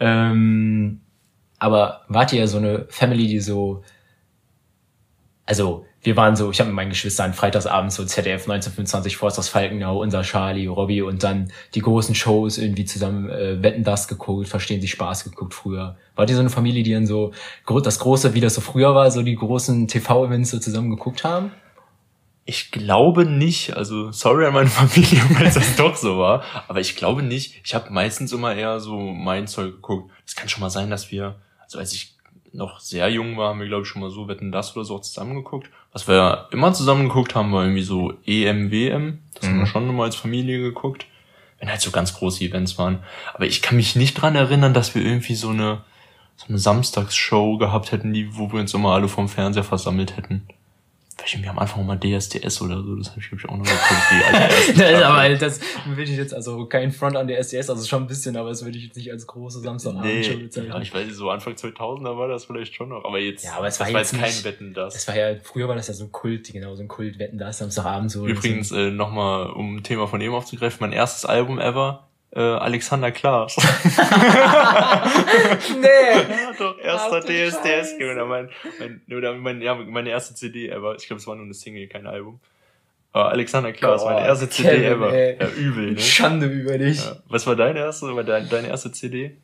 Ähm, 0.00 1.00
aber 1.58 2.02
wart 2.08 2.32
ihr 2.32 2.46
so 2.48 2.58
eine 2.58 2.86
Family, 2.90 3.28
die 3.28 3.40
so, 3.40 3.82
also 5.46 5.86
wir 6.06 6.16
waren 6.16 6.36
so, 6.36 6.52
ich 6.52 6.60
habe 6.60 6.68
mit 6.68 6.76
meinen 6.76 6.90
Geschwistern 6.90 7.34
freitagsabends 7.34 7.96
so 7.96 8.04
ZDF 8.04 8.42
1925, 8.42 9.16
Forsters 9.16 9.48
Falkenau, 9.48 10.00
unser 10.00 10.22
Charlie, 10.22 10.68
Robbie 10.68 11.02
und 11.02 11.24
dann 11.24 11.50
die 11.74 11.80
großen 11.80 12.14
Shows 12.14 12.58
irgendwie 12.58 12.84
zusammen 12.84 13.28
äh, 13.28 13.60
Wetten 13.60 13.82
das 13.82 14.06
geguckt, 14.06 14.48
Verstehen 14.48 14.80
Sie 14.80 14.86
Spaß 14.86 15.24
geguckt 15.24 15.52
früher. 15.52 15.96
Wart 16.14 16.30
ihr 16.30 16.36
so 16.36 16.40
eine 16.40 16.50
Familie, 16.50 16.84
die 16.84 16.92
dann 16.92 17.06
so 17.06 17.32
das 17.82 17.98
große, 17.98 18.34
wie 18.34 18.40
das 18.40 18.54
so 18.54 18.60
früher 18.60 18.94
war, 18.94 19.10
so 19.10 19.22
die 19.22 19.34
großen 19.34 19.88
TV-Events 19.88 20.50
so 20.50 20.60
zusammen 20.60 20.90
geguckt 20.90 21.24
haben? 21.24 21.50
Ich 22.44 22.70
glaube 22.70 23.26
nicht, 23.26 23.76
also 23.76 24.12
sorry 24.12 24.46
an 24.46 24.54
meine 24.54 24.70
Familie, 24.70 25.20
weil 25.30 25.46
das 25.46 25.74
doch 25.74 25.96
so 25.96 26.18
war, 26.18 26.44
aber 26.68 26.78
ich 26.78 26.94
glaube 26.94 27.24
nicht. 27.24 27.60
Ich 27.64 27.74
habe 27.74 27.92
meistens 27.92 28.32
immer 28.32 28.54
eher 28.54 28.78
so 28.78 28.96
mein 28.96 29.48
Zeug 29.48 29.74
geguckt. 29.74 30.12
Es 30.24 30.36
kann 30.36 30.48
schon 30.48 30.60
mal 30.60 30.70
sein, 30.70 30.88
dass 30.88 31.10
wir, 31.10 31.34
also 31.58 31.80
als 31.80 31.92
ich 31.92 32.15
noch 32.56 32.80
sehr 32.80 33.08
jung 33.08 33.36
war, 33.36 33.50
haben 33.50 33.60
wir 33.60 33.66
glaube 33.68 33.82
ich 33.82 33.88
schon 33.88 34.02
mal 34.02 34.10
so 34.10 34.28
Wetten 34.28 34.50
das 34.52 34.74
oder 34.76 34.84
so 34.84 34.98
zusammen 34.98 35.34
geguckt. 35.36 35.70
Was 35.92 36.08
wir 36.08 36.48
immer 36.50 36.72
zusammen 36.72 37.08
geguckt 37.08 37.34
haben, 37.34 37.52
war 37.52 37.62
irgendwie 37.64 37.82
so 37.82 38.14
EM, 38.26 38.70
WM. 38.70 39.20
Das 39.34 39.44
haben 39.44 39.56
Mhm. 39.56 39.60
wir 39.60 39.66
schon 39.66 39.88
immer 39.88 40.04
als 40.04 40.16
Familie 40.16 40.60
geguckt. 40.60 41.06
Wenn 41.58 41.70
halt 41.70 41.80
so 41.80 41.90
ganz 41.90 42.12
große 42.14 42.44
Events 42.44 42.76
waren. 42.76 42.98
Aber 43.32 43.46
ich 43.46 43.62
kann 43.62 43.76
mich 43.76 43.96
nicht 43.96 44.14
dran 44.14 44.36
erinnern, 44.36 44.74
dass 44.74 44.94
wir 44.94 45.02
irgendwie 45.02 45.34
so 45.34 45.48
eine, 45.48 45.84
so 46.36 46.46
eine 46.48 46.58
Samstagsshow 46.58 47.56
gehabt 47.56 47.92
hätten, 47.92 48.12
die, 48.12 48.36
wo 48.36 48.52
wir 48.52 48.60
uns 48.60 48.74
immer 48.74 48.92
alle 48.92 49.08
vorm 49.08 49.28
Fernseher 49.28 49.64
versammelt 49.64 50.16
hätten. 50.18 50.46
Weiß 51.18 51.32
nicht, 51.34 51.42
wir 51.44 51.50
am 51.50 51.58
Anfang 51.58 51.86
mal 51.86 51.98
DSDS 51.98 52.60
oder 52.60 52.82
so, 52.82 52.94
das 52.96 53.10
habe 53.10 53.20
ich, 53.20 53.28
glaube 53.28 53.42
ich, 53.42 53.48
auch 53.48 53.56
noch 53.56 53.64
geguckt. 53.64 54.76
Das, 54.76 55.02
aber 55.02 55.28
das 55.36 55.60
will 55.86 56.04
ich 56.10 56.16
jetzt, 56.16 56.34
also 56.34 56.66
kein 56.66 56.92
Front 56.92 57.16
an 57.16 57.26
der 57.26 57.38
SDS, 57.38 57.70
also 57.70 57.86
schon 57.86 58.02
ein 58.02 58.06
bisschen, 58.06 58.36
aber 58.36 58.50
das 58.50 58.64
würde 58.64 58.76
ich 58.76 58.84
jetzt 58.84 58.96
nicht 58.96 59.10
als 59.10 59.26
große 59.26 59.60
Samstagabend-Show 59.60 60.34
Nee, 60.34 60.42
bezeichnen. 60.44 60.72
ja, 60.72 60.80
ich 60.80 60.92
weiß, 60.94 61.14
so 61.14 61.30
Anfang 61.30 61.54
2000er 61.54 62.18
war 62.18 62.28
das 62.28 62.44
vielleicht 62.44 62.74
schon 62.74 62.90
noch, 62.90 63.04
aber 63.04 63.18
jetzt, 63.18 63.44
Ja, 63.44 63.56
aber 63.56 63.66
es 63.68 63.80
war 63.80 63.88
jetzt 63.88 64.12
kein 64.12 64.20
nicht- 64.22 64.44
Wetten, 64.44 64.74
das. 64.74 64.94
Das 64.94 65.08
war 65.08 65.16
ja, 65.16 65.36
früher 65.42 65.68
war 65.68 65.74
das 65.76 65.88
ja 65.88 65.94
so 65.94 66.04
ein 66.04 66.12
Kult, 66.12 66.52
genau, 66.52 66.74
so 66.74 66.82
ein 66.82 66.88
Kult, 66.88 67.18
wetten 67.18 67.38
das 67.38 67.58
Samstagabend 67.58 68.10
so. 68.10 68.26
Übrigens, 68.26 68.70
äh, 68.72 68.90
nochmal, 68.90 69.50
um 69.50 69.76
ein 69.76 69.82
Thema 69.82 70.06
von 70.06 70.20
eben 70.20 70.34
aufzugreifen, 70.34 70.78
mein 70.80 70.92
erstes 70.92 71.24
Album 71.24 71.58
ever, 71.58 72.05
äh, 72.32 72.40
Alexander 72.40 73.12
Klaas. 73.12 73.56
nee! 75.80 75.86
ja, 75.86 76.52
doch, 76.58 76.78
erster 76.78 77.20
du 77.20 77.26
DSDS, 77.26 77.62
Scheiße. 77.62 78.12
oder 78.12 78.26
mein, 78.26 78.50
mein, 78.78 79.00
oder 79.16 79.34
mein, 79.34 79.62
ja, 79.62 79.74
meine 79.74 80.10
erste 80.10 80.34
CD 80.34 80.68
ever. 80.68 80.96
Ich 80.98 81.06
glaube, 81.06 81.20
es 81.20 81.26
war 81.26 81.34
nur 81.34 81.44
eine 81.44 81.54
Single, 81.54 81.86
kein 81.86 82.06
Album. 82.06 82.40
Aber 83.12 83.30
Alexander 83.30 83.72
Klaas, 83.72 84.04
meine 84.04 84.26
erste 84.26 84.50
CD 84.50 84.68
Kevin, 84.68 84.84
ever. 84.84 85.12
ey. 85.12 85.38
Ja, 85.40 85.48
übel, 85.48 85.92
ne? 85.92 85.98
Schande 85.98 86.46
über 86.46 86.76
dich. 86.76 87.04
Ja. 87.04 87.16
Was 87.28 87.46
war 87.46 87.56
deine 87.56 87.78
erste, 87.78 88.14
war 88.14 88.24
deine, 88.24 88.46
deine 88.46 88.68
erste 88.68 88.92
CD? 88.92 89.36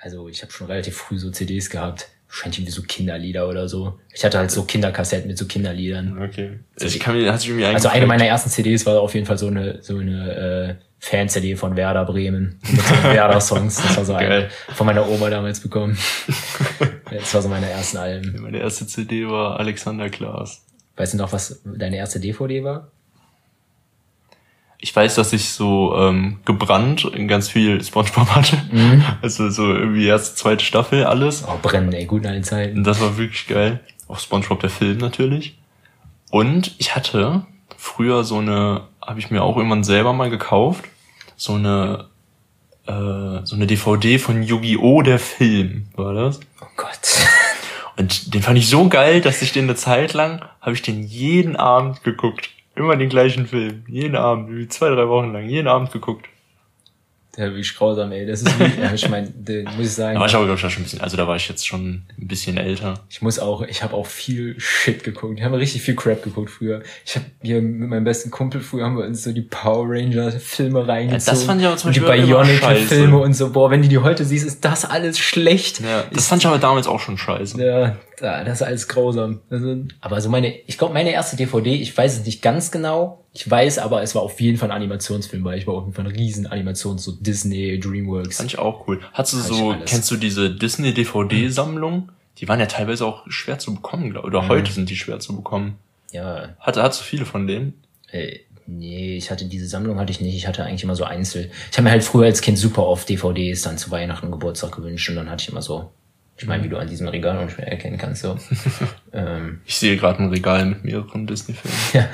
Also 0.00 0.28
ich 0.28 0.42
habe 0.42 0.52
schon 0.52 0.66
relativ 0.66 0.96
früh 0.96 1.16
so 1.16 1.30
CDs 1.30 1.70
gehabt. 1.70 2.08
Wahrscheinlich 2.28 2.58
irgendwie 2.58 2.72
so 2.72 2.82
Kinderlieder 2.82 3.48
oder 3.48 3.68
so. 3.68 3.98
Ich 4.12 4.24
hatte 4.24 4.38
halt 4.38 4.50
so 4.50 4.64
Kinderkassetten 4.64 5.28
mit 5.28 5.38
so 5.38 5.46
Kinderliedern. 5.46 6.20
Okay. 6.20 6.58
Ich 6.80 6.98
kann 6.98 7.16
mir, 7.16 7.32
hat 7.32 7.40
sich 7.40 7.50
irgendwie 7.50 7.66
Also 7.66 7.88
eine 7.88 8.06
meiner 8.06 8.26
ersten 8.26 8.50
CDs 8.50 8.84
war 8.86 9.00
auf 9.00 9.14
jeden 9.14 9.24
Fall 9.24 9.38
so 9.38 9.46
eine 9.46 9.80
so 9.82 9.96
eine 9.98 10.78
äh, 10.80 10.84
Fan-CD 11.04 11.56
von 11.56 11.76
Werder 11.76 12.06
Bremen 12.06 12.58
mit 12.62 12.80
so 12.80 12.94
Werder-Songs. 13.02 13.76
Das 13.76 13.96
war 13.98 14.04
so 14.06 14.14
eine 14.14 14.48
von 14.74 14.86
meiner 14.86 15.06
Oma 15.06 15.28
damals 15.28 15.60
bekommen. 15.60 15.98
Das 17.10 17.34
war 17.34 17.42
so 17.42 17.48
meine 17.48 17.68
ersten 17.68 17.98
Alben. 17.98 18.40
Meine 18.40 18.58
erste 18.58 18.86
CD 18.86 19.28
war 19.28 19.60
Alexander 19.60 20.08
Klaas. 20.08 20.64
Weißt 20.96 21.12
du 21.12 21.18
noch, 21.18 21.30
was 21.32 21.60
deine 21.64 21.98
erste 21.98 22.20
DVD 22.20 22.64
war? 22.64 22.88
Ich 24.78 24.96
weiß, 24.96 25.14
dass 25.16 25.34
ich 25.34 25.50
so 25.50 25.94
ähm, 25.94 26.40
gebrannt 26.46 27.04
in 27.04 27.28
ganz 27.28 27.50
viel 27.50 27.84
Spongebob 27.84 28.34
hatte. 28.34 28.56
Also 29.20 29.50
so 29.50 29.74
irgendwie 29.74 30.06
erste, 30.06 30.34
zweite 30.36 30.64
Staffel, 30.64 31.04
alles. 31.04 31.44
Oh, 31.46 31.58
brennen, 31.60 31.92
ey, 31.92 32.06
guten 32.06 32.26
alten 32.26 32.44
Zeiten. 32.44 32.78
Und 32.78 32.84
das 32.84 33.02
war 33.02 33.18
wirklich 33.18 33.46
geil. 33.46 33.80
Auch 34.08 34.18
Spongebob 34.18 34.60
der 34.60 34.70
Film 34.70 34.98
natürlich. 34.98 35.58
Und 36.30 36.74
ich 36.78 36.96
hatte 36.96 37.44
früher 37.76 38.24
so 38.24 38.38
eine, 38.38 38.88
habe 39.06 39.20
ich 39.20 39.30
mir 39.30 39.42
auch 39.42 39.58
irgendwann 39.58 39.84
selber 39.84 40.14
mal 40.14 40.30
gekauft, 40.30 40.84
so 41.36 41.54
eine 41.54 42.06
äh, 42.86 43.44
so 43.44 43.56
eine 43.56 43.66
DVD 43.66 44.18
von 44.18 44.42
Yu-Gi-Oh! 44.42 45.02
der 45.02 45.18
Film, 45.18 45.86
war 45.96 46.14
das? 46.14 46.40
Oh 46.60 46.66
Gott. 46.76 46.98
Und 47.96 48.34
den 48.34 48.42
fand 48.42 48.58
ich 48.58 48.68
so 48.68 48.88
geil, 48.88 49.20
dass 49.20 49.42
ich 49.42 49.52
den 49.52 49.64
eine 49.64 49.76
Zeit 49.76 50.12
lang, 50.14 50.44
habe 50.60 50.74
ich 50.74 50.82
den 50.82 51.02
jeden 51.02 51.56
Abend 51.56 52.02
geguckt. 52.02 52.50
Immer 52.74 52.96
den 52.96 53.08
gleichen 53.08 53.46
Film. 53.46 53.84
Jeden 53.86 54.16
Abend, 54.16 54.50
wie 54.50 54.66
zwei, 54.68 54.90
drei 54.90 55.08
Wochen 55.08 55.32
lang, 55.32 55.48
jeden 55.48 55.68
Abend 55.68 55.92
geguckt. 55.92 56.26
Der 57.36 57.46
wirklich 57.46 57.74
grausam, 57.76 58.12
ey. 58.12 58.26
Das 58.26 58.42
ist 58.42 58.58
wie, 58.58 58.80
ja, 58.80 58.92
ich 58.92 59.08
meine, 59.08 59.32
muss 59.76 59.86
ich 59.86 59.92
sagen. 59.92 60.14
Da 60.14 60.20
war 60.20 60.28
ich 60.28 60.34
aber, 60.34 60.44
glaube 60.44 60.58
ich, 60.58 60.64
auch 60.64 60.70
schon 60.70 60.82
ein 60.82 60.84
bisschen, 60.84 61.00
also 61.00 61.16
da 61.16 61.26
war 61.26 61.36
ich 61.36 61.48
jetzt 61.48 61.66
schon 61.66 62.04
ein 62.18 62.28
bisschen 62.28 62.56
älter. 62.56 62.94
Ich 63.10 63.22
muss 63.22 63.38
auch, 63.38 63.62
ich 63.62 63.82
habe 63.82 63.94
auch 63.94 64.06
viel 64.06 64.54
Shit 64.58 65.02
geguckt. 65.02 65.38
Ich 65.38 65.44
habe 65.44 65.58
richtig 65.58 65.82
viel 65.82 65.96
Crap 65.96 66.22
geguckt 66.22 66.50
früher. 66.50 66.82
Ich 67.04 67.16
habe 67.16 67.26
hier 67.42 67.60
mit 67.60 67.88
meinem 67.88 68.04
besten 68.04 68.30
Kumpel 68.30 68.60
früher 68.60 68.84
haben 68.84 68.96
wir 68.96 69.04
uns 69.04 69.24
so 69.24 69.32
die 69.32 69.42
Power 69.42 69.86
Ranger 69.88 70.32
Filme 70.32 70.86
reingezogen. 70.86 71.26
das 71.26 71.42
fand 71.42 71.60
ich 71.60 71.66
aber 71.66 71.76
zum 71.76 71.88
und 71.88 71.96
die 71.96 72.00
Beispiel 72.00 72.24
immer 72.30 72.42
Bionicle 72.44 72.58
scheiße. 72.58 72.86
Filme 72.86 73.18
und 73.18 73.34
so. 73.34 73.50
Boah, 73.50 73.70
wenn 73.70 73.82
du 73.82 73.88
die 73.88 73.98
heute 73.98 74.24
siehst, 74.24 74.46
ist 74.46 74.64
das 74.64 74.84
alles 74.84 75.18
schlecht. 75.18 75.80
Ja, 75.80 76.04
das 76.12 76.28
fand 76.28 76.42
ich 76.42 76.46
aber 76.46 76.58
damals 76.58 76.86
auch 76.86 77.00
schon 77.00 77.18
scheiße. 77.18 77.60
Ja, 77.64 77.96
da- 78.18 78.44
das 78.44 78.60
ist 78.60 78.66
alles 78.66 78.88
grausam. 78.88 79.40
Also, 79.50 79.76
aber 80.00 80.20
so 80.20 80.28
meine, 80.28 80.54
ich 80.66 80.78
glaube, 80.78 80.94
meine 80.94 81.10
erste 81.12 81.36
DVD, 81.36 81.74
ich 81.74 81.96
weiß 81.96 82.18
es 82.20 82.26
nicht 82.26 82.42
ganz 82.42 82.70
genau. 82.70 83.24
Ich 83.32 83.50
weiß 83.50 83.78
aber, 83.78 84.02
es 84.02 84.14
war 84.14 84.22
auf 84.22 84.40
jeden 84.40 84.58
Fall 84.58 84.70
ein 84.70 84.76
Animationsfilm, 84.76 85.44
weil 85.44 85.58
ich 85.58 85.66
war 85.66 85.74
auf 85.74 85.84
jeden 85.84 85.94
Fall 85.94 86.04
ein 86.06 86.10
riesen 86.12 86.46
Animations, 86.46 87.02
so 87.02 87.12
Disney, 87.12 87.80
Dreamworks. 87.80 88.36
Fand 88.36 88.50
ich 88.52 88.58
auch 88.58 88.86
cool. 88.86 89.00
Hast 89.12 89.32
du 89.32 89.38
so, 89.38 89.74
kennst 89.86 90.10
du 90.10 90.16
diese 90.16 90.50
Disney 90.54 90.94
DVD-Sammlung? 90.94 92.10
Die 92.38 92.48
waren 92.48 92.60
ja 92.60 92.66
teilweise 92.66 93.06
auch 93.06 93.22
schwer 93.28 93.58
zu 93.58 93.74
bekommen, 93.74 94.10
glaub, 94.10 94.24
oder 94.24 94.48
heute 94.48 94.72
sind 94.72 94.90
die 94.90 94.96
schwer 94.96 95.20
zu 95.20 95.36
bekommen. 95.36 95.78
Ja, 96.12 96.50
Hatte, 96.60 96.82
hast 96.82 97.00
du 97.00 97.04
viele 97.04 97.26
von 97.26 97.46
denen? 97.46 97.74
Äh, 98.10 98.38
nee, 98.66 99.16
ich 99.16 99.30
hatte 99.30 99.46
diese 99.46 99.66
Sammlung 99.66 99.98
hatte 99.98 100.12
ich 100.12 100.20
nicht. 100.20 100.34
Ich 100.36 100.46
hatte 100.46 100.64
eigentlich 100.64 100.84
immer 100.84 100.94
so 100.96 101.04
Einzel. 101.04 101.50
Ich 101.70 101.76
habe 101.76 101.84
mir 101.84 101.90
halt 101.90 102.04
früher 102.04 102.26
als 102.26 102.40
Kind 102.40 102.56
super 102.58 102.86
oft 102.86 103.08
DVDs 103.08 103.62
dann 103.62 103.78
zu 103.78 103.90
Weihnachten 103.90 104.26
und 104.26 104.32
Geburtstag 104.32 104.72
gewünscht 104.72 105.08
und 105.10 105.16
dann 105.16 105.28
hatte 105.30 105.42
ich 105.42 105.48
immer 105.48 105.62
so. 105.62 105.90
Ich 106.36 106.46
meine, 106.46 106.64
wie 106.64 106.68
du 106.68 106.76
an 106.78 106.88
diesem 106.88 107.06
Regal 107.08 107.38
unschwer 107.38 107.68
erkennen 107.68 107.96
kannst, 107.96 108.22
so. 108.22 108.36
ähm, 109.12 109.60
Ich 109.66 109.76
sehe 109.76 109.96
gerade 109.96 110.20
ein 110.22 110.30
Regal 110.30 110.64
mit 110.66 110.84
mehreren 110.84 111.26
Disney-Filmen. 111.26 111.78
ja, 111.92 112.08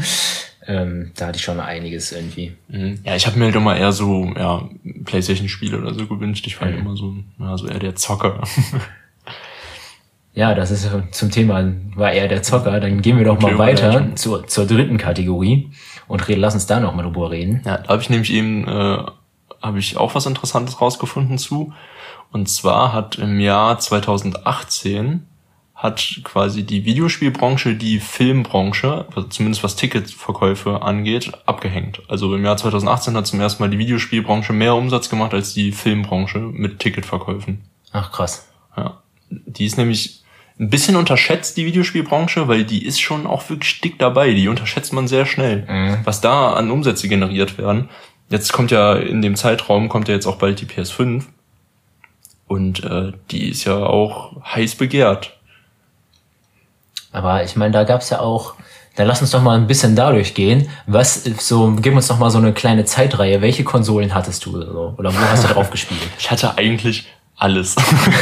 ähm, 0.66 1.10
da 1.16 1.28
hatte 1.28 1.38
ich 1.38 1.44
schon 1.44 1.58
einiges 1.58 2.12
irgendwie. 2.12 2.54
Mhm. 2.68 3.00
Ja, 3.04 3.16
ich 3.16 3.26
habe 3.26 3.38
mir 3.38 3.46
halt 3.46 3.54
immer 3.56 3.76
eher 3.76 3.92
so, 3.92 4.30
ja, 4.36 4.68
Playstation-Spiele 5.06 5.78
oder 5.78 5.94
so 5.94 6.06
gewünscht. 6.06 6.46
Ich 6.46 6.60
war 6.60 6.68
Mhm. 6.68 6.78
immer 6.78 6.96
so, 6.96 7.14
ja, 7.38 7.56
so 7.56 7.66
eher 7.66 7.78
der 7.78 7.96
Zocker. 7.96 8.42
Ja, 10.32 10.54
das 10.54 10.70
ist 10.70 10.88
zum 11.10 11.30
Thema, 11.30 11.72
war 11.96 12.12
er 12.12 12.28
der 12.28 12.42
Zocker. 12.42 12.78
Dann 12.78 13.02
gehen 13.02 13.16
wir 13.18 13.24
doch 13.24 13.40
mal 13.40 13.48
Okay, 13.48 13.58
weiter 13.58 13.88
Überleitung. 13.88 14.16
zur, 14.16 14.46
zur 14.46 14.66
dritten 14.66 14.96
Kategorie 14.96 15.70
und 16.06 16.26
reden, 16.28 16.40
lass 16.40 16.54
uns 16.54 16.66
da 16.66 16.78
noch 16.78 16.94
mal 16.94 17.02
drüber 17.02 17.30
reden. 17.30 17.62
Ja, 17.64 17.78
da 17.78 17.88
habe 17.88 18.02
ich 18.02 18.10
nämlich 18.10 18.32
eben, 18.32 18.66
äh, 18.68 18.98
habe 19.62 19.78
ich 19.78 19.96
auch 19.96 20.14
was 20.14 20.26
Interessantes 20.26 20.80
rausgefunden 20.80 21.36
zu. 21.38 21.72
Und 22.32 22.48
zwar 22.48 22.92
hat 22.92 23.18
im 23.18 23.40
Jahr 23.40 23.78
2018 23.78 25.26
hat 25.74 26.20
quasi 26.24 26.62
die 26.64 26.84
Videospielbranche 26.84 27.74
die 27.74 28.00
Filmbranche, 28.00 29.06
also 29.14 29.28
zumindest 29.28 29.64
was 29.64 29.76
Ticketverkäufe 29.76 30.82
angeht, 30.82 31.32
abgehängt. 31.46 32.02
Also 32.06 32.34
im 32.34 32.44
Jahr 32.44 32.58
2018 32.58 33.16
hat 33.16 33.26
zum 33.26 33.40
ersten 33.40 33.62
Mal 33.62 33.70
die 33.70 33.78
Videospielbranche 33.78 34.52
mehr 34.52 34.74
Umsatz 34.74 35.08
gemacht 35.08 35.32
als 35.32 35.54
die 35.54 35.72
Filmbranche 35.72 36.38
mit 36.38 36.80
Ticketverkäufen. 36.80 37.62
Ach 37.92 38.12
krass. 38.12 38.46
Ja. 38.76 39.00
Die 39.30 39.64
ist 39.64 39.78
nämlich 39.78 40.22
ein 40.58 40.68
bisschen 40.68 40.96
unterschätzt, 40.96 41.56
die 41.56 41.64
Videospielbranche, 41.64 42.46
weil 42.46 42.64
die 42.64 42.84
ist 42.84 43.00
schon 43.00 43.26
auch 43.26 43.48
wirklich 43.48 43.80
dick 43.80 43.98
dabei. 43.98 44.34
Die 44.34 44.48
unterschätzt 44.48 44.92
man 44.92 45.08
sehr 45.08 45.24
schnell. 45.24 45.66
Mhm. 45.66 46.00
Was 46.04 46.20
da 46.20 46.52
an 46.52 46.70
Umsätze 46.70 47.08
generiert 47.08 47.56
werden. 47.56 47.88
Jetzt 48.28 48.52
kommt 48.52 48.70
ja 48.70 48.94
in 48.94 49.22
dem 49.22 49.34
Zeitraum, 49.34 49.88
kommt 49.88 50.08
ja 50.08 50.14
jetzt 50.14 50.26
auch 50.26 50.36
bald 50.36 50.60
die 50.60 50.66
PS5. 50.66 51.24
Und 52.50 52.82
äh, 52.82 53.12
die 53.30 53.48
ist 53.48 53.62
ja 53.64 53.76
auch 53.76 54.32
heiß 54.44 54.74
begehrt. 54.74 55.36
Aber 57.12 57.44
ich 57.44 57.54
meine, 57.54 57.70
da 57.70 57.84
gab's 57.84 58.10
ja 58.10 58.18
auch, 58.18 58.54
dann 58.96 59.06
lass 59.06 59.20
uns 59.20 59.30
doch 59.30 59.40
mal 59.40 59.56
ein 59.56 59.68
bisschen 59.68 59.94
dadurch 59.94 60.34
gehen. 60.34 60.68
Was, 60.88 61.22
so, 61.22 61.72
gib 61.80 61.94
uns 61.94 62.08
doch 62.08 62.18
mal 62.18 62.28
so 62.30 62.38
eine 62.38 62.52
kleine 62.52 62.84
Zeitreihe. 62.84 63.40
Welche 63.40 63.62
Konsolen 63.62 64.14
hattest 64.14 64.44
du 64.46 64.60
so? 64.60 64.94
Oder 64.98 65.14
wo 65.14 65.18
hast 65.20 65.44
du 65.44 65.48
drauf 65.54 65.70
gespielt? 65.70 66.00
Ich 66.18 66.28
hatte 66.28 66.58
eigentlich 66.58 67.06
alles. 67.36 67.76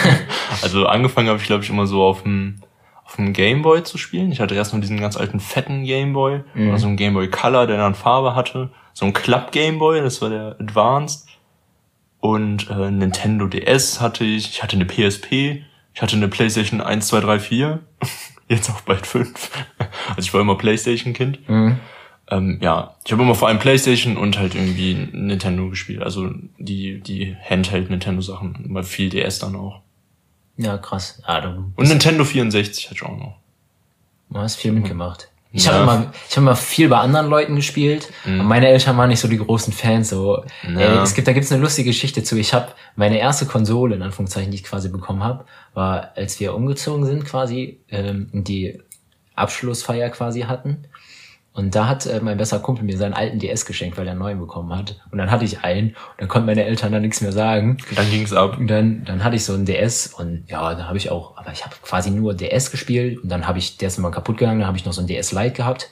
also 0.62 0.85
angefangen 0.85 1.29
habe 1.29 1.38
ich, 1.38 1.47
glaube 1.47 1.64
ich, 1.64 1.71
immer 1.71 1.87
so 1.87 2.03
auf 2.03 2.23
dem 2.23 2.61
auf 3.07 3.17
dem 3.17 3.33
Gameboy 3.33 3.83
zu 3.85 3.97
spielen. 3.97 4.31
Ich 4.31 4.41
hatte 4.41 4.55
erst 4.55 4.75
mal 4.75 4.81
diesen 4.83 5.01
ganz 5.01 5.17
alten 5.17 5.41
fetten 5.41 5.85
Gameboy, 5.85 6.43
Mhm. 6.53 6.71
also 6.73 6.87
ein 6.88 6.99
Gameboy 6.99 7.29
Color, 7.31 7.67
der 7.67 7.79
dann 7.79 7.95
Farbe 7.95 8.35
hatte, 8.35 8.69
so 8.93 9.07
ein 9.07 9.14
Club 9.14 9.53
Gameboy, 9.53 10.03
das 10.03 10.21
war 10.21 10.29
der 10.29 10.57
Advanced 10.61 11.27
und 12.20 12.68
äh, 12.70 12.90
Nintendo 12.90 13.46
DS 13.46 14.00
hatte 14.00 14.24
ich, 14.24 14.50
ich 14.50 14.62
hatte 14.62 14.76
eine 14.76 14.87
PSP, 14.87 15.62
ich 15.94 16.02
hatte 16.02 16.16
eine 16.16 16.28
PlayStation 16.28 16.81
1 16.81 17.07
2 17.09 17.20
3 17.20 17.40
4, 17.40 17.81
jetzt 18.48 18.70
auch 18.70 18.81
bald 18.83 19.07
5. 19.07 19.50
Also 20.09 20.20
ich 20.20 20.35
war 20.35 20.40
immer 20.40 20.57
PlayStation 20.57 21.12
Kind. 21.12 21.46
Mhm. 21.48 21.78
Ähm, 22.31 22.59
ja, 22.61 22.96
ich 23.04 23.12
habe 23.12 23.22
immer 23.22 23.35
vor 23.35 23.48
allem 23.48 23.59
PlayStation 23.59 24.16
und 24.16 24.38
halt 24.38 24.54
irgendwie 24.54 24.94
Nintendo 25.12 25.68
gespielt, 25.68 26.02
also 26.02 26.31
die 26.59 27.00
die 27.00 27.37
Handheld 27.48 27.90
Nintendo 27.90 28.20
Sachen, 28.20 28.64
immer 28.64 28.83
viel 28.83 29.11
DS 29.11 29.38
dann 29.38 29.54
auch. 29.54 29.83
Ja, 30.57 30.76
krass. 30.76 31.22
Ah, 31.24 31.40
du 31.40 31.72
Und 31.76 31.88
Nintendo 31.88 32.24
64 32.24 32.87
hatte 32.87 32.96
ich 32.96 33.02
auch 33.02 33.16
noch. 33.16 33.37
Du 34.31 34.38
hast 34.38 34.57
viel 34.57 34.72
mitgemacht. 34.72 35.28
Ich 35.50 35.64
Ja. 35.64 35.72
habe 35.72 35.82
immer, 35.84 36.12
ich 36.28 36.37
habe 36.37 36.42
immer 36.44 36.56
viel 36.56 36.88
bei 36.90 36.98
anderen 36.98 37.28
Leuten 37.28 37.56
gespielt. 37.56 38.12
Und 38.24 38.44
meine 38.46 38.68
Eltern 38.68 38.96
waren 38.98 39.08
nicht 39.08 39.20
so 39.20 39.28
die 39.28 39.38
großen 39.38 39.72
Fans. 39.72 40.11
So, 40.11 40.44
Ja. 40.62 40.78
äh, 40.78 40.98
es 40.98 41.14
gibt, 41.14 41.26
da 41.26 41.32
gibt's 41.32 41.50
eine 41.50 41.62
lustige 41.62 41.88
Geschichte 41.90 42.22
zu. 42.22 42.37
Ich 42.37 42.52
habe 42.52 42.68
meine 42.96 43.18
erste 43.18 43.46
Konsole, 43.46 43.94
in 43.96 44.02
Anführungszeichen, 44.02 44.50
die 44.50 44.56
ich 44.58 44.64
quasi 44.64 44.88
bekommen 44.90 45.24
habe, 45.24 45.46
war, 45.74 46.12
als 46.16 46.38
wir 46.38 46.54
umgezogen 46.54 47.06
sind, 47.06 47.24
quasi 47.24 47.80
ähm, 47.88 48.28
die 48.32 48.78
Abschlussfeier 49.34 50.11
quasi 50.11 50.42
hatten. 50.42 50.84
Und 51.59 51.75
da 51.75 51.88
hat 51.88 52.07
äh, 52.07 52.21
mein 52.23 52.38
bester 52.38 52.61
Kumpel 52.61 52.85
mir 52.85 52.97
seinen 52.97 53.14
alten 53.14 53.40
DS 53.40 53.66
geschenkt, 53.66 53.99
weil 53.99 54.07
er 54.07 54.12
einen 54.12 54.21
neuen 54.21 54.38
bekommen 54.38 54.73
hat. 54.73 55.01
Und 55.11 55.18
dann 55.18 55.29
hatte 55.29 55.44
ich 55.44 55.64
einen. 55.64 55.88
Und 55.88 55.97
dann 56.18 56.29
konnten 56.29 56.47
meine 56.47 56.64
Eltern 56.64 56.92
dann 56.92 57.03
nichts 57.03 57.21
mehr 57.21 57.33
sagen. 57.33 57.79
Dann 57.97 58.09
ging's 58.11 58.33
ab. 58.33 58.59
Und 58.59 58.68
dann, 58.68 59.05
dann 59.05 59.25
hatte 59.25 59.35
ich 59.35 59.44
so 59.44 59.55
einen 59.55 59.66
DS 59.66 60.07
und 60.07 60.44
ja, 60.47 60.77
da 60.77 60.87
habe 60.87 60.99
ich 60.99 61.11
auch, 61.11 61.37
aber 61.37 61.51
ich 61.51 61.64
habe 61.64 61.75
quasi 61.83 62.12
nur 62.12 62.35
DS 62.35 62.70
gespielt 62.70 63.24
und 63.24 63.28
dann 63.28 63.49
habe 63.49 63.59
ich, 63.59 63.76
der 63.76 63.89
ist 63.89 63.99
immer 63.99 64.12
kaputt 64.12 64.39
gegangen, 64.39 64.61
dann 64.61 64.68
habe 64.68 64.78
ich 64.78 64.85
noch 64.85 64.93
so 64.93 65.01
einen 65.01 65.09
DS 65.09 65.32
Lite 65.32 65.51
gehabt. 65.51 65.91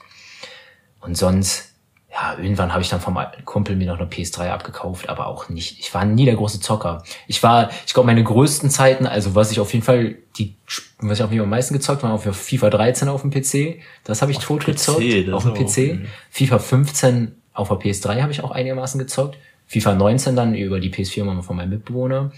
Und 1.00 1.18
sonst, 1.18 1.74
ja, 2.16 2.38
irgendwann 2.38 2.72
habe 2.72 2.82
ich 2.82 2.88
dann 2.88 3.00
vom 3.00 3.18
Kumpel 3.44 3.76
mir 3.76 3.86
noch 3.86 3.98
eine 3.98 4.08
PS3 4.08 4.48
abgekauft, 4.48 5.10
aber 5.10 5.26
auch 5.26 5.50
nicht. 5.50 5.78
Ich 5.80 5.92
war 5.92 6.06
nie 6.06 6.24
der 6.24 6.36
große 6.36 6.60
Zocker. 6.60 7.02
Ich 7.26 7.42
war, 7.42 7.68
ich 7.86 7.92
glaube, 7.92 8.06
meine 8.06 8.24
größten 8.24 8.70
Zeiten, 8.70 9.06
also 9.06 9.34
was 9.34 9.50
ich 9.50 9.60
auf 9.60 9.74
jeden 9.74 9.84
Fall, 9.84 10.16
die, 10.38 10.56
was 10.98 11.18
ich 11.18 11.24
auf 11.24 11.30
jeden 11.30 11.42
Fall 11.42 11.44
am 11.44 11.50
meisten 11.50 11.74
gezockt 11.74 12.02
war, 12.02 12.14
auf 12.14 12.24
FIFA 12.24 12.70
13 12.70 13.08
auf 13.08 13.20
dem 13.20 13.30
PC. 13.30 13.82
Das 14.04 14.22
habe 14.22 14.32
ich 14.32 14.38
tot 14.38 14.64
gezockt. 14.64 15.02
Auf 15.30 15.42
dem 15.44 15.52
PC. 15.52 16.08
FIFA 16.30 16.58
15 16.58 17.32
auf 17.52 17.68
der 17.68 17.78
PS3 17.78 18.22
habe 18.22 18.32
ich 18.32 18.42
auch 18.42 18.50
einigermaßen 18.50 18.98
gezockt. 18.98 19.36
FIFA 19.66 19.96
19 19.96 20.36
dann 20.36 20.54
über 20.54 20.80
die 20.80 20.90
PS4 20.90 21.42
von 21.42 21.56
meinem 21.56 21.70
Mitbewohner. 21.70 22.32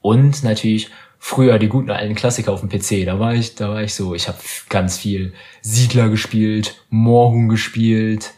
Und 0.00 0.42
natürlich 0.42 0.88
früher 1.18 1.58
die 1.58 1.68
guten 1.68 1.90
alten 1.90 2.14
Klassiker 2.14 2.52
auf 2.52 2.60
dem 2.60 2.70
PC. 2.70 3.04
Da 3.04 3.18
war 3.18 3.34
ich, 3.34 3.56
da 3.56 3.68
war 3.68 3.82
ich 3.82 3.92
so, 3.92 4.14
ich 4.14 4.26
habe 4.26 4.38
ganz 4.70 4.96
viel 4.96 5.34
Siedler 5.60 6.08
gespielt, 6.08 6.76
Moorhuhn 6.88 7.50
gespielt, 7.50 8.32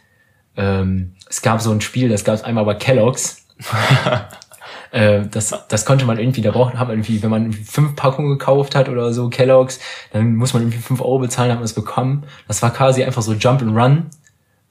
ähm, 0.61 1.15
es 1.29 1.41
gab 1.41 1.63
so 1.63 1.71
ein 1.71 1.81
Spiel, 1.81 2.11
das 2.11 2.25
gab 2.25 2.35
es 2.35 2.45
einmal 2.45 2.67
bei 2.67 2.75
Kellogg's. 2.75 3.47
äh, 4.91 5.23
das, 5.31 5.55
das 5.69 5.87
konnte 5.87 6.05
man 6.05 6.19
irgendwie, 6.19 6.43
da 6.43 6.51
braucht, 6.51 6.75
hat 6.75 6.89
man 6.89 6.99
irgendwie, 6.99 7.23
wenn 7.23 7.31
man 7.31 7.53
fünf 7.53 7.97
Packungen 7.97 8.39
gekauft 8.39 8.75
hat 8.75 8.91
oder 8.91 9.13
so, 9.15 9.31
Kellogg's, 9.31 9.81
dann 10.13 10.37
muss 10.37 10.53
man 10.53 10.63
irgendwie 10.63 10.79
fünf 10.79 11.01
Euro 11.01 11.21
bezahlen, 11.21 11.51
hat 11.51 11.59
man 11.59 11.65
es 11.65 11.73
bekommen. 11.73 12.25
Das 12.47 12.61
war 12.61 12.73
quasi 12.73 13.03
einfach 13.03 13.23
so 13.23 13.33
Jump 13.33 13.63
and 13.63 13.75
Run. 13.75 14.07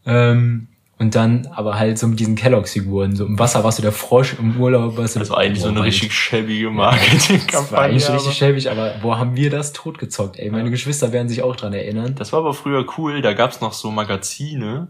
Ähm, 0.05 0.67
und 0.99 1.15
dann 1.15 1.47
aber 1.55 1.79
halt 1.79 1.97
so 1.97 2.07
mit 2.07 2.19
diesen 2.19 2.35
Kellogg's-Figuren. 2.35 3.15
So 3.15 3.25
im 3.25 3.39
Wasser 3.39 3.63
warst 3.63 3.79
du 3.79 3.81
der 3.81 3.93
Frosch, 3.93 4.35
im 4.37 4.59
Urlaub 4.59 4.97
warst 4.97 5.15
du 5.15 5.19
Das 5.19 5.29
war 5.29 5.37
eigentlich 5.37 5.63
so 5.63 5.69
eine 5.69 5.81
richtig 5.81 6.13
schäbige 6.13 6.69
Marketingkampagne. 6.69 7.47
Das 7.51 7.71
war 7.71 7.83
eigentlich 7.83 8.09
richtig 8.09 8.33
schäbig, 8.37 8.69
aber 8.69 8.95
wo 9.01 9.17
haben 9.17 9.35
wir 9.35 9.49
das 9.49 9.71
totgezockt, 9.71 10.37
ey? 10.37 10.51
Meine 10.51 10.69
Geschwister 10.69 11.13
werden 11.13 11.29
sich 11.29 11.41
auch 11.41 11.55
dran 11.55 11.73
erinnern. 11.73 12.15
Das 12.15 12.33
war 12.33 12.41
aber 12.41 12.53
früher 12.53 12.85
cool, 12.97 13.21
da 13.21 13.31
gab's 13.31 13.61
noch 13.61 13.71
so 13.71 13.91
Magazine, 13.91 14.89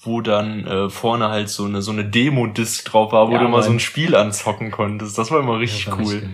wo 0.00 0.20
dann 0.20 0.66
äh, 0.66 0.90
vorne 0.90 1.28
halt 1.28 1.48
so 1.48 1.64
eine 1.64 1.82
so 1.82 1.90
eine 1.90 2.04
Demo-Disc 2.04 2.84
drauf 2.84 3.12
war, 3.12 3.28
wo 3.28 3.32
ja, 3.32 3.42
du 3.42 3.48
mal 3.48 3.62
so 3.62 3.70
ein 3.70 3.80
Spiel 3.80 4.14
anzocken 4.14 4.70
konntest. 4.70 5.18
Das 5.18 5.30
war 5.30 5.40
immer 5.40 5.58
richtig 5.58 5.88
war 5.88 5.98
cool. 5.98 6.14
Richtig, 6.14 6.30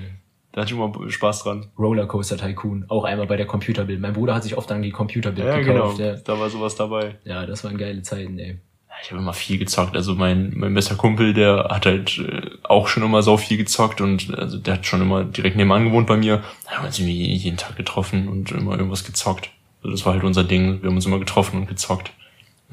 da 0.53 0.61
hatte 0.61 0.73
ich 0.73 0.79
immer 0.79 1.11
Spaß 1.11 1.43
dran. 1.43 1.67
Rollercoaster 1.79 2.37
Tycoon, 2.37 2.85
auch 2.89 3.05
einmal 3.05 3.27
bei 3.27 3.37
der 3.37 3.47
Computerbild. 3.47 4.01
Mein 4.01 4.13
Bruder 4.13 4.35
hat 4.35 4.45
sich 4.45 4.57
oft 4.57 4.71
dann 4.71 4.83
die 4.83 4.93
Computerbild 4.93 5.47
ja, 5.47 5.59
gekauft. 5.59 5.97
Genau. 5.97 6.11
Ja. 6.11 6.17
Da 6.17 6.39
war 6.39 6.49
sowas 6.49 6.77
dabei. 6.77 7.17
Ja, 7.25 7.45
das 7.45 7.65
waren 7.65 7.77
geile 7.77 8.03
Zeiten, 8.03 8.39
ey. 8.39 8.61
Ich 9.03 9.11
habe 9.11 9.21
immer 9.21 9.33
viel 9.33 9.59
gezockt. 9.59 9.97
Also 9.97 10.15
mein, 10.15 10.53
mein 10.55 10.73
bester 10.73 10.95
Kumpel, 10.95 11.35
der 11.35 11.69
hat 11.71 11.87
halt 11.87 12.19
äh, 12.19 12.51
auch 12.63 12.87
schon 12.87 13.03
immer 13.03 13.23
so 13.23 13.37
viel 13.37 13.57
gezockt 13.57 14.01
und 14.01 14.33
also 14.39 14.57
der 14.57 14.75
hat 14.75 14.87
schon 14.87 15.03
immer 15.03 15.25
direkt 15.25 15.57
nebenan 15.57 15.87
gewohnt 15.87 16.07
bei 16.07 16.17
mir. 16.17 16.45
Da 16.65 16.71
haben 16.71 16.85
wir 16.85 16.87
uns 16.87 16.99
irgendwie 16.99 17.35
jeden 17.35 17.57
Tag 17.57 17.77
getroffen 17.77 18.29
und 18.29 18.53
immer 18.53 18.73
irgendwas 18.73 19.05
gezockt. 19.05 19.51
Also 19.83 19.91
das 19.91 20.07
war 20.07 20.15
halt 20.15 20.25
unser 20.25 20.45
Ding. 20.45 20.81
Wir 20.83 20.89
haben 20.89 20.97
uns 20.97 21.07
immer 21.07 21.19
getroffen 21.19 21.59
und 21.61 21.67
gezockt. 21.67 22.13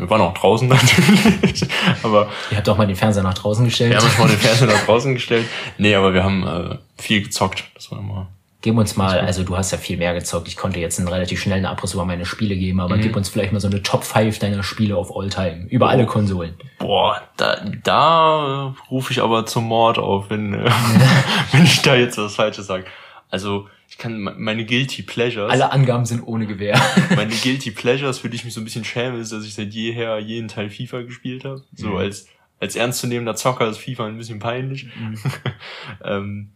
Wir 0.01 0.09
waren 0.09 0.21
auch 0.21 0.33
draußen 0.33 0.67
natürlich. 0.67 1.63
aber 2.01 2.27
Ihr 2.49 2.57
habt 2.57 2.67
auch 2.67 2.77
mal 2.77 2.87
den 2.87 2.95
Fernseher 2.95 3.21
nach 3.21 3.35
draußen 3.35 3.63
gestellt. 3.63 3.91
Wir 3.91 3.99
haben 3.99 4.19
mal 4.19 4.27
den 4.27 4.37
Fernseher 4.39 4.67
nach 4.67 4.83
draußen 4.83 5.13
gestellt. 5.13 5.45
Nee, 5.77 5.93
aber 5.93 6.11
wir 6.15 6.23
haben 6.23 6.47
äh, 6.47 6.77
viel 6.99 7.21
gezockt. 7.21 7.65
Das 7.75 7.91
war 7.91 7.99
immer. 7.99 8.27
Gib 8.63 8.77
uns 8.77 8.95
mal, 8.95 9.19
also 9.19 9.43
du 9.43 9.55
hast 9.55 9.71
ja 9.71 9.77
viel 9.77 9.97
mehr 9.97 10.15
gezockt. 10.15 10.47
Ich 10.47 10.57
konnte 10.57 10.79
jetzt 10.79 10.97
einen 10.97 11.07
relativ 11.07 11.39
schnellen 11.39 11.67
Abriss 11.67 11.93
über 11.93 12.03
meine 12.05 12.25
Spiele 12.25 12.55
geben, 12.55 12.79
aber 12.79 12.97
mhm. 12.97 13.01
gib 13.01 13.15
uns 13.15 13.29
vielleicht 13.29 13.53
mal 13.53 13.59
so 13.59 13.67
eine 13.67 13.83
Top 13.83 14.03
5 14.03 14.39
deiner 14.39 14.63
Spiele 14.63 14.97
auf 14.97 15.15
All-Time. 15.15 15.67
Über 15.69 15.85
oh. 15.85 15.89
alle 15.89 16.07
Konsolen. 16.07 16.55
Boah, 16.79 17.21
da, 17.37 17.61
da 17.83 18.75
rufe 18.89 19.13
ich 19.13 19.21
aber 19.21 19.45
zum 19.45 19.65
Mord 19.65 19.99
auf, 19.99 20.31
wenn, 20.31 20.55
äh, 20.55 20.71
wenn 21.51 21.63
ich 21.63 21.79
da 21.83 21.95
jetzt 21.95 22.17
was 22.17 22.33
Falsches 22.33 22.65
sage. 22.65 22.85
Also 23.29 23.67
kann 24.01 24.19
meine 24.19 24.65
Guilty 24.65 25.03
Pleasures. 25.03 25.51
Alle 25.51 25.71
Angaben 25.71 26.05
sind 26.05 26.21
ohne 26.25 26.47
Gewehr. 26.47 26.81
meine 27.15 27.33
Guilty 27.43 27.71
Pleasures, 27.71 28.17
für 28.17 28.29
die 28.29 28.35
ich 28.35 28.43
mich 28.43 28.53
so 28.53 28.59
ein 28.59 28.63
bisschen 28.63 28.83
schäme, 28.83 29.19
ist, 29.19 29.31
dass 29.31 29.45
ich 29.45 29.53
seit 29.53 29.73
jeher 29.73 30.17
jeden 30.19 30.47
Teil 30.47 30.69
FIFA 30.69 31.03
gespielt 31.03 31.45
habe. 31.45 31.63
So 31.75 31.89
mhm. 31.89 31.97
als 31.97 32.27
als 32.59 32.75
ernstzunehmender 32.75 33.35
Zocker 33.35 33.67
ist 33.67 33.79
FIFA 33.79 34.07
ein 34.07 34.17
bisschen 34.17 34.39
peinlich. 34.39 34.85
Mhm. 34.85 35.17
ähm, 36.03 36.49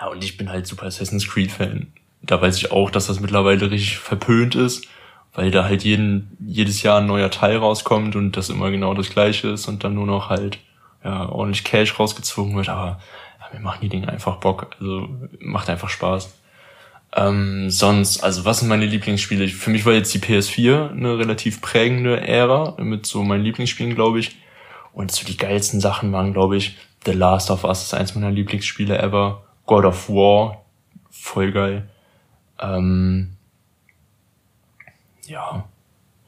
ja, 0.00 0.08
und 0.08 0.22
ich 0.22 0.36
bin 0.36 0.48
halt 0.48 0.66
super 0.66 0.86
Assassin's 0.86 1.28
Creed 1.28 1.50
Fan. 1.50 1.92
Da 2.22 2.40
weiß 2.40 2.56
ich 2.56 2.70
auch, 2.70 2.90
dass 2.90 3.08
das 3.08 3.18
mittlerweile 3.18 3.70
richtig 3.70 3.98
verpönt 3.98 4.54
ist, 4.54 4.86
weil 5.34 5.50
da 5.50 5.64
halt 5.64 5.82
jeden, 5.82 6.36
jedes 6.40 6.82
Jahr 6.82 7.00
ein 7.00 7.06
neuer 7.06 7.30
Teil 7.30 7.56
rauskommt 7.56 8.14
und 8.14 8.36
das 8.36 8.48
immer 8.48 8.70
genau 8.70 8.94
das 8.94 9.10
gleiche 9.10 9.48
ist 9.48 9.66
und 9.66 9.82
dann 9.82 9.94
nur 9.94 10.06
noch 10.06 10.28
halt 10.28 10.58
ja, 11.04 11.28
ordentlich 11.28 11.64
Cash 11.64 11.98
rausgezogen 11.98 12.54
wird. 12.54 12.68
Aber 12.68 13.00
mir 13.52 13.60
machen 13.60 13.80
die 13.82 13.88
Dinge 13.88 14.08
einfach 14.08 14.36
Bock. 14.36 14.70
Also 14.78 15.08
macht 15.40 15.68
einfach 15.70 15.88
Spaß. 15.88 16.34
Ähm, 17.14 17.68
sonst, 17.68 18.24
also 18.24 18.44
was 18.44 18.60
sind 18.60 18.68
meine 18.68 18.86
Lieblingsspiele? 18.86 19.48
Für 19.48 19.70
mich 19.70 19.84
war 19.84 19.92
jetzt 19.92 20.14
die 20.14 20.18
PS4 20.18 20.92
eine 20.92 21.18
relativ 21.18 21.60
prägende 21.60 22.26
Ära 22.26 22.74
mit 22.78 23.04
so 23.04 23.22
meinen 23.22 23.44
Lieblingsspielen, 23.44 23.94
glaube 23.94 24.20
ich. 24.20 24.36
Und 24.92 25.10
so 25.12 25.26
die 25.26 25.36
geilsten 25.36 25.80
Sachen 25.80 26.12
waren, 26.12 26.32
glaube 26.32 26.56
ich, 26.56 26.76
The 27.04 27.12
Last 27.12 27.50
of 27.50 27.64
Us 27.64 27.82
ist 27.82 27.94
eins 27.94 28.14
meiner 28.14 28.30
Lieblingsspiele 28.30 28.98
ever. 28.98 29.42
God 29.66 29.84
of 29.84 30.08
War, 30.08 30.64
voll 31.10 31.52
geil. 31.52 31.88
Ähm, 32.60 33.36
ja, 35.26 35.64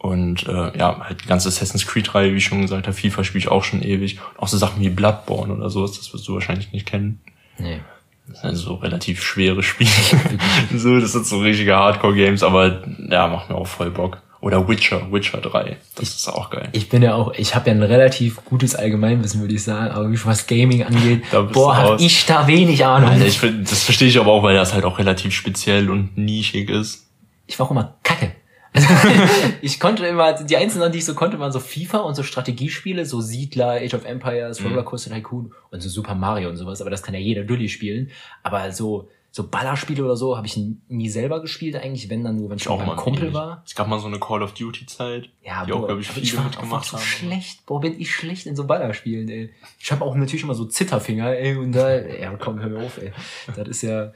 und 0.04 0.46
äh, 0.46 0.76
ja, 0.76 1.00
halt 1.00 1.22
die 1.24 1.26
ganze 1.26 1.48
Assassin's 1.48 1.86
Creed-Reihe, 1.86 2.34
wie 2.34 2.36
ich 2.36 2.44
schon 2.44 2.60
gesagt 2.60 2.86
habe, 2.86 2.94
FIFA 2.94 3.24
spiele 3.24 3.38
ich 3.38 3.48
auch 3.48 3.64
schon 3.64 3.80
ewig. 3.80 4.20
Auch 4.36 4.48
so 4.48 4.58
Sachen 4.58 4.82
wie 4.82 4.90
Bloodborne 4.90 5.54
oder 5.54 5.70
sowas, 5.70 5.92
das 5.92 6.12
wirst 6.12 6.28
du 6.28 6.34
wahrscheinlich 6.34 6.72
nicht 6.72 6.84
kennen. 6.84 7.22
Nee. 7.56 7.80
Das 8.28 8.42
sind 8.42 8.56
so 8.56 8.74
relativ 8.74 9.22
schwere 9.22 9.62
Spiele. 9.62 9.88
so, 10.76 11.00
das 11.00 11.12
sind 11.12 11.26
so 11.26 11.38
richtige 11.38 11.74
Hardcore-Games, 11.74 12.42
aber 12.42 12.82
ja, 13.08 13.28
macht 13.28 13.48
mir 13.48 13.56
auch 13.56 13.66
voll 13.66 13.90
Bock. 13.90 14.18
Oder 14.42 14.68
Witcher, 14.68 15.10
Witcher 15.10 15.38
3. 15.38 15.78
Das 15.94 16.02
ich, 16.10 16.16
ist 16.16 16.28
auch 16.28 16.50
geil. 16.50 16.68
Ich 16.72 16.90
bin 16.90 17.02
ja 17.02 17.14
auch, 17.14 17.32
ich 17.32 17.54
habe 17.54 17.70
ja 17.70 17.74
ein 17.74 17.82
relativ 17.82 18.44
gutes 18.44 18.74
Allgemeinwissen, 18.74 19.40
würde 19.40 19.54
ich 19.54 19.64
sagen, 19.64 19.90
aber 19.90 20.12
wie 20.12 20.22
was 20.26 20.46
Gaming 20.46 20.82
angeht, 20.82 21.22
boah, 21.52 21.78
hab 21.78 21.98
ich 21.98 22.26
da 22.26 22.46
wenig 22.46 22.84
Ahnung. 22.84 23.08
Alter, 23.08 23.24
ich 23.24 23.38
find, 23.38 23.72
das 23.72 23.84
verstehe 23.84 24.08
ich 24.08 24.20
aber 24.20 24.32
auch, 24.32 24.42
weil 24.42 24.54
das 24.54 24.74
halt 24.74 24.84
auch 24.84 24.98
relativ 24.98 25.32
speziell 25.32 25.88
und 25.88 26.18
nischig 26.18 26.68
ist. 26.68 27.06
Ich 27.46 27.58
war 27.58 27.64
auch 27.64 27.70
immer 27.70 27.94
kacke. 28.02 28.32
Also, 28.74 28.88
ich 29.62 29.78
konnte 29.78 30.04
immer, 30.06 30.32
die 30.32 30.56
einzelnen, 30.56 30.90
die 30.92 30.98
ich 30.98 31.04
so 31.04 31.14
konnte, 31.14 31.38
waren 31.38 31.52
so 31.52 31.60
FIFA 31.60 31.98
und 31.98 32.14
so 32.14 32.22
Strategiespiele, 32.22 33.06
so 33.06 33.20
Siedler, 33.20 33.80
Age 33.80 33.94
of 33.94 34.04
Empires, 34.04 34.60
mhm. 34.60 34.68
Rollercoaster 34.68 35.14
Tycoon 35.14 35.52
und 35.70 35.80
so 35.80 35.88
Super 35.88 36.14
Mario 36.14 36.50
und 36.50 36.56
sowas, 36.56 36.80
aber 36.80 36.90
das 36.90 37.02
kann 37.02 37.14
ja 37.14 37.20
jeder 37.20 37.44
Dulli 37.44 37.68
spielen. 37.68 38.10
Aber 38.42 38.72
so, 38.72 39.08
so 39.30 39.48
Ballerspiele 39.48 40.04
oder 40.04 40.16
so 40.16 40.36
habe 40.36 40.46
ich 40.46 40.56
nie 40.88 41.08
selber 41.08 41.40
gespielt 41.40 41.76
eigentlich, 41.76 42.10
wenn 42.10 42.24
dann 42.24 42.36
nur, 42.36 42.50
wenn 42.50 42.56
ich 42.56 42.68
auch 42.68 42.84
mal 42.84 42.96
Kumpel 42.96 43.24
ähnlich. 43.24 43.34
war. 43.34 43.62
Es 43.64 43.74
gab 43.74 43.86
mal 43.86 44.00
so 44.00 44.06
eine 44.08 44.18
Call 44.18 44.42
of 44.42 44.54
Duty 44.54 44.86
Zeit, 44.86 45.28
ja, 45.42 45.64
die 45.64 45.70
boah, 45.72 45.78
auch 45.78 45.86
glaube 45.86 46.00
ich 46.00 46.08
viele 46.08 46.24
ich 46.24 46.36
war 46.36 46.44
mitgemacht 46.44 46.84
so 46.84 46.96
haben. 46.96 47.02
schlecht, 47.04 47.66
boah, 47.66 47.80
bin 47.80 48.00
ich 48.00 48.12
schlecht 48.12 48.46
in 48.46 48.56
so 48.56 48.64
Ballerspielen, 48.64 49.28
ey. 49.28 49.50
Ich 49.78 49.92
habe 49.92 50.04
auch 50.04 50.16
natürlich 50.16 50.42
immer 50.42 50.54
so 50.54 50.64
Zitterfinger, 50.64 51.30
ey, 51.30 51.56
und 51.56 51.72
da, 51.72 51.96
ja, 52.00 52.32
komm, 52.36 52.60
hör 52.60 52.68
mir 52.68 52.84
auf, 52.84 52.98
ey. 52.98 53.12
Das 53.56 53.68
ist 53.68 53.82
ja 53.82 54.12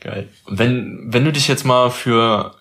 geil. 0.00 0.28
Wenn 0.48 1.06
wenn 1.12 1.24
du 1.24 1.32
dich 1.32 1.48
jetzt 1.48 1.64
mal 1.64 1.90
für 1.90 2.54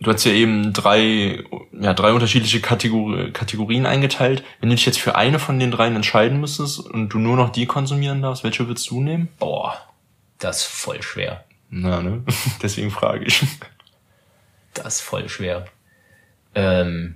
Du 0.00 0.12
hast 0.12 0.24
ja 0.24 0.32
eben 0.32 0.72
drei, 0.72 1.44
ja, 1.72 1.94
drei 1.94 2.12
unterschiedliche 2.12 2.60
Kategor 2.60 3.30
Kategorien 3.30 3.86
eingeteilt. 3.86 4.42
Wenn 4.60 4.68
du 4.68 4.74
dich 4.74 4.86
jetzt 4.86 4.98
für 4.98 5.14
eine 5.14 5.38
von 5.38 5.58
den 5.58 5.70
dreien 5.70 5.94
entscheiden 5.94 6.40
müsstest 6.40 6.80
und 6.80 7.10
du 7.10 7.18
nur 7.18 7.36
noch 7.36 7.50
die 7.50 7.66
konsumieren 7.66 8.20
darfst, 8.20 8.42
welche 8.42 8.66
würdest 8.66 8.90
du 8.90 9.00
nehmen? 9.00 9.28
Boah, 9.38 9.80
das 10.38 10.58
ist 10.58 10.66
voll 10.66 11.02
schwer. 11.02 11.44
Na, 11.70 12.02
ne? 12.02 12.24
Deswegen 12.62 12.90
frage 12.90 13.24
ich. 13.24 13.44
Das 14.74 14.96
ist 14.96 15.00
voll 15.02 15.28
schwer. 15.28 15.66
Ähm, 16.54 17.14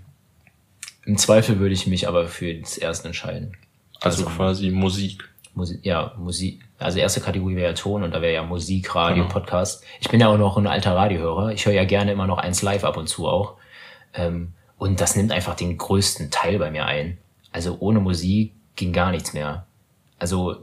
Im 1.05 1.19
Zweifel 1.19 1.59
würde 1.59 1.75
ich 1.75 1.87
mich 1.87 2.07
aber 2.07 2.29
für 2.29 2.55
das 2.55 2.79
erste 2.79 3.09
entscheiden. 3.09 3.57
Also, 4.01 4.25
also 4.25 4.37
quasi 4.37 4.71
Musik. 4.71 5.29
Musik, 5.55 5.81
ja, 5.85 6.15
Musik. 6.17 6.68
Also 6.79 6.99
erste 7.01 7.21
Kategorie 7.21 7.57
wäre 7.57 7.71
ja 7.71 7.75
Ton 7.75 8.05
und 8.05 8.13
da 8.13 8.23
wäre 8.23 8.35
ja 8.35 8.43
Musik, 8.43 8.95
Radio, 8.95 9.25
genau. 9.25 9.33
Podcast. 9.33 9.85
Ich 10.01 10.09
bin 10.09 10.21
ja 10.21 10.29
auch 10.29 10.39
noch 10.39 10.57
ein 10.57 10.67
alter 10.67 10.95
Radiohörer. 10.95 11.53
Ich 11.53 11.67
höre 11.67 11.73
ja 11.73 11.85
gerne 11.85 12.13
immer 12.13 12.27
noch 12.27 12.39
eins 12.39 12.63
live 12.63 12.85
ab 12.85 12.97
und 12.97 13.09
zu 13.09 13.27
auch. 13.27 13.55
Ähm, 14.15 14.53
und 14.79 15.01
das 15.01 15.17
nimmt 15.17 15.33
einfach 15.33 15.57
den 15.57 15.77
größten 15.77 16.31
Teil 16.31 16.59
bei 16.59 16.71
mir 16.71 16.87
ein. 16.87 17.19
Also 17.51 17.79
ohne 17.81 17.99
Musik 17.99 18.53
ging 18.77 18.93
gar 18.93 19.11
nichts 19.11 19.33
mehr. 19.33 19.67
Also 20.21 20.57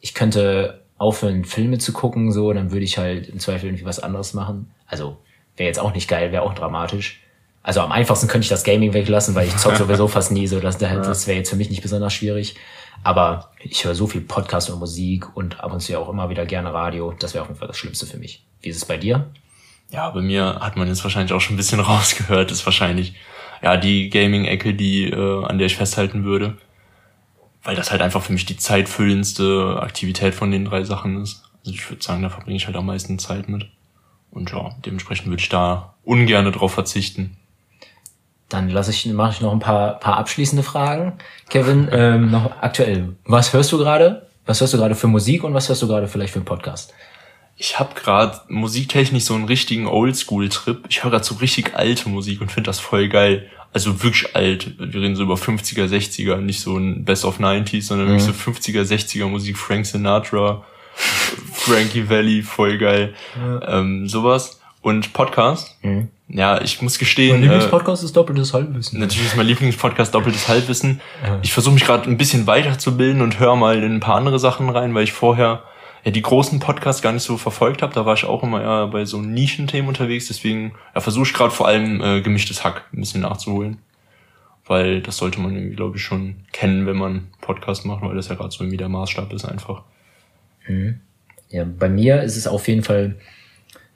ich 0.00 0.14
könnte 0.14 0.82
aufhören, 0.98 1.44
Filme 1.44 1.78
zu 1.78 1.92
gucken, 1.92 2.32
so, 2.32 2.52
dann 2.52 2.70
würde 2.70 2.84
ich 2.84 2.98
halt 2.98 3.28
im 3.28 3.38
Zweifel 3.38 3.66
irgendwie 3.66 3.84
was 3.84 4.00
anderes 4.00 4.34
machen. 4.34 4.70
Also 4.86 5.16
wäre 5.56 5.68
jetzt 5.68 5.78
auch 5.78 5.94
nicht 5.94 6.08
geil, 6.08 6.32
wäre 6.32 6.42
auch 6.42 6.54
dramatisch. 6.54 7.22
Also 7.62 7.80
am 7.80 7.92
einfachsten 7.92 8.28
könnte 8.28 8.44
ich 8.44 8.48
das 8.50 8.64
Gaming 8.64 8.92
weglassen, 8.92 9.34
weil 9.34 9.46
ich 9.46 9.56
zock 9.56 9.76
sowieso 9.78 10.08
fast 10.08 10.32
nie, 10.32 10.46
so 10.46 10.60
dass 10.60 10.78
das 10.78 11.26
wäre 11.26 11.38
jetzt 11.38 11.50
für 11.50 11.56
mich 11.56 11.70
nicht 11.70 11.82
besonders 11.82 12.12
schwierig. 12.12 12.56
Aber 13.02 13.50
ich 13.60 13.84
höre 13.84 13.94
so 13.94 14.06
viel 14.06 14.20
Podcast 14.20 14.70
und 14.70 14.78
Musik 14.78 15.36
und 15.36 15.60
ab 15.60 15.72
und 15.72 15.80
zu 15.80 15.98
auch 15.98 16.08
immer 16.08 16.28
wieder 16.30 16.46
gerne 16.46 16.72
Radio. 16.72 17.14
Das 17.18 17.34
wäre 17.34 17.42
auf 17.42 17.48
jeden 17.48 17.58
Fall 17.58 17.68
das 17.68 17.78
Schlimmste 17.78 18.06
für 18.06 18.18
mich. 18.18 18.44
Wie 18.60 18.68
ist 18.68 18.76
es 18.76 18.84
bei 18.84 18.96
dir? 18.96 19.30
Ja, 19.90 20.10
bei 20.10 20.20
mir 20.20 20.58
hat 20.60 20.76
man 20.76 20.88
jetzt 20.88 21.02
wahrscheinlich 21.04 21.32
auch 21.32 21.40
schon 21.40 21.54
ein 21.54 21.56
bisschen 21.56 21.80
rausgehört, 21.80 22.50
ist 22.50 22.66
wahrscheinlich 22.66 23.14
ja 23.62 23.76
die 23.76 24.10
Gaming-Ecke, 24.10 24.74
die 24.74 25.04
äh, 25.04 25.44
an 25.44 25.58
der 25.58 25.66
ich 25.66 25.76
festhalten 25.76 26.24
würde, 26.24 26.58
weil 27.62 27.76
das 27.76 27.90
halt 27.90 28.02
einfach 28.02 28.22
für 28.22 28.32
mich 28.32 28.44
die 28.44 28.56
zeitfüllendste 28.56 29.78
Aktivität 29.80 30.34
von 30.34 30.50
den 30.50 30.64
drei 30.64 30.84
Sachen 30.84 31.22
ist. 31.22 31.44
Also 31.60 31.72
ich 31.72 31.88
würde 31.90 32.02
sagen, 32.02 32.22
da 32.22 32.28
verbringe 32.28 32.56
ich 32.56 32.66
halt 32.66 32.76
am 32.76 32.86
meisten 32.86 33.18
Zeit 33.18 33.48
mit. 33.48 33.68
Und 34.30 34.52
ja, 34.52 34.70
dementsprechend 34.84 35.28
würde 35.28 35.40
ich 35.40 35.48
da 35.48 35.94
ungerne 36.04 36.52
drauf 36.52 36.74
verzichten. 36.74 37.37
Dann 38.48 38.70
lasse 38.70 38.90
ich, 38.90 39.04
mache 39.06 39.32
ich 39.32 39.40
noch 39.40 39.52
ein 39.52 39.58
paar, 39.58 39.98
paar 40.00 40.16
abschließende 40.16 40.62
Fragen. 40.62 41.18
Kevin, 41.50 41.88
ähm, 41.92 42.30
noch 42.30 42.62
aktuell. 42.62 43.16
Was 43.24 43.52
hörst 43.52 43.72
du 43.72 43.78
gerade? 43.78 44.26
Was 44.46 44.60
hörst 44.60 44.72
du 44.72 44.78
gerade 44.78 44.94
für 44.94 45.08
Musik 45.08 45.44
und 45.44 45.52
was 45.52 45.68
hörst 45.68 45.82
du 45.82 45.88
gerade 45.88 46.08
vielleicht 46.08 46.32
für 46.32 46.38
einen 46.38 46.46
Podcast? 46.46 46.94
Ich 47.60 47.78
habe 47.78 47.94
gerade 47.94 48.40
musiktechnisch 48.48 49.24
so 49.24 49.34
einen 49.34 49.44
richtigen 49.44 49.86
Oldschool-Trip. 49.86 50.84
Ich 50.88 51.02
höre 51.02 51.10
gerade 51.10 51.24
so 51.24 51.34
richtig 51.34 51.74
alte 51.74 52.08
Musik 52.08 52.40
und 52.40 52.50
finde 52.50 52.68
das 52.68 52.80
voll 52.80 53.08
geil. 53.08 53.50
Also 53.74 54.02
wirklich 54.02 54.34
alt. 54.34 54.78
Wir 54.78 55.02
reden 55.02 55.16
so 55.16 55.24
über 55.24 55.34
50er, 55.34 55.86
60er, 55.86 56.36
nicht 56.36 56.60
so 56.60 56.78
ein 56.78 57.04
Best 57.04 57.24
of 57.26 57.40
90s, 57.40 57.82
sondern 57.82 58.08
mhm. 58.08 58.12
wirklich 58.12 58.34
so 58.34 58.50
50er, 58.50 58.82
60er 58.82 59.26
Musik. 59.26 59.58
Frank 59.58 59.84
Sinatra, 59.84 60.64
Frankie 61.52 62.08
Valley, 62.08 62.42
voll 62.42 62.78
geil. 62.78 63.14
Ja. 63.36 63.80
Ähm, 63.80 64.08
sowas. 64.08 64.57
Und 64.80 65.12
Podcast. 65.12 65.76
Mhm. 65.82 66.08
Ja, 66.28 66.60
ich 66.60 66.82
muss 66.82 66.98
gestehen. 66.98 67.32
Mein 67.32 67.42
Lieblingspodcast 67.42 68.02
äh, 68.02 68.06
ist 68.06 68.16
doppeltes 68.16 68.52
Halbwissen. 68.52 69.00
Natürlich 69.00 69.28
ist 69.28 69.36
mein 69.36 69.46
Lieblingspodcast 69.46 70.14
doppeltes 70.14 70.46
Halbwissen. 70.46 71.00
Ja. 71.24 71.38
Ich 71.42 71.52
versuche 71.52 71.74
mich 71.74 71.84
gerade 71.84 72.08
ein 72.08 72.18
bisschen 72.18 72.46
weiterzubilden 72.46 73.22
und 73.22 73.40
höre 73.40 73.56
mal 73.56 73.82
in 73.82 73.94
ein 73.94 74.00
paar 74.00 74.16
andere 74.16 74.38
Sachen 74.38 74.68
rein, 74.68 74.94
weil 74.94 75.04
ich 75.04 75.12
vorher 75.12 75.62
ja, 76.04 76.10
die 76.10 76.22
großen 76.22 76.60
Podcasts 76.60 77.00
gar 77.00 77.12
nicht 77.12 77.22
so 77.22 77.38
verfolgt 77.38 77.80
habe. 77.82 77.94
Da 77.94 78.04
war 78.04 78.14
ich 78.14 78.24
auch 78.24 78.42
immer 78.42 78.62
eher 78.62 78.86
bei 78.88 79.06
so 79.06 79.22
Nischenthemen 79.22 79.88
unterwegs. 79.88 80.28
Deswegen 80.28 80.72
ja, 80.94 81.00
versuche 81.00 81.26
ich 81.26 81.34
gerade 81.34 81.50
vor 81.50 81.66
allem 81.66 82.02
äh, 82.02 82.20
gemischtes 82.20 82.62
Hack 82.62 82.84
ein 82.92 83.00
bisschen 83.00 83.22
nachzuholen. 83.22 83.78
Weil 84.66 85.00
das 85.00 85.16
sollte 85.16 85.40
man 85.40 85.54
irgendwie, 85.54 85.76
glaube 85.76 85.96
ich, 85.96 86.02
schon 86.02 86.36
kennen, 86.52 86.86
wenn 86.86 86.96
man 86.96 87.28
Podcast 87.40 87.86
macht, 87.86 88.02
weil 88.02 88.14
das 88.14 88.28
ja 88.28 88.34
gerade 88.34 88.50
so 88.50 88.64
irgendwie 88.64 88.76
der 88.76 88.90
Maßstab 88.90 89.32
ist 89.32 89.46
einfach. 89.46 89.82
Mhm. 90.66 91.00
Ja, 91.48 91.64
bei 91.64 91.88
mir 91.88 92.22
ist 92.22 92.36
es 92.36 92.46
auf 92.46 92.68
jeden 92.68 92.82
Fall 92.82 93.16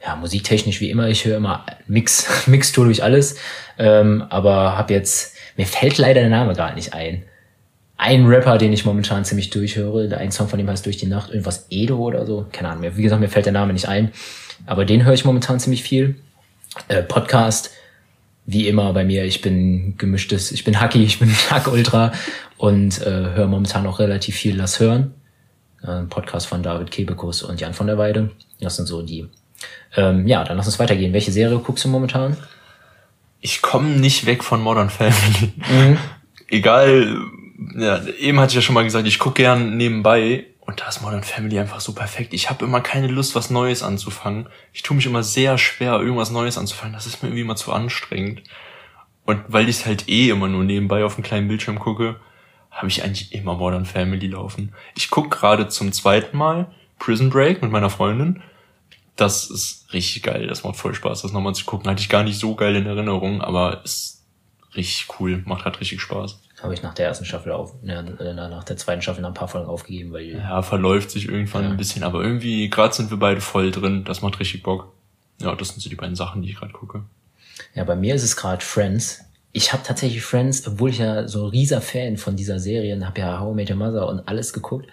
ja, 0.04 0.16
musiktechnisch 0.16 0.80
wie 0.80 0.90
immer, 0.90 1.08
ich 1.08 1.24
höre 1.24 1.36
immer 1.36 1.64
Mix, 1.86 2.26
Mixtour 2.46 2.86
durch 2.86 3.02
alles, 3.02 3.36
ähm, 3.78 4.24
aber 4.28 4.76
habe 4.76 4.92
jetzt, 4.94 5.36
mir 5.56 5.66
fällt 5.66 5.98
leider 5.98 6.20
der 6.20 6.30
Name 6.30 6.54
gar 6.54 6.74
nicht 6.74 6.92
ein. 6.92 7.22
Ein 7.96 8.26
Rapper, 8.26 8.58
den 8.58 8.72
ich 8.72 8.84
momentan 8.84 9.24
ziemlich 9.24 9.50
durchhöre, 9.50 10.16
ein 10.16 10.32
Song 10.32 10.48
von 10.48 10.58
dem 10.58 10.68
heißt 10.68 10.84
Durch 10.86 10.96
die 10.96 11.06
Nacht, 11.06 11.30
irgendwas 11.30 11.66
Edo 11.70 11.98
oder 11.98 12.26
so, 12.26 12.46
keine 12.50 12.70
Ahnung. 12.70 12.96
Wie 12.96 13.02
gesagt, 13.02 13.20
mir 13.20 13.28
fällt 13.28 13.46
der 13.46 13.52
Name 13.52 13.72
nicht 13.72 13.86
ein, 13.86 14.10
aber 14.66 14.84
den 14.84 15.04
höre 15.04 15.14
ich 15.14 15.24
momentan 15.24 15.60
ziemlich 15.60 15.84
viel. 15.84 16.16
Äh, 16.88 17.02
Podcast, 17.02 17.70
wie 18.44 18.66
immer 18.66 18.92
bei 18.92 19.04
mir, 19.04 19.24
ich 19.24 19.40
bin 19.40 19.96
gemischtes, 19.98 20.50
ich 20.50 20.64
bin 20.64 20.80
Hacky, 20.80 21.04
ich 21.04 21.20
bin 21.20 21.30
Hack 21.50 21.68
Ultra 21.68 22.12
und 22.56 23.00
äh, 23.02 23.04
höre 23.04 23.46
momentan 23.46 23.86
auch 23.86 24.00
relativ 24.00 24.34
viel 24.34 24.56
Lass 24.56 24.80
Hören. 24.80 25.14
Äh, 25.82 26.02
Podcast 26.02 26.46
von 26.48 26.62
David 26.62 26.90
Kebekus 26.90 27.42
und 27.42 27.60
Jan 27.60 27.74
von 27.74 27.86
der 27.86 27.98
Weide. 27.98 28.30
Das 28.60 28.76
sind 28.76 28.86
so 28.86 29.02
die 29.02 29.28
ähm, 29.96 30.26
ja, 30.26 30.44
dann 30.44 30.56
lass 30.56 30.66
uns 30.66 30.78
weitergehen. 30.78 31.12
Welche 31.12 31.32
Serie 31.32 31.58
guckst 31.58 31.84
du 31.84 31.88
momentan? 31.88 32.36
Ich 33.40 33.62
komme 33.62 33.88
nicht 33.88 34.26
weg 34.26 34.44
von 34.44 34.60
Modern 34.60 34.90
Family. 34.90 35.52
Mhm. 35.56 35.98
Egal, 36.48 37.16
ja, 37.76 38.04
eben 38.18 38.38
hatte 38.40 38.50
ich 38.50 38.56
ja 38.56 38.62
schon 38.62 38.74
mal 38.74 38.84
gesagt, 38.84 39.06
ich 39.06 39.18
gucke 39.18 39.42
gern 39.42 39.76
nebenbei 39.76 40.46
und 40.60 40.80
da 40.80 40.88
ist 40.88 41.02
Modern 41.02 41.24
Family 41.24 41.58
einfach 41.58 41.80
so 41.80 41.92
perfekt. 41.92 42.34
Ich 42.34 42.48
habe 42.48 42.64
immer 42.64 42.80
keine 42.80 43.08
Lust, 43.08 43.34
was 43.34 43.50
Neues 43.50 43.82
anzufangen. 43.82 44.48
Ich 44.72 44.82
tue 44.82 44.96
mich 44.96 45.06
immer 45.06 45.22
sehr 45.22 45.58
schwer, 45.58 46.00
irgendwas 46.00 46.30
Neues 46.30 46.56
anzufangen. 46.56 46.92
Das 46.92 47.06
ist 47.06 47.22
mir 47.22 47.28
irgendwie 47.28 47.42
immer 47.42 47.56
zu 47.56 47.72
anstrengend. 47.72 48.42
Und 49.24 49.40
weil 49.48 49.68
ich 49.68 49.86
halt 49.86 50.08
eh 50.08 50.30
immer 50.30 50.48
nur 50.48 50.64
nebenbei 50.64 51.04
auf 51.04 51.14
einem 51.14 51.24
kleinen 51.24 51.48
Bildschirm 51.48 51.78
gucke, 51.78 52.16
habe 52.70 52.88
ich 52.88 53.02
eigentlich 53.02 53.34
immer 53.34 53.54
Modern 53.54 53.86
Family 53.86 54.28
laufen. 54.28 54.72
Ich 54.96 55.10
guck 55.10 55.30
gerade 55.30 55.68
zum 55.68 55.92
zweiten 55.92 56.36
Mal 56.36 56.66
Prison 56.98 57.30
Break 57.30 57.62
mit 57.62 57.70
meiner 57.70 57.90
Freundin 57.90 58.42
das 59.16 59.50
ist 59.50 59.92
richtig 59.92 60.22
geil. 60.22 60.46
Das 60.46 60.64
macht 60.64 60.76
voll 60.76 60.94
Spaß, 60.94 61.22
das 61.22 61.32
nochmal 61.32 61.54
zu 61.54 61.64
gucken. 61.64 61.90
Hatte 61.90 62.00
ich 62.00 62.08
gar 62.08 62.24
nicht 62.24 62.38
so 62.38 62.54
geil 62.54 62.76
in 62.76 62.86
Erinnerung, 62.86 63.40
aber 63.40 63.84
ist 63.84 64.22
richtig 64.74 65.08
cool. 65.18 65.42
Macht 65.44 65.64
halt 65.64 65.80
richtig 65.80 66.00
Spaß. 66.00 66.38
Habe 66.62 66.74
ich 66.74 66.82
nach 66.82 66.94
der 66.94 67.06
ersten 67.06 67.24
Staffel 67.24 67.50
auf, 67.52 67.74
ja, 67.82 68.02
nach 68.02 68.64
der 68.64 68.76
zweiten 68.76 69.02
Staffel 69.02 69.22
nach 69.22 69.30
ein 69.30 69.34
paar 69.34 69.48
Folgen 69.48 69.68
aufgegeben, 69.68 70.12
weil. 70.12 70.36
Ja, 70.36 70.62
verläuft 70.62 71.10
sich 71.10 71.28
irgendwann 71.28 71.64
ja. 71.64 71.70
ein 71.70 71.76
bisschen, 71.76 72.04
aber 72.04 72.22
irgendwie, 72.22 72.70
gerade 72.70 72.94
sind 72.94 73.10
wir 73.10 73.18
beide 73.18 73.40
voll 73.40 73.72
drin. 73.72 74.04
Das 74.04 74.22
macht 74.22 74.38
richtig 74.38 74.62
Bock. 74.62 74.92
Ja, 75.40 75.54
das 75.56 75.70
sind 75.70 75.80
so 75.80 75.90
die 75.90 75.96
beiden 75.96 76.14
Sachen, 76.14 76.42
die 76.42 76.50
ich 76.50 76.56
gerade 76.56 76.72
gucke. 76.72 77.02
Ja, 77.74 77.82
bei 77.84 77.96
mir 77.96 78.14
ist 78.14 78.22
es 78.22 78.36
gerade 78.36 78.64
Friends. 78.64 79.24
Ich 79.50 79.72
habe 79.72 79.82
tatsächlich 79.82 80.22
Friends, 80.22 80.66
obwohl 80.66 80.90
ich 80.90 80.98
ja 80.98 81.26
so 81.26 81.44
ein 81.46 81.50
rieser 81.50 81.80
Fan 81.80 82.16
von 82.16 82.36
dieser 82.36 82.60
Serie, 82.60 83.04
habe 83.04 83.20
ja 83.20 83.40
How 83.40 83.52
I 83.52 83.56
Met 83.56 83.70
Your 83.70 83.76
Mother 83.76 84.06
und 84.06 84.26
alles 84.28 84.52
geguckt 84.52 84.86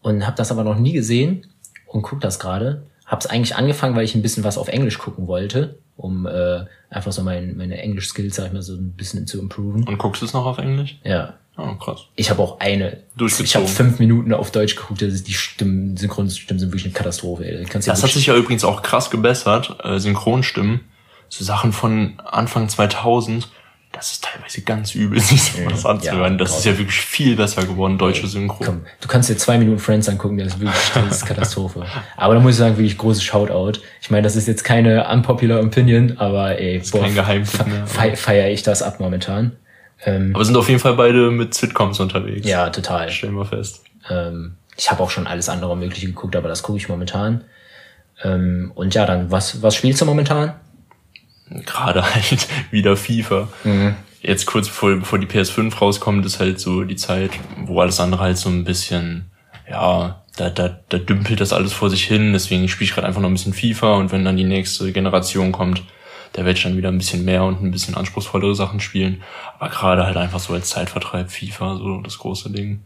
und 0.00 0.24
habe 0.24 0.36
das 0.36 0.50
aber 0.50 0.64
noch 0.64 0.78
nie 0.78 0.92
gesehen 0.92 1.46
und 1.86 2.02
guck 2.02 2.20
das 2.20 2.38
gerade 2.38 2.86
Hab's 3.12 3.26
eigentlich 3.26 3.54
angefangen, 3.56 3.94
weil 3.94 4.04
ich 4.04 4.14
ein 4.14 4.22
bisschen 4.22 4.42
was 4.42 4.56
auf 4.56 4.68
Englisch 4.68 4.96
gucken 4.96 5.26
wollte, 5.26 5.78
um 5.98 6.26
äh, 6.26 6.64
einfach 6.88 7.12
so 7.12 7.22
mein, 7.22 7.58
meine 7.58 7.76
Englisch-Skills, 7.76 8.36
sag 8.36 8.46
ich 8.46 8.52
mal, 8.54 8.62
so 8.62 8.72
ein 8.72 8.92
bisschen 8.92 9.26
zu 9.26 9.38
improven. 9.38 9.84
Und 9.86 9.98
guckst 9.98 10.22
du 10.22 10.26
es 10.26 10.32
noch 10.32 10.46
auf 10.46 10.56
Englisch? 10.56 10.98
Ja. 11.04 11.34
Oh, 11.58 11.74
krass. 11.74 12.06
Ich 12.16 12.30
habe 12.30 12.40
auch 12.40 12.58
eine. 12.60 13.02
Ich 13.18 13.54
habe 13.54 13.66
fünf 13.66 13.98
Minuten 13.98 14.32
auf 14.32 14.50
Deutsch 14.50 14.76
geguckt, 14.76 15.02
das 15.02 15.12
ist 15.12 15.28
die 15.28 15.34
Stimmen, 15.34 15.98
Synchronstimmen 15.98 16.58
sind 16.58 16.70
wirklich 16.70 16.86
eine 16.86 16.94
Katastrophe. 16.94 17.44
Ey. 17.44 17.66
das 17.70 17.84
ja 17.84 17.92
hat 17.92 18.10
sich 18.10 18.24
ja 18.24 18.34
übrigens 18.34 18.64
auch 18.64 18.80
krass 18.80 19.10
gebessert, 19.10 19.76
äh, 19.84 19.98
Synchronstimmen. 19.98 20.80
So 21.28 21.44
Sachen 21.44 21.72
von 21.72 22.18
Anfang 22.24 22.70
2000 22.70 23.50
das 23.92 24.12
ist 24.12 24.24
teilweise 24.24 24.62
ganz 24.62 24.94
übel, 24.94 25.20
sich 25.20 25.42
sowas 25.42 25.86
anzuhören. 25.86 26.32
Ja, 26.32 26.38
das 26.38 26.58
ist 26.58 26.64
ja 26.64 26.76
wirklich 26.76 27.00
viel 27.00 27.36
besser 27.36 27.64
geworden, 27.64 27.98
deutsche 27.98 28.26
Synchro. 28.26 28.64
Komm, 28.64 28.80
du 29.00 29.08
kannst 29.08 29.28
dir 29.28 29.36
zwei 29.36 29.58
Minuten 29.58 29.78
Friends 29.78 30.08
angucken, 30.08 30.38
das 30.38 30.48
ist 30.48 30.60
wirklich 30.60 30.90
das 30.94 31.16
ist 31.18 31.26
Katastrophe. 31.26 31.86
aber 32.16 32.34
da 32.34 32.40
muss 32.40 32.52
ich 32.52 32.58
sagen, 32.58 32.76
wirklich 32.76 32.98
großes 32.98 33.22
Shoutout. 33.22 33.80
Ich 34.00 34.10
meine, 34.10 34.22
das 34.22 34.36
ist 34.36 34.48
jetzt 34.48 34.64
keine 34.64 35.08
unpopular 35.08 35.60
Opinion, 35.60 36.16
aber 36.18 36.58
ey, 36.58 36.78
das 36.78 36.90
boah, 36.90 37.02
kein 37.02 37.14
Geheimtipp 37.14 37.66
mehr. 37.66 37.86
Fe 37.86 38.16
feier 38.16 38.50
ich 38.50 38.62
das 38.62 38.82
ab 38.82 38.98
momentan. 38.98 39.52
Ähm, 40.04 40.32
aber 40.34 40.44
sind 40.44 40.56
auf 40.56 40.68
jeden 40.68 40.80
Fall 40.80 40.94
beide 40.94 41.30
mit 41.30 41.54
Sitcoms 41.54 42.00
unterwegs. 42.00 42.46
Ja, 42.46 42.70
total. 42.70 43.10
Stellen 43.10 43.34
wir 43.34 43.44
fest. 43.44 43.84
Ähm, 44.10 44.56
ich 44.76 44.90
habe 44.90 45.02
auch 45.02 45.10
schon 45.10 45.26
alles 45.26 45.48
andere 45.48 45.76
Mögliche 45.76 46.06
geguckt, 46.06 46.34
aber 46.34 46.48
das 46.48 46.62
gucke 46.62 46.78
ich 46.78 46.88
momentan. 46.88 47.44
Ähm, 48.24 48.72
und 48.74 48.94
ja, 48.94 49.06
dann, 49.06 49.30
was, 49.30 49.62
was 49.62 49.74
spielst 49.74 50.00
du 50.00 50.04
momentan? 50.04 50.54
Gerade 51.66 52.02
halt 52.14 52.48
wieder 52.70 52.96
FIFA. 52.96 53.48
Mhm. 53.64 53.96
Jetzt 54.20 54.46
kurz 54.46 54.68
bevor, 54.68 54.94
bevor 54.96 55.18
die 55.18 55.26
PS5 55.26 55.76
rauskommt, 55.76 56.24
ist 56.24 56.38
halt 56.38 56.60
so 56.60 56.84
die 56.84 56.96
Zeit, 56.96 57.32
wo 57.64 57.80
alles 57.80 57.98
andere 57.98 58.22
halt 58.22 58.38
so 58.38 58.48
ein 58.48 58.64
bisschen, 58.64 59.30
ja, 59.68 60.22
da, 60.36 60.48
da, 60.48 60.78
da 60.88 60.98
dümpelt 60.98 61.40
das 61.40 61.52
alles 61.52 61.72
vor 61.72 61.90
sich 61.90 62.04
hin. 62.04 62.32
Deswegen 62.32 62.68
spiele 62.68 62.88
ich 62.88 62.94
gerade 62.94 63.06
einfach 63.06 63.20
noch 63.20 63.28
ein 63.28 63.34
bisschen 63.34 63.52
FIFA 63.52 63.96
und 63.96 64.12
wenn 64.12 64.24
dann 64.24 64.36
die 64.36 64.44
nächste 64.44 64.92
Generation 64.92 65.50
kommt, 65.50 65.82
da 66.32 66.44
werde 66.44 66.56
ich 66.56 66.62
dann 66.62 66.76
wieder 66.76 66.88
ein 66.88 66.98
bisschen 66.98 67.24
mehr 67.24 67.44
und 67.44 67.62
ein 67.62 67.70
bisschen 67.70 67.94
anspruchsvollere 67.94 68.54
Sachen 68.54 68.80
spielen. 68.80 69.22
Aber 69.58 69.70
gerade 69.70 70.06
halt 70.06 70.16
einfach 70.16 70.40
so 70.40 70.54
als 70.54 70.70
Zeitvertreib 70.70 71.30
FIFA, 71.30 71.76
so 71.76 72.00
das 72.00 72.18
große 72.18 72.50
Ding. 72.50 72.80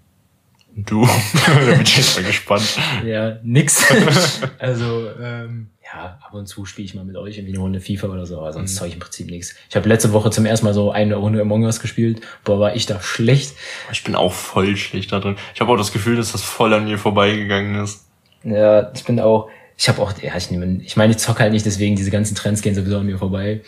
Und 0.75 0.91
du? 0.91 1.09
da 1.47 1.53
bin 1.53 1.81
ich 1.83 1.97
jetzt 1.97 2.17
mal 2.17 2.25
gespannt. 2.25 2.79
Ja, 3.05 3.39
nix. 3.43 3.87
also, 4.59 5.11
ähm, 5.21 5.69
ja, 5.93 6.19
ab 6.21 6.35
und 6.35 6.47
zu 6.47 6.65
spiele 6.65 6.87
ich 6.87 6.95
mal 6.95 7.05
mit 7.05 7.17
euch 7.17 7.39
irgendwie 7.39 7.55
eine 7.55 7.63
Runde 7.63 7.81
FIFA 7.81 8.09
oder 8.09 8.27
so, 8.27 8.39
aber 8.39 8.53
sonst 8.53 8.75
mhm. 8.75 8.77
zeige 8.77 8.89
ich 8.89 8.95
im 8.95 9.01
Prinzip 9.01 9.31
nichts. 9.31 9.55
Ich 9.71 9.77
habe 9.77 9.89
letzte 9.89 10.13
Woche 10.13 10.31
zum 10.31 10.45
ersten 10.45 10.67
Mal 10.67 10.75
so 10.75 10.91
eine 10.91 11.15
Runde 11.15 11.41
Among 11.41 11.65
Us 11.65 11.81
gespielt. 11.81 12.21
Boah, 12.45 12.59
war 12.59 12.75
ich 12.75 12.87
da 12.87 13.01
schlecht. 13.01 13.55
Ich 13.93 14.03
bin 14.03 14.17
auch 14.17 14.33
voll 14.33 14.77
schlecht 14.77 15.13
da 15.13 15.21
drin. 15.21 15.37
Ich 15.55 15.61
habe 15.61 15.73
auch 15.73 15.77
das 15.77 15.93
Gefühl, 15.93 16.17
dass 16.17 16.33
das 16.33 16.43
voll 16.43 16.75
an 16.75 16.87
mir 16.87 16.99
vorbeigegangen 16.99 17.83
ist. 17.83 18.05
Ja, 18.43 18.91
ich 18.95 19.05
bin 19.05 19.21
auch, 19.21 19.49
ich 19.79 19.89
habe 19.89 20.03
auch, 20.03 20.13
ja, 20.21 20.37
ich, 20.37 20.51
nehme, 20.51 20.81
ich 20.83 20.97
meine, 20.97 21.13
ich 21.13 21.19
zocke 21.19 21.41
halt 21.41 21.53
nicht, 21.53 21.67
deswegen 21.67 21.95
diese 21.95 22.11
ganzen 22.11 22.35
Trends 22.35 22.63
gehen 22.63 22.75
sowieso 22.75 22.99
an 22.99 23.07
mir 23.07 23.19
vorbei. 23.19 23.61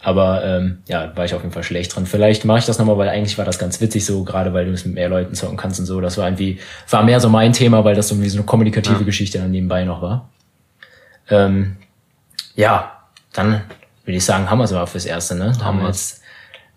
Aber 0.00 0.44
ähm, 0.44 0.78
ja, 0.86 1.16
war 1.16 1.24
ich 1.24 1.34
auf 1.34 1.42
jeden 1.42 1.52
Fall 1.52 1.64
schlecht 1.64 1.96
drin. 1.96 2.06
Vielleicht 2.06 2.44
mache 2.44 2.60
ich 2.60 2.66
das 2.66 2.78
nochmal, 2.78 2.98
weil 2.98 3.08
eigentlich 3.08 3.36
war 3.36 3.44
das 3.44 3.58
ganz 3.58 3.80
witzig 3.80 4.04
so, 4.04 4.22
gerade 4.22 4.52
weil 4.52 4.66
du 4.66 4.72
es 4.72 4.84
mit 4.84 4.94
mehr 4.94 5.08
Leuten 5.08 5.34
zocken 5.34 5.56
kannst 5.56 5.80
und 5.80 5.86
so. 5.86 6.00
Das 6.00 6.18
war 6.18 6.26
irgendwie, 6.26 6.58
war 6.88 7.02
mehr 7.02 7.18
so 7.18 7.28
mein 7.28 7.52
Thema, 7.52 7.84
weil 7.84 7.96
das 7.96 8.12
irgendwie 8.12 8.28
so 8.28 8.38
eine 8.38 8.46
kommunikative 8.46 9.00
ja. 9.00 9.04
Geschichte 9.04 9.38
dann 9.38 9.50
nebenbei 9.50 9.84
noch 9.84 10.02
war. 10.02 10.28
Ähm, 11.30 11.76
ja, 12.54 12.92
dann 13.32 13.62
würde 14.04 14.16
ich 14.16 14.24
sagen, 14.24 14.50
haben 14.50 14.58
wir 14.58 14.64
es 14.64 14.72
aber 14.72 14.86
fürs 14.86 15.06
Erste. 15.06 15.34
Ne? 15.34 15.52
Da 15.58 15.64
haben 15.64 15.80
wir 15.80 15.86
jetzt 15.86 16.22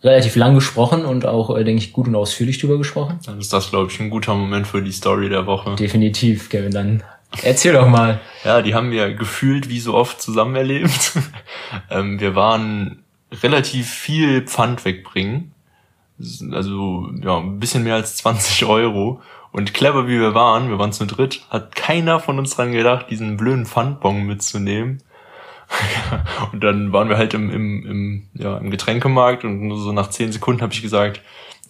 relativ 0.04 0.36
lang 0.36 0.56
gesprochen 0.56 1.06
und 1.06 1.26
auch, 1.26 1.56
äh, 1.56 1.64
denke 1.64 1.84
ich, 1.84 1.94
gut 1.94 2.08
und 2.08 2.16
ausführlich 2.16 2.60
drüber 2.60 2.78
gesprochen. 2.78 3.20
Dann 3.26 3.40
ist 3.40 3.52
das, 3.52 3.70
glaube 3.70 3.92
ich, 3.92 4.00
ein 4.00 4.10
guter 4.10 4.36
Moment 4.36 4.68
für 4.68 4.82
die 4.82 4.92
Story 4.92 5.30
der 5.30 5.46
Woche. 5.46 5.76
Definitiv, 5.76 6.50
Kevin. 6.50 6.72
Dann 6.72 7.04
erzähl 7.44 7.74
doch 7.74 7.88
mal. 7.88 8.20
Ja, 8.44 8.62
die 8.62 8.74
haben 8.74 8.92
wir 8.92 9.14
gefühlt 9.14 9.70
wie 9.70 9.80
so 9.80 9.94
oft 9.94 10.22
zusammen 10.22 10.56
erlebt. 10.56 11.14
ähm, 11.90 12.20
wir 12.20 12.36
waren 12.36 13.04
relativ 13.44 13.90
viel 13.90 14.44
Pfand 14.44 14.86
wegbringen. 14.86 15.52
Also 16.52 17.10
ja, 17.22 17.38
ein 17.38 17.60
bisschen 17.60 17.84
mehr 17.84 17.96
als 17.96 18.18
20 18.18 18.66
Euro. 18.66 19.22
Und 19.52 19.74
clever 19.74 20.08
wie 20.08 20.20
wir 20.20 20.34
waren, 20.34 20.70
wir 20.70 20.78
waren 20.78 20.92
zu 20.92 21.06
dritt, 21.06 21.42
hat 21.50 21.76
keiner 21.76 22.20
von 22.20 22.38
uns 22.38 22.56
dran 22.56 22.74
gedacht, 22.74 23.08
diesen 23.10 23.38
blöden 23.38 23.66
Pfandbon 23.66 24.24
mitzunehmen. 24.24 25.02
und 26.52 26.64
dann 26.64 26.94
waren 26.94 27.10
wir 27.10 27.18
halt 27.18 27.34
im, 27.34 27.50
im, 27.50 27.86
im, 27.86 28.28
ja, 28.34 28.58
im 28.58 28.72
Getränkemarkt 28.72 29.44
und 29.44 29.68
nur 29.68 29.78
so 29.78 29.92
nach 29.92 30.10
zehn 30.10 30.32
Sekunden 30.32 30.62
habe 30.62 30.74
ich 30.74 30.82
gesagt, 30.82 31.22